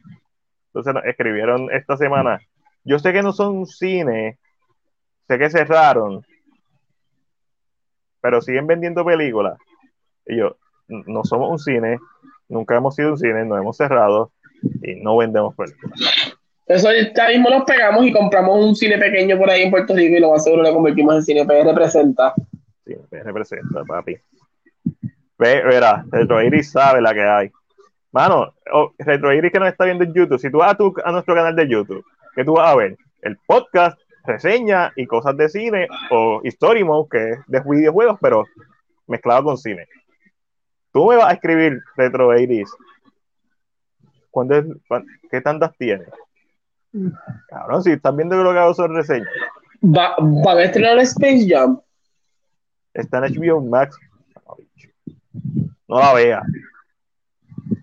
[0.68, 2.40] Entonces nos escribieron esta semana.
[2.84, 4.38] Yo sé que no son cine,
[5.26, 6.24] sé que cerraron,
[8.20, 9.58] pero siguen vendiendo películas.
[10.26, 10.56] Y yo,
[10.88, 11.98] no somos un cine,
[12.48, 14.30] nunca hemos sido un cine, no hemos cerrado
[14.82, 15.98] y no vendemos películas.
[16.66, 20.16] Eso ya mismo nos pegamos y compramos un cine pequeño por ahí en Puerto Rico
[20.16, 22.34] y lo más seguro lo convertimos en cine PR presenta.
[22.88, 24.16] Cine PR presenta, papi.
[25.38, 27.50] Ve, verá, Retro Iris sabe la que hay.
[28.12, 30.74] Mano, oh, Retro Iris que nos está viendo en YouTube, si tú vas
[31.04, 32.02] a, nuestro canal de YouTube,
[32.34, 37.08] que tú vas a ver el podcast, reseña y cosas de cine, o Story Mode,
[37.10, 38.46] que es de videojuegos, pero
[39.06, 39.86] mezclado con cine.
[40.90, 42.30] Tú me vas a escribir Retro.
[44.30, 44.64] ¿Cuándo
[45.30, 46.08] ¿Qué tantas tienes?
[47.48, 49.28] Cabrón, si estás viendo lo que hago son reseñas.
[49.82, 51.78] ¿Va, ¿Va a estrenar Space Jam?
[52.98, 53.98] Está en HBO Max
[55.88, 56.42] no la vea.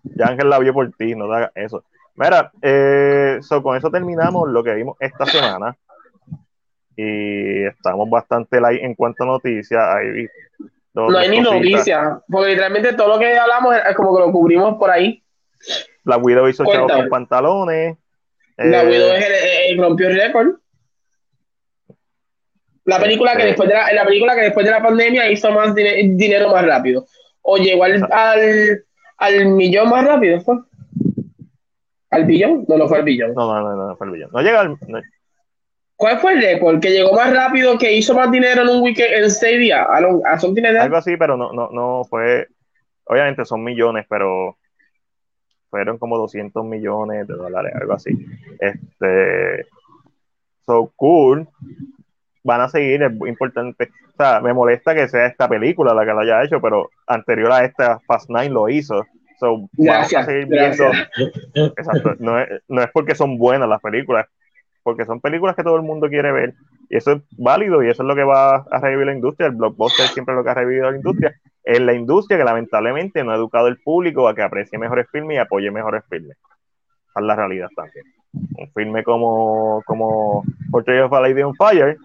[0.04, 1.84] Ya Ángel la vio por ti, no hagas eso.
[2.16, 5.76] Mira, eh, con eso terminamos lo que vimos esta semana.
[6.96, 9.84] Y estamos bastante light en cuanto a noticias.
[10.94, 14.78] no hay ni noticias, porque literalmente todo lo que hablamos es como que lo cubrimos
[14.78, 15.22] por ahí.
[16.06, 17.98] La Widow hizo chavo con pantalones.
[18.58, 19.26] La eh, Widow es
[19.72, 20.56] el, rompió el récord.
[22.86, 25.74] La película, que después de la, la película que después de la pandemia hizo más
[25.74, 27.06] dinero más rápido
[27.42, 28.08] o llegó al,
[29.18, 30.58] al, millón más rápido, ¿fue?
[32.10, 32.66] ¿Al billón?
[32.68, 33.34] No, no fue al billón.
[33.34, 34.30] No, no, no, no fue al billón.
[34.32, 34.78] No llega al.
[35.96, 36.80] ¿Cuál fue el récord?
[36.80, 39.86] Que llegó más rápido, que hizo más dinero en un weekend, en seis días.
[39.88, 42.48] ¿A, Algo así, pero no, no, no fue.
[43.06, 44.58] Obviamente son millones, pero
[45.70, 48.12] fueron como 200 millones de dólares, algo así.
[48.60, 49.68] Este.
[50.66, 51.48] So cool
[52.46, 53.90] van a seguir, es muy importante.
[54.14, 57.52] O sea, me molesta que sea esta película la que lo haya hecho, pero anterior
[57.52, 59.04] a esta, Fast Nine lo hizo.
[59.40, 60.86] So, vamos a seguir viendo.
[61.76, 62.16] Exacto.
[62.20, 64.28] No es, no es porque son buenas las películas,
[64.84, 66.54] porque son películas que todo el mundo quiere ver.
[66.88, 69.48] Y eso es válido y eso es lo que va a revivir la industria.
[69.48, 71.34] El blockbuster siempre es lo que ha revivido la industria.
[71.64, 75.36] Es la industria que lamentablemente no ha educado al público a que aprecie mejores filmes
[75.36, 76.38] y apoye mejores filmes.
[77.10, 78.06] Esa es la realidad también.
[78.34, 81.98] Un filme como, como Portrait of a Lady on Fire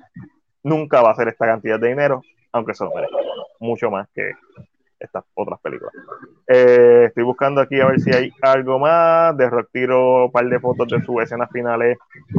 [0.63, 2.23] nunca va a ser esta cantidad de dinero,
[2.53, 3.15] aunque se lo merece.
[3.59, 4.33] Mucho más que
[4.99, 5.93] estas otras películas.
[6.47, 9.37] Eh, estoy buscando aquí a ver si hay algo más.
[9.37, 11.99] De Rock tiró un par de fotos de sus escenas finales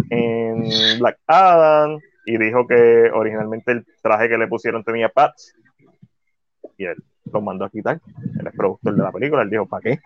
[0.09, 0.63] en
[0.99, 5.55] Black Adam y dijo que originalmente el traje que le pusieron tenía pads
[6.77, 7.99] y él lo mandó a quitar.
[8.39, 9.41] Él es productor de la película.
[9.41, 9.99] Él dijo, ¿para qué?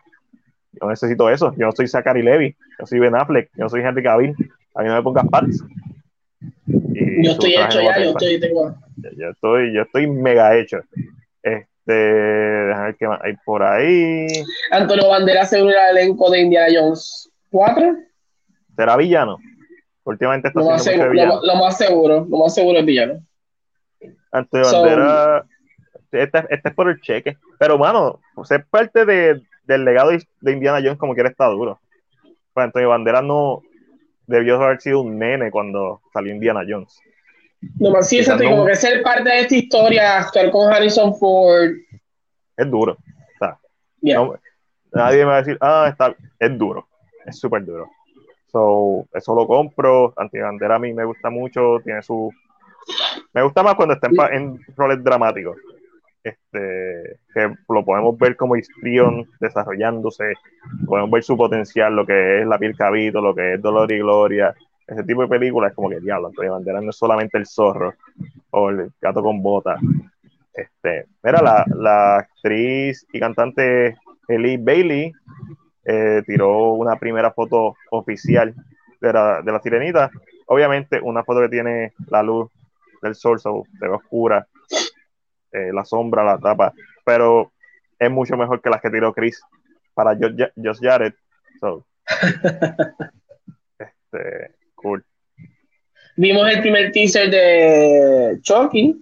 [0.73, 1.53] Yo necesito eso.
[1.57, 2.55] Yo no soy Zachary Levy.
[2.79, 3.49] Yo soy Ben Affleck.
[3.55, 4.35] Yo soy Henry Cavill.
[4.75, 5.63] A mí no me pongas pads.
[6.67, 7.99] Yo estoy hecho ya.
[7.99, 8.75] Yo estoy, tengo...
[8.97, 10.79] yo estoy, yo estoy mega hecho.
[11.43, 14.27] Este, déjame ver qué más hay por ahí.
[14.71, 17.95] Antonio Banderas se une al elenco de Indiana Jones 4.
[18.75, 19.37] ¿Será villano?
[20.03, 23.23] Últimamente está lo más, seguro, lo, lo, más seguro, lo más seguro es villano.
[24.31, 25.45] Antonio Banderas,
[26.11, 27.37] este, este, es por el cheque.
[27.57, 31.79] Pero, mano, ser parte de, del legado de Indiana Jones como quiera está duro.
[32.53, 33.61] Pues Antonio Banderas no
[34.27, 36.99] debió haber sido un nene cuando salió Indiana Jones.
[37.79, 41.71] No más sí, exacto, como que ser parte de esta historia, actuar con Harrison Ford.
[42.57, 42.97] Es duro.
[44.01, 46.87] nadie me va a decir, ah, está, es duro.
[47.25, 47.89] Es súper duro.
[48.51, 50.13] So, eso lo compro.
[50.15, 51.79] Antibandera a mí me gusta mucho.
[51.83, 52.31] Tiene su.
[53.33, 55.57] Me gusta más cuando está en, roles dramáticos.
[56.25, 60.33] Este, que lo podemos ver como histrión desarrollándose,
[60.87, 63.99] podemos ver su potencial, lo que es la piel cabito, lo que es dolor y
[63.99, 64.55] gloria,
[64.87, 67.93] ese tipo de películas es como que diablo, Antonio Banderas no es solamente el zorro
[68.49, 69.79] o el gato con botas.
[70.51, 73.95] Este, mira, la, la actriz y cantante
[74.27, 75.11] Ellie Bailey
[75.83, 78.55] eh, tiró una primera foto oficial
[78.99, 80.09] de la, de la sirenita.
[80.47, 82.49] Obviamente, una foto que tiene la luz
[83.03, 83.49] del sol, se
[83.79, 84.47] ve oscura,
[85.55, 86.73] eh, la sombra, la tapa,
[87.05, 87.51] pero
[87.97, 89.41] es mucho mejor que las que tiró Chris
[89.93, 91.13] para Josh Jared.
[93.79, 94.55] este,
[96.17, 99.01] Vimos el primer teaser de Chucky.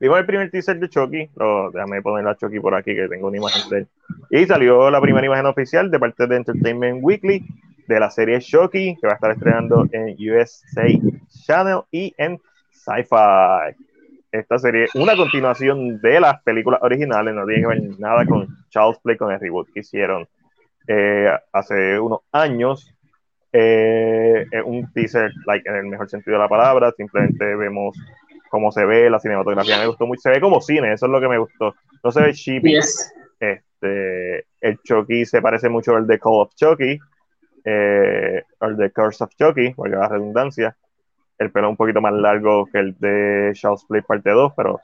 [0.00, 1.30] Vimos el primer teaser de Chucky.
[1.72, 3.88] déjame poner la Chucky por aquí que tengo una imagen de él.
[4.30, 7.44] Y salió la primera imagen oficial de parte de Entertainment Weekly
[7.86, 10.86] de la serie Chucky que va a estar estrenando en USA
[11.28, 12.40] Channel y en
[12.72, 13.85] Sci-Fi.
[14.38, 18.98] Esta serie una continuación de las películas originales, no tiene que ver nada con Charles
[19.02, 20.28] Play, con el reboot que hicieron
[20.86, 22.92] eh, hace unos años.
[23.52, 27.96] Eh, un teaser, like, en el mejor sentido de la palabra, simplemente vemos
[28.50, 31.20] cómo se ve, la cinematografía me gustó mucho, se ve como cine, eso es lo
[31.20, 32.64] que me gustó, no se ve cheap,
[33.40, 36.98] este, el Chucky se parece mucho al de Call of Chucky,
[37.64, 40.76] eh, al de Curse of Chucky, porque la redundancia,
[41.38, 44.80] el pelo un poquito más largo que el de Shaw's Play parte 2, pero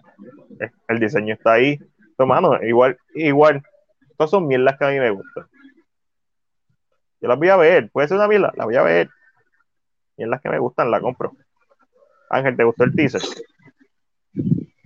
[0.89, 1.79] el diseño está ahí,
[2.17, 3.63] tomando igual, igual,
[4.17, 5.47] todas son mierdas que a mí me gustan.
[7.21, 7.89] Yo las voy a ver.
[7.91, 9.09] Puede ser una mierda, la voy a ver.
[10.17, 11.33] Las que me gustan, la compro.
[12.31, 13.23] Ángel, ¿te gustó el teaser?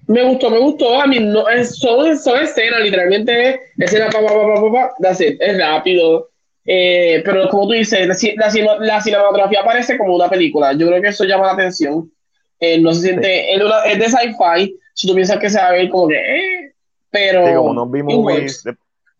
[0.06, 1.00] Me gustó, me gustó.
[1.00, 6.30] A mí no, es, son, escenas, literalmente escena pa, pa, pa, pa, pa, es rápido.
[6.66, 10.72] Eh, pero como tú dices, la, la, cinematografía parece como una película.
[10.72, 12.10] Yo creo que eso llama la atención.
[12.58, 14.78] Eh, no se siente, es, es, de sci-fi.
[14.92, 16.74] Si tú piensas que se va a ver como que, eh,
[17.10, 17.46] pero.
[17.46, 18.64] Sí, como no vimos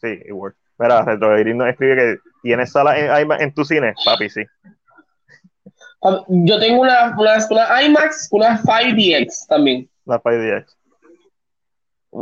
[0.01, 0.55] Sí, igual.
[0.79, 4.43] Mira, Retroiris nos escribe que tienes sala en, en, tu cine, papi, sí.
[6.29, 9.89] Yo tengo una, una, IMAX, una 5DX también.
[10.05, 10.67] La 5DX.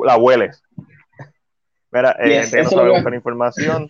[0.05, 0.63] La hueles.
[1.91, 3.89] Mira, eh, yes, no sabe buscar información.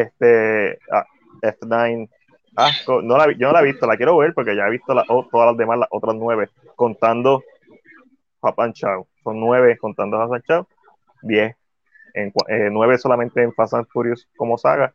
[0.00, 1.06] Este, ah,
[1.42, 2.08] F9,
[2.56, 3.02] asco.
[3.02, 5.46] No la, yo no la he visto, la quiero ver porque ya he visto todas
[5.46, 7.42] las demás, las otras nueve, contando
[8.40, 9.08] Papan Chao.
[9.22, 10.68] Son nueve contando a Chao,
[11.22, 11.56] diez
[12.16, 14.92] en, eh, nueve solamente en Fast and Furious como saga,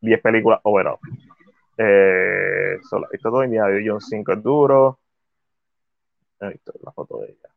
[0.00, 0.98] 10 películas overall.
[1.76, 4.98] Eh, solo, esto todo Indiana Jones 5 es duro.
[6.40, 7.48] He visto la foto de ella.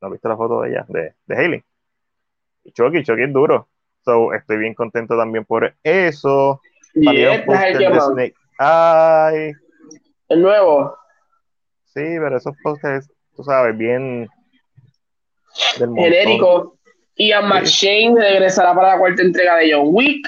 [0.00, 0.86] ¿No has visto la foto de ella?
[0.88, 1.64] De, de Haley.
[2.64, 3.68] Y Chucky, Chucky es duro.
[4.08, 6.62] So, estoy bien contento también por eso.
[7.04, 9.52] Salieron de Snake Ay.
[10.30, 10.96] El nuevo.
[11.84, 13.06] Sí, pero esos posters,
[13.36, 14.26] tú sabes, bien
[15.76, 16.78] genérico.
[17.16, 20.26] Ian McShane regresará para la cuarta entrega de John Wick.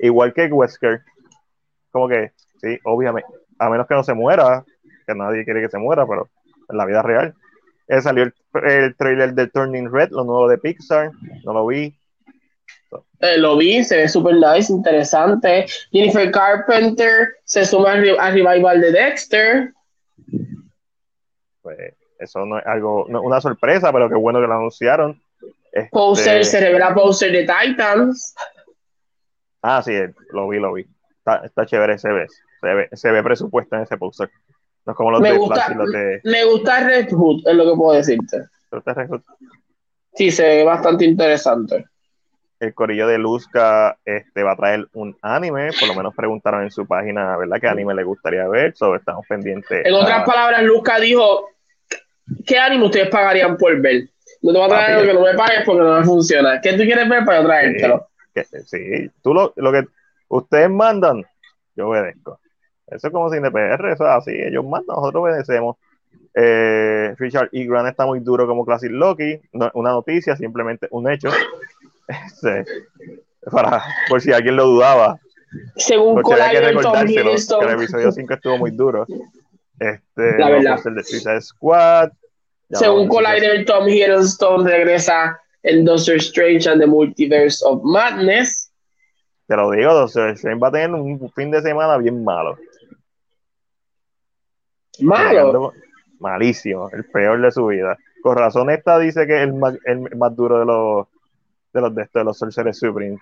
[0.00, 1.00] Igual que Wesker.
[1.90, 3.26] Como que, sí, obviamente.
[3.58, 4.66] A menos que no se muera,
[5.06, 6.28] que nadie quiere que se muera, pero
[6.68, 7.34] en la vida real.
[7.88, 11.10] Eh, salió el, trailer de Turning Red, lo nuevo de Pixar.
[11.42, 11.96] No lo vi.
[13.20, 15.66] Eh, lo vi, se ve super nice, interesante.
[15.90, 19.72] Jennifer Carpenter se suma al, revival de Dexter.
[21.62, 25.20] Pues eso no es algo, una sorpresa, pero qué bueno que lo anunciaron.
[25.72, 25.88] Este...
[25.90, 28.34] Poster, se revela poster de Titans.
[29.62, 29.92] Ah, sí,
[30.30, 30.86] lo vi, lo vi.
[31.44, 32.26] Está, chévere, se ve,
[32.60, 34.30] se ve, se ve presupuesto en ese poster.
[34.84, 36.20] No es como los Me de gusta, Flash y los de.
[36.22, 38.44] me gusta Red Hood, es lo que puedo decirte.
[40.14, 41.84] Sí, se ve bastante interesante.
[42.58, 46.70] El corillo de Luzca este, va a traer un anime, por lo menos preguntaron en
[46.70, 47.58] su página, ¿verdad?
[47.60, 48.74] ¿Qué anime le gustaría ver?
[48.76, 49.84] So, estamos pendientes.
[49.84, 51.50] En otras a- palabras, Luca dijo,
[52.46, 54.08] ¿qué ánimo ustedes pagarían por ver?
[54.42, 55.06] No te voy a traer Papi.
[55.06, 56.60] lo que no me pagues porque no me funciona.
[56.60, 58.08] ¿Qué tú quieres ver para traértelo?
[58.34, 59.84] que- sí, tú lo, lo que
[60.28, 61.24] ustedes mandan,
[61.74, 62.38] yo obedezco.
[62.86, 65.76] Eso es como sin DPR, eso es así, ellos mandan, nosotros obedecemos.
[66.34, 67.64] Eh, Richard E.
[67.64, 71.30] Grant está muy duro como Classic Loki, no, una noticia, simplemente un hecho.
[72.08, 72.64] Este,
[73.50, 75.18] para, por si alguien lo dudaba,
[75.76, 79.06] Según había que Collider, Tom recordárselo, que el episodio 5 estuvo muy duro.
[79.78, 80.74] Este, La verdad.
[80.74, 82.10] pues, el de Suicide Squad.
[82.70, 88.70] según Collider, Tom Hiddleston regresa en Doctor Strange and the Multiverse of Madness.
[89.46, 92.56] Te lo digo, Doctor Strange va a tener un fin de semana bien malo.
[95.00, 95.72] Malo.
[96.18, 97.98] Malísimo, el peor de su vida.
[98.22, 101.06] Con razón esta dice que es el más, el más duro de los
[101.76, 103.18] de los de, estos, de los Sorcerer Supreme.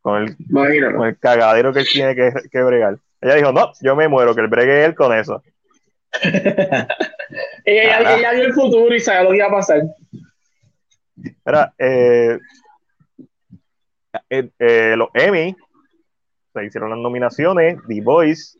[0.00, 0.36] Con el,
[0.94, 2.98] con el cagadero que él tiene que, que bregar.
[3.20, 5.42] Ella dijo, no, yo me muero, que el bregue él con eso.
[7.64, 9.82] ella, ella vio el futuro y sabe lo que iba a pasar.
[11.44, 12.38] Era, eh,
[14.30, 15.56] eh, eh, los Emmy
[16.54, 17.78] se hicieron las nominaciones.
[17.88, 18.58] The Voice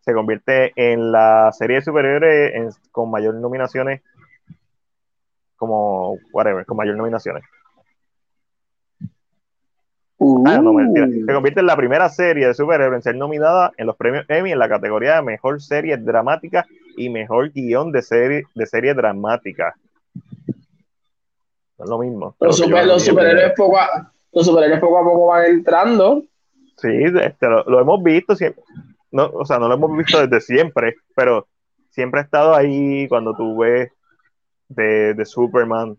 [0.00, 4.02] se convierte en la serie de superhéroes en- con mayor nominaciones,
[5.56, 7.42] como whatever, con mayor nominaciones.
[10.46, 11.06] Ah, no, mentira.
[11.08, 14.52] Se convierte en la primera serie de superhéroes en ser nominada en los premios Emmy
[14.52, 19.74] en la categoría de mejor serie dramática y mejor guion de serie, de serie dramática.
[21.78, 22.36] No es lo mismo.
[22.40, 26.22] Los, super- superhéroes poco a, los superhéroes poco a poco van entrando.
[26.76, 26.88] Sí,
[27.22, 28.62] este, lo, lo hemos visto siempre.
[29.10, 31.46] No, o sea, no lo hemos visto desde siempre, pero
[31.90, 33.90] siempre ha estado ahí cuando tú ves
[34.68, 35.96] de, de Superman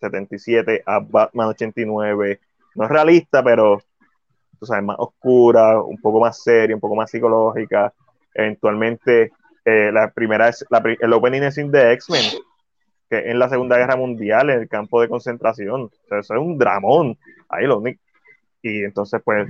[0.00, 2.40] 77 a Batman 89.
[2.78, 3.82] No es realista, pero
[4.60, 7.92] tú sabes, más oscura, un poco más seria, un poco más psicológica.
[8.32, 9.32] Eventualmente,
[9.64, 12.40] eh, la primera es la, el opening es de X-Men,
[13.10, 15.82] que en la Segunda Guerra Mundial, en el campo de concentración.
[15.82, 17.18] O sea, eso es un dramón.
[17.48, 18.00] Ahí lo único.
[18.62, 19.48] Y entonces, pues,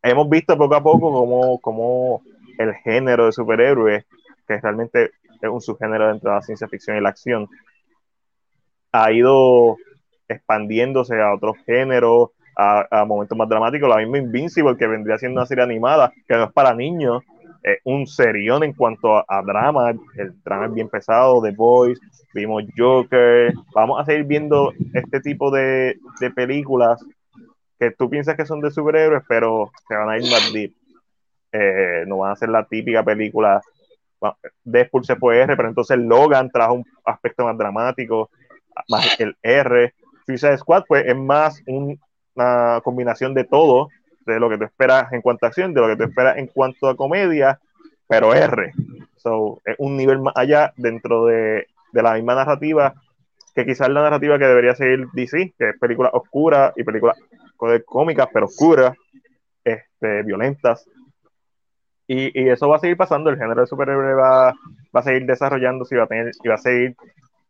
[0.00, 2.22] hemos visto poco a poco cómo, cómo
[2.56, 4.04] el género de superhéroes,
[4.46, 5.10] que realmente
[5.42, 7.48] es un subgénero dentro de la ciencia ficción y la acción,
[8.92, 9.76] ha ido
[10.28, 13.88] expandiéndose a otros géneros, a, momentos más dramáticos.
[13.88, 17.22] La misma Invincible, que vendría siendo una serie animada, que no es para niños,
[17.62, 19.90] es un serión en cuanto a, drama.
[20.16, 22.00] El drama es bien pesado, The Voice,
[22.34, 23.52] vimos Joker.
[23.74, 25.98] Vamos a seguir viendo este tipo de,
[26.34, 27.04] películas
[27.78, 30.74] que tú piensas que son de superhéroes, pero se van a ir más deep.
[31.52, 33.60] Eh, no van a ser la típica película.
[34.64, 38.30] Deadpool se fue R, pero entonces Logan trajo un aspecto más dramático,
[38.88, 39.94] más el R.
[40.28, 41.98] Suicide Squad, pues es más un-
[42.34, 43.88] una combinación de todo,
[44.26, 46.48] de lo que tú esperas en cuanto a acción, de lo que tú esperas en
[46.48, 47.58] cuanto a comedia,
[48.06, 48.72] pero R.
[49.16, 52.92] So, es un nivel más allá dentro de, de la misma narrativa
[53.54, 57.16] que quizás la narrativa que debería seguir DC, que es películas oscuras y películas
[57.86, 58.94] cómicas, pero oscuras,
[59.64, 60.84] este, violentas.
[62.06, 64.52] Y, y eso va a seguir pasando, el género de superhéroe va,
[64.94, 66.94] va a seguir desarrollándose y va a, tener, y va a seguir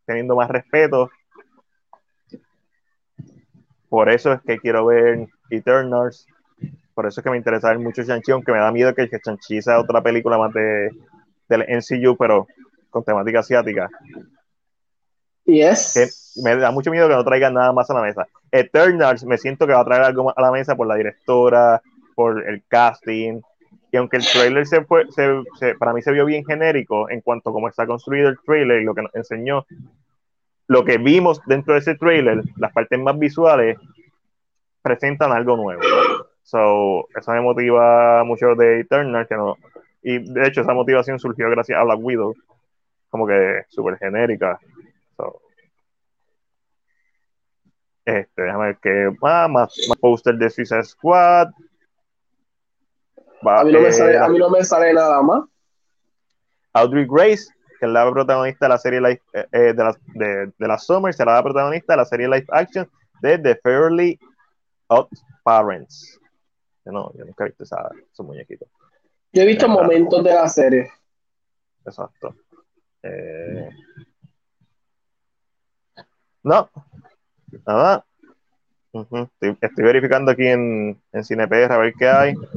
[0.05, 1.09] teniendo más respeto.
[3.89, 6.27] Por eso es que quiero ver Eternals,
[6.93, 9.61] por eso es que me interesa ver mucho Shang-Chi, aunque me da miedo que, Shang-Chi
[9.61, 10.91] sea otra película más de,
[11.47, 12.47] del MCU, pero
[12.89, 13.89] con temática asiática
[15.45, 15.93] Yes.
[16.35, 18.27] que me da mucho miedo que no traigan nada más a la mesa.
[18.51, 21.81] Eternals me siento que va a traer algo más a la mesa por la directora,
[22.13, 23.41] por el casting,
[23.91, 27.21] y aunque el trailer se fue, se- se- para mí se vio bien genérico en
[27.21, 29.65] cuanto a cómo está construido el trailer y lo que nos enseñó,
[30.69, 33.77] lo que vimos dentro de ese trailer, las partes más visuales,
[34.83, 35.81] presentan algo nuevo.
[36.43, 39.57] So, eso me motiva mucho de Eternals, que no,
[40.03, 42.35] y de hecho esa motivación surgió gracias a Black Widow,
[43.09, 44.59] como que súper genérica.
[45.17, 45.41] So,
[48.05, 51.49] este, déjame ver qué más, más, más póster de Suicide Squad.
[53.45, 55.45] Va, A mí, no me eh, sale, a mí no me sale nada más.
[56.73, 60.53] Audrey Grace, que es la protagonista de la serie live, eh, eh, de, la, de,
[60.57, 62.89] de la Summer, será la protagonista de la serie live action
[63.21, 64.19] de The Fairly
[64.87, 65.07] Odd
[65.43, 66.19] Parents.
[66.85, 68.67] Yo no, yo nunca he visto esa, esos muñequitos.
[69.31, 70.91] Yo he visto momentos de la serie.
[71.85, 72.35] Exacto.
[73.03, 73.69] Eh,
[76.43, 76.69] no,
[77.65, 78.05] nada.
[78.91, 82.33] Estoy verificando aquí en, en CinePR a ver qué hay.
[82.33, 82.47] No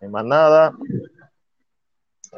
[0.00, 0.72] hay más nada.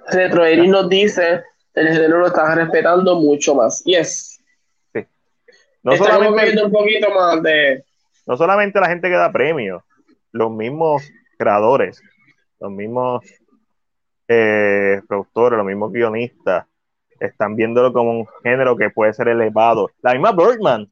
[0.09, 1.43] Retro Eric nos dice,
[1.74, 3.82] el género lo estás respetando mucho más.
[3.85, 4.43] Yes.
[4.93, 5.05] Sí.
[5.82, 7.85] No solamente, un poquito más de...
[8.27, 9.82] No solamente la gente que da premios,
[10.32, 11.02] los mismos
[11.39, 12.02] creadores,
[12.59, 13.24] los mismos
[14.28, 16.66] eh, productores, los mismos guionistas,
[17.20, 19.90] están viéndolo como un género que puede ser elevado.
[20.02, 20.90] La misma Birdman,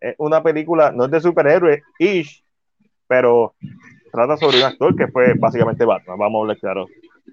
[0.00, 2.44] es una película, no es de superhéroe, ish,
[3.06, 3.54] pero
[4.12, 6.86] trata sobre un actor que fue básicamente Batman, vamos a hablar claro.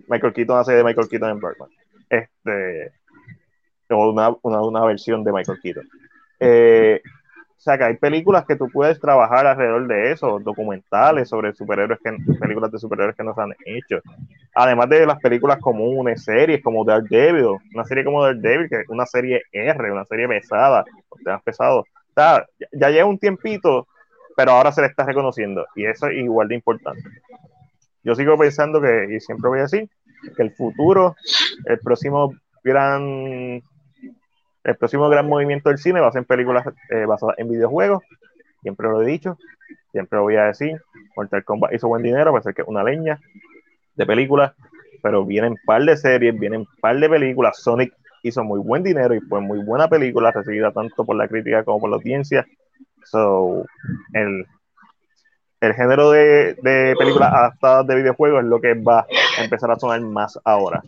[0.07, 1.69] Michael Keaton hace de Michael Keaton en Birdman.
[2.09, 2.91] Este,
[3.89, 5.87] o una, una, una versión de Michael Keaton.
[6.39, 7.01] Eh,
[7.57, 11.99] o sea, que hay películas que tú puedes trabajar alrededor de eso, documentales sobre superhéroes,
[11.99, 14.01] que, películas de superhéroes que nos han hecho.
[14.53, 19.07] Además de las películas comunes, series como Daredevil, una serie como Daredevil, que es una
[19.07, 20.85] serie R, una serie pesada,
[21.23, 21.85] temas pesados.
[22.09, 23.87] O sea, ya lleva un tiempito,
[24.35, 27.01] pero ahora se le está reconociendo y eso es igual de importante.
[28.05, 29.89] Yo sigo pensando que, y siempre voy a decir,
[30.37, 31.15] que el futuro,
[31.65, 32.33] el próximo
[32.63, 33.61] gran
[34.65, 38.03] el próximo gran movimiento del cine va a ser películas eh, basadas en videojuegos.
[38.63, 39.37] Siempre lo he dicho,
[39.91, 40.81] siempre lo voy a decir.
[41.15, 43.19] Mortal Kombat hizo buen dinero, puede ser que una leña
[43.95, 44.53] de películas,
[45.03, 47.61] pero vienen par de series, vienen par de películas.
[47.61, 51.63] Sonic hizo muy buen dinero y fue muy buena película, recibida tanto por la crítica
[51.63, 52.43] como por la audiencia.
[53.03, 53.65] So,
[54.13, 54.47] el,
[55.61, 59.05] el género de, de películas adaptadas de videojuegos es lo que va
[59.37, 60.81] a empezar a sonar más ahora.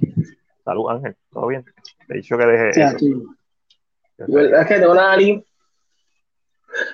[0.64, 1.66] Salud, Ángel, ¿todo bien?
[2.08, 2.82] Te he dicho que deje
[4.18, 5.44] es que tengo una nariz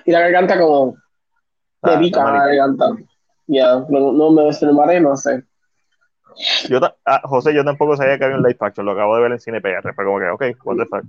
[0.06, 0.96] y la garganta como
[1.82, 2.90] de ah, pica la garganta.
[3.48, 5.44] Ya, no, no me desmaré, no sé.
[6.70, 9.32] Yo ah, José, yo tampoco sabía que había un live action, lo acabo de ver
[9.34, 11.04] en Cine PR, pero como que, ok, what the fuck.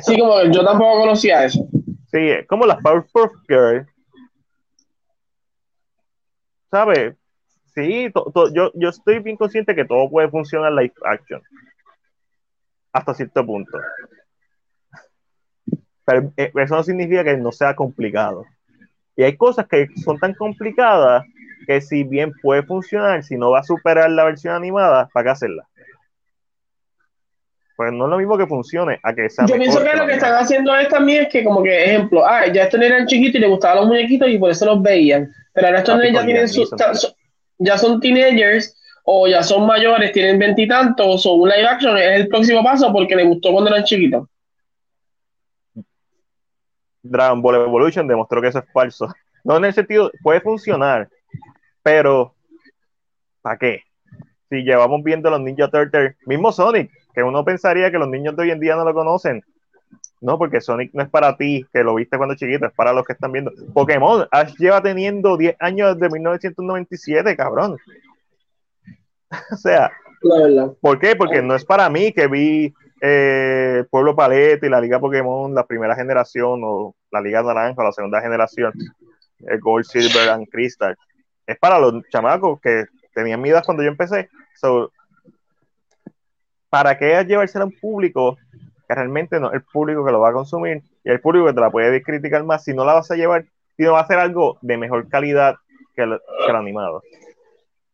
[0.00, 1.66] sí, como yo tampoco conocía eso.
[2.10, 3.86] Sí, como las Powerpuff Girls.
[6.74, 7.14] ¿Sabes?
[7.72, 8.10] Sí,
[8.52, 11.40] yo, yo estoy bien consciente que todo puede funcionar live action.
[12.92, 13.78] Hasta cierto punto.
[16.04, 18.44] Pero eh, eso no significa que no sea complicado.
[19.14, 21.22] Y hay cosas que son tan complicadas
[21.64, 25.30] que si bien puede funcionar, si no va a superar la versión animada, ¿para qué
[25.30, 25.68] hacerla?
[27.76, 30.14] Pues no es lo mismo que funcione a que sea Yo pienso que lo que
[30.14, 33.40] están haciendo es también es que como que, ejemplo, ah, ya estos eran chiquitos y
[33.40, 35.32] les gustaban los muñequitos y por eso los veían.
[35.52, 36.68] Pero ahora estos ya tienen su,
[37.58, 42.28] ya son teenagers o ya son mayores, tienen veintitantos o un live action es el
[42.28, 44.28] próximo paso porque les gustó cuando eran chiquitos.
[47.02, 49.08] Dragon Ball Evolution demostró que eso es falso.
[49.46, 51.10] No en el sentido, puede funcionar,
[51.82, 52.34] pero
[53.42, 53.82] ¿para qué?
[54.48, 58.42] Si llevamos viendo los Ninja Turtles, mismo Sonic, que uno pensaría que los niños de
[58.42, 59.42] hoy en día no lo conocen.
[60.20, 63.04] No, porque Sonic no es para ti, que lo viste cuando chiquito, es para los
[63.04, 63.52] que están viendo.
[63.72, 67.76] Pokémon, Ash lleva teniendo 10 años desde 1997, cabrón.
[69.52, 69.92] o sea,
[70.80, 71.14] ¿por qué?
[71.14, 75.66] Porque no es para mí que vi eh, Pueblo Paleta y la Liga Pokémon, la
[75.66, 78.72] primera generación, o la Liga Naranja, la segunda generación,
[79.40, 80.96] el Gold, Silver and Crystal.
[81.46, 84.30] Es para los chamacos que tenían miedo cuando yo empecé.
[86.74, 88.36] ¿Para qué llevarse a un público
[88.88, 91.52] que realmente no es el público que lo va a consumir y el público que
[91.52, 93.44] te la puede criticar más si no la vas a llevar,
[93.76, 95.54] si no va a hacer algo de mejor calidad
[95.94, 96.18] que el,
[96.48, 97.00] animado?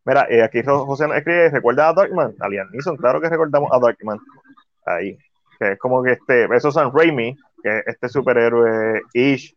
[0.07, 2.33] Mira, eh, aquí José nos escribe, ¿recuerda a Darkman?
[2.41, 4.19] A Liam Neeson, claro que recordamos a Darkman
[4.87, 5.19] ahí.
[5.59, 9.55] Que es como que este, eso es San Raimi, que este superhéroe ish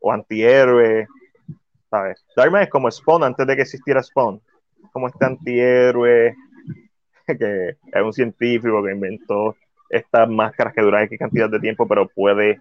[0.00, 1.06] o antihéroe,
[1.88, 2.24] ¿sabes?
[2.34, 4.42] Darkman es como Spawn antes de que existiera Spawn,
[4.92, 6.34] como este antihéroe
[7.38, 9.56] que es un científico que inventó
[9.90, 12.60] estas máscaras que duran X cantidad de tiempo, pero puede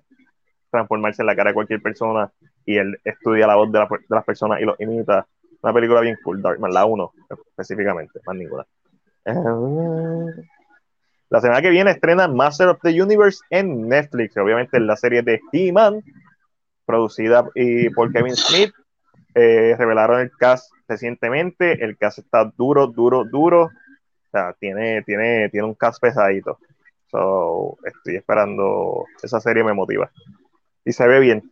[0.72, 2.32] transformarse en la cara de cualquier persona
[2.66, 5.26] y él estudia la voz de, de las personas y lo imita.
[5.62, 8.66] Una película bien cool, Darkman, la 1 específicamente, más ninguna.
[11.30, 15.42] La semana que viene estrena Master of the Universe en Netflix, obviamente la serie de
[15.52, 16.02] He-Man,
[16.86, 17.44] producida
[17.94, 18.74] por Kevin Smith.
[19.36, 21.84] Eh, revelaron el cast recientemente.
[21.84, 23.70] El cast está duro, duro, duro.
[24.60, 26.60] Tiene, tiene, tiene un cast pesadito.
[27.12, 29.06] So, estoy esperando.
[29.22, 30.12] Esa serie me motiva.
[30.86, 31.52] Y se ve bien.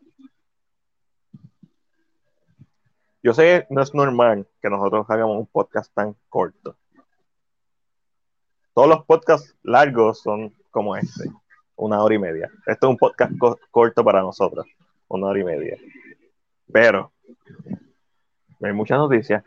[3.24, 6.76] Yo sé que no es normal que nosotros hagamos un podcast tan corto
[8.76, 11.32] todos los podcasts largos son como este,
[11.78, 12.52] una hora y media.
[12.68, 13.32] Esto es un podcast
[13.72, 14.68] corto para nosotros,
[15.08, 15.78] una hora y media.
[16.72, 17.14] Pero
[18.62, 19.42] hay muchas noticias,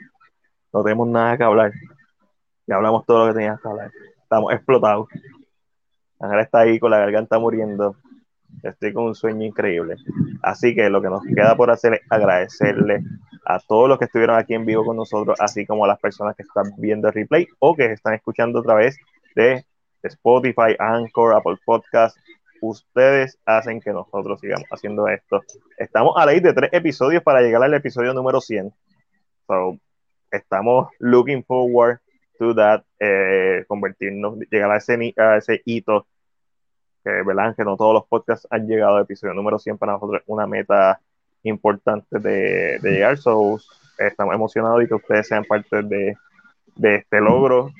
[0.72, 1.72] no tenemos nada que hablar.
[2.68, 3.90] Ya hablamos todo lo que teníamos que hablar.
[4.22, 5.08] Estamos explotados.
[6.20, 7.96] Ángel está ahí con la garganta muriendo.
[8.62, 9.96] Estoy con un sueño increíble.
[10.42, 13.04] Así que lo que nos queda por hacer es agradecerle
[13.46, 16.36] a todos los que estuvieron aquí en vivo con nosotros, así como a las personas
[16.36, 18.98] que están viendo el replay o que están escuchando a través
[19.34, 19.64] de
[20.02, 22.18] Spotify, Anchor, Apple Podcast.
[22.60, 25.40] Ustedes hacen que nosotros sigamos haciendo esto.
[25.78, 28.70] Estamos a la ley de tres episodios para llegar al episodio número 100.
[29.46, 29.78] So,
[30.30, 32.00] estamos looking forward
[32.38, 36.06] to that, eh, convertirnos, llegar a ese, a ese hito,
[37.04, 37.54] que, ¿verdad?
[37.56, 41.00] que no todos los podcasts han llegado al episodio número 100 para nosotros, una meta
[41.42, 43.18] importante de, de llegar.
[43.18, 43.58] So,
[43.98, 46.16] estamos emocionados y que ustedes sean parte de,
[46.76, 47.70] de este logro.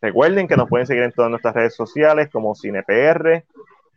[0.00, 3.44] Recuerden que nos pueden seguir en todas nuestras redes sociales como CinePR,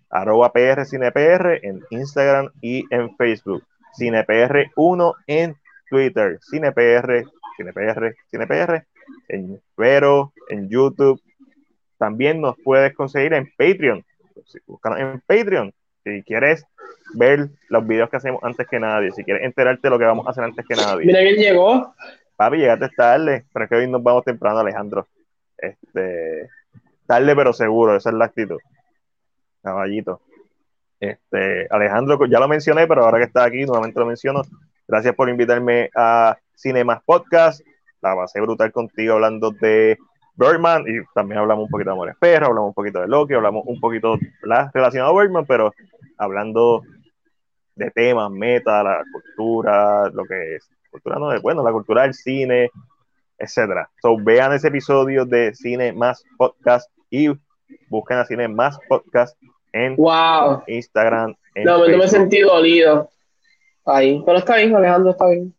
[0.10, 3.64] arroba PR CinePR en Instagram y en Facebook.
[4.00, 5.56] CinePR1 en
[5.90, 6.40] Twitter.
[6.42, 7.26] CinePR,
[7.58, 8.86] CinePR, CinePR
[9.28, 11.22] en Vero, en YouTube.
[11.98, 14.04] También nos puedes conseguir en Patreon.
[14.98, 15.74] en Patreon.
[16.04, 16.66] Si quieres
[17.14, 20.28] ver los videos que hacemos antes que nadie, si quieres enterarte de lo que vamos
[20.28, 21.06] a hacer antes que nadie.
[21.06, 21.96] Mira quién llegó.
[22.36, 25.08] Papi, llegaste tarde, pero es que hoy nos vamos temprano, Alejandro.
[25.58, 26.50] Este,
[27.08, 28.60] tarde pero seguro, esa es la actitud.
[29.64, 30.22] Caballito.
[31.00, 34.42] Este, Alejandro, ya lo mencioné, pero ahora que está aquí, nuevamente lo menciono.
[34.88, 37.62] Gracias por invitarme a Cinemas Podcast.
[38.02, 39.98] La pasé brutal contigo hablando de
[40.36, 43.64] Birdman y también hablamos un poquito de Amores Perros, hablamos un poquito de Loki, hablamos
[43.66, 44.18] un poquito
[44.74, 45.74] relacionado a Birdman, pero
[46.18, 46.84] hablando
[47.76, 52.14] de temas, meta, la cultura, lo que es cultura no es bueno, la cultura del
[52.14, 52.72] cine,
[53.38, 53.90] etcétera.
[54.02, 57.30] So vean ese episodio de Cine Más Podcast y
[57.90, 59.38] busquen a Cine Más Podcast
[59.74, 60.64] en wow.
[60.68, 61.36] Instagram.
[61.56, 63.10] no, no me he sentido dolido
[63.86, 65.54] ahí, pero está bien, Alejandro, está bien.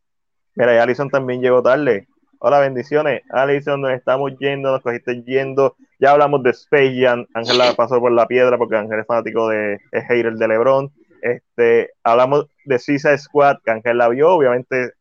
[0.55, 2.09] Mira, y Alison también llegó tarde.
[2.39, 3.23] Hola, bendiciones.
[3.31, 5.75] Alison, nos estamos yendo, nos cogiste yendo.
[5.99, 7.25] Ya hablamos de Space Jam.
[7.33, 10.93] Ángel pasó por la piedra porque Ángel es fanático de, es hater de LeBron.
[11.23, 14.35] Este, hablamos de Suicide Squad, que Ángel la vio.
[14.35, 14.93] Obviamente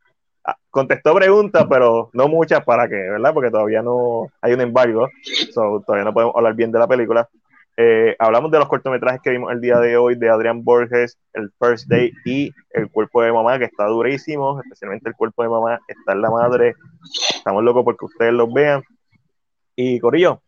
[0.45, 3.33] ah, contestó preguntas, pero no muchas para qué, ¿verdad?
[3.33, 5.09] Porque todavía no hay un embargo.
[5.53, 7.27] todavía no podemos hablar bien de la película.
[7.77, 11.51] Eh, hablamos de los cortometrajes que vimos el día de hoy de Adrián Borges, el
[11.59, 15.79] First Day y el cuerpo de mamá, que está durísimo, especialmente el cuerpo de mamá,
[15.87, 16.75] está en la madre.
[17.35, 18.81] Estamos locos porque ustedes los vean.
[19.75, 20.41] Y Corillo,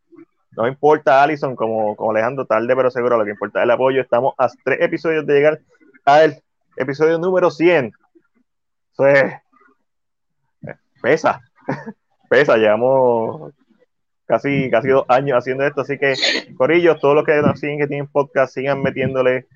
[0.51, 4.01] no importa Alison como, como Alejandro, tarde pero seguro, lo que importa es el apoyo.
[4.01, 5.59] Estamos a tres episodios de llegar
[6.05, 6.41] al
[6.77, 7.91] episodio número 100.
[8.93, 9.33] Eso es,
[11.01, 11.41] pesa,
[12.29, 13.53] pesa, llevamos
[14.27, 15.81] casi, casi dos años haciendo esto.
[15.81, 16.13] Así que,
[16.55, 19.47] Corillos, todos los que nos siguen, que tienen podcast, sigan metiéndole.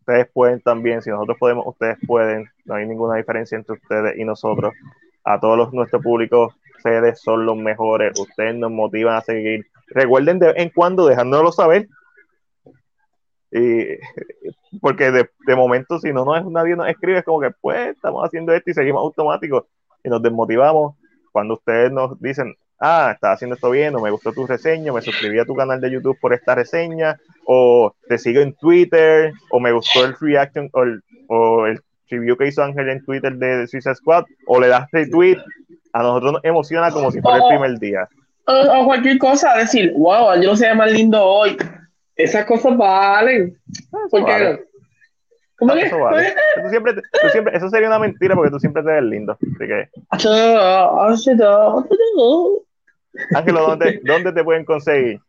[0.00, 2.48] Ustedes pueden también, si nosotros podemos, ustedes pueden.
[2.64, 4.72] No hay ninguna diferencia entre ustedes y nosotros.
[5.22, 8.18] A todos los, nuestro público, ustedes son los mejores.
[8.18, 9.66] Ustedes nos motivan a seguir.
[9.88, 11.88] Recuerden de vez en cuando dejándonos saber.
[13.52, 13.98] Y,
[14.80, 17.88] porque de, de momento, si no, no es, nadie nos escribe, es como que pues
[17.88, 19.64] estamos haciendo esto y seguimos automáticos
[20.02, 20.96] y nos desmotivamos.
[21.32, 25.02] Cuando ustedes nos dicen, ah, estás haciendo esto bien, o me gustó tu reseña, me
[25.02, 29.60] suscribí a tu canal de YouTube por esta reseña, o te sigo en Twitter, o
[29.60, 33.66] me gustó el reaction o el, o el review que hizo Ángel en Twitter de
[33.66, 35.38] Suicide Squad, o le das retweet,
[35.92, 38.08] a nosotros nos emociona como si fuera el primer día.
[38.46, 41.56] O, cualquier cosa, decir, wow, Angelo se ve más lindo hoy.
[42.16, 43.56] Esas cosas valen.
[43.92, 44.58] Ah, ¿Por qué
[45.60, 45.82] ¿Cómo que?
[45.82, 46.34] Eso, vale.
[46.70, 49.32] siempre, tú siempre, eso sería una mentira porque tú siempre te ves lindo.
[49.34, 49.88] Así que.
[53.34, 55.20] Ángelo, ¿dónde, ¿dónde te pueden conseguir?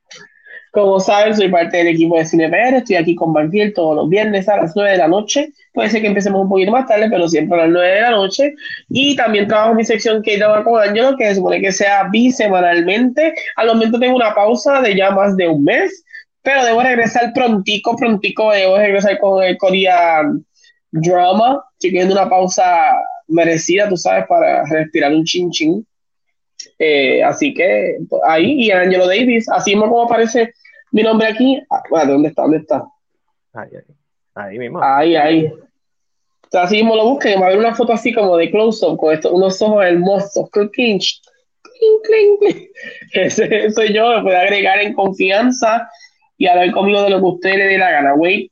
[0.71, 4.47] Como saben, soy parte del equipo de CinePR, estoy aquí con Banfield todos los viernes
[4.47, 5.49] a las 9 de la noche.
[5.73, 8.11] Puede ser que empecemos un poquito más tarde, pero siempre a las 9 de la
[8.11, 8.53] noche.
[8.87, 12.07] Y también trabajo en mi sección que llama con Angelo, que se supone que sea
[12.09, 13.33] bisemanalmente.
[13.57, 16.05] Al momento tengo una pausa de ya más de un mes,
[16.41, 20.45] pero debo regresar prontico, prontico, debo regresar con el Korean
[20.91, 21.61] Drama.
[21.81, 22.93] Estoy una pausa
[23.27, 25.85] merecida, tú sabes, para respirar un chin chin.
[26.79, 27.97] Eh, así que
[28.27, 30.53] ahí, y Angelo Davis, así mismo como aparece
[30.91, 31.61] mi nombre aquí.
[31.69, 32.43] Ah, ¿Dónde está?
[32.43, 32.85] ¿Dónde está?
[33.53, 33.95] Ahí, ahí.
[34.33, 34.81] Ahí mismo.
[34.81, 35.53] Ahí, ahí.
[36.53, 39.31] así mismo lo busquen, va a ver una foto así como de close-up con estos,
[39.31, 40.49] unos ojos hermosos.
[43.13, 45.89] Ese soy yo, me puede agregar en confianza
[46.38, 48.49] y hablar conmigo de lo que usted le dé la gana, güey.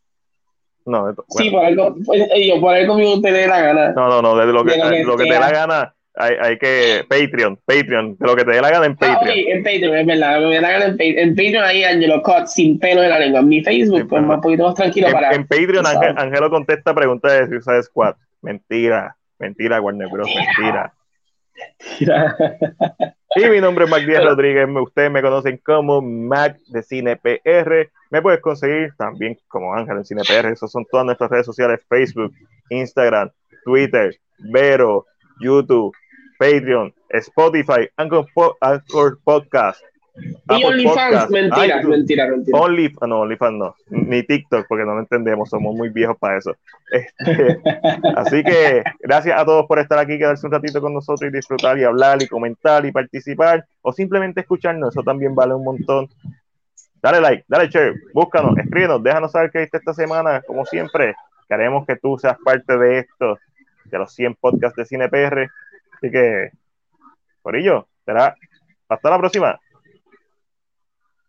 [0.86, 3.92] No, Sí, por algo, pues, yo, por algo conmigo usted le dé la gana.
[3.92, 7.06] No, no, no, de lo que, lo que te dé la gana hay, hay, que
[7.08, 9.38] Patreon, Patreon, de lo que te dé la gana en ah, Patreon.
[9.38, 12.48] Ah, en Patreon, es verdad, me la gana en, Patreon, en Patreon ahí Angelo Cut
[12.48, 13.40] sin pelo en la lengua.
[13.40, 15.32] En mi Facebook, pues más un poquito más tranquilo en, para.
[15.34, 15.86] En Patreon,
[16.18, 18.16] Angelo contesta preguntas de Suicide Squad.
[18.42, 20.30] Mentira, mentira, Warner Bros.
[20.36, 20.94] Mentira.
[21.90, 22.38] Mentira.
[23.36, 24.68] y mi nombre es Mac Díaz Rodríguez.
[24.70, 27.90] Ustedes me conocen como Mac de Cine PR.
[28.10, 30.48] Me puedes conseguir también como Ángel en Cine PR.
[30.48, 32.34] Esas son todas nuestras redes sociales: Facebook,
[32.70, 33.30] Instagram,
[33.64, 34.16] Twitter,
[34.52, 35.06] Vero,
[35.40, 35.94] YouTube,
[36.40, 39.82] Patreon, Spotify, Anchor, Podcast.
[40.50, 42.58] Y OnlyFans, mentira, mentira, mentira.
[42.58, 46.38] Only, ah, no, OnlyFans no, ni TikTok, porque no lo entendemos, somos muy viejos para
[46.38, 46.56] eso.
[46.92, 47.60] Este,
[48.16, 51.78] así que gracias a todos por estar aquí, quedarse un ratito con nosotros y disfrutar
[51.78, 56.08] y hablar y comentar y participar, o simplemente escucharnos, eso también vale un montón.
[57.02, 61.16] Dale like, dale share, búscanos, escríbenos, déjanos saber qué viste esta semana, como siempre.
[61.48, 63.38] Queremos que tú seas parte de esto,
[63.86, 65.50] de los 100 podcasts de Cine PR.
[66.02, 66.52] Así que,
[67.42, 68.36] por ello, será
[68.88, 69.60] hasta la próxima.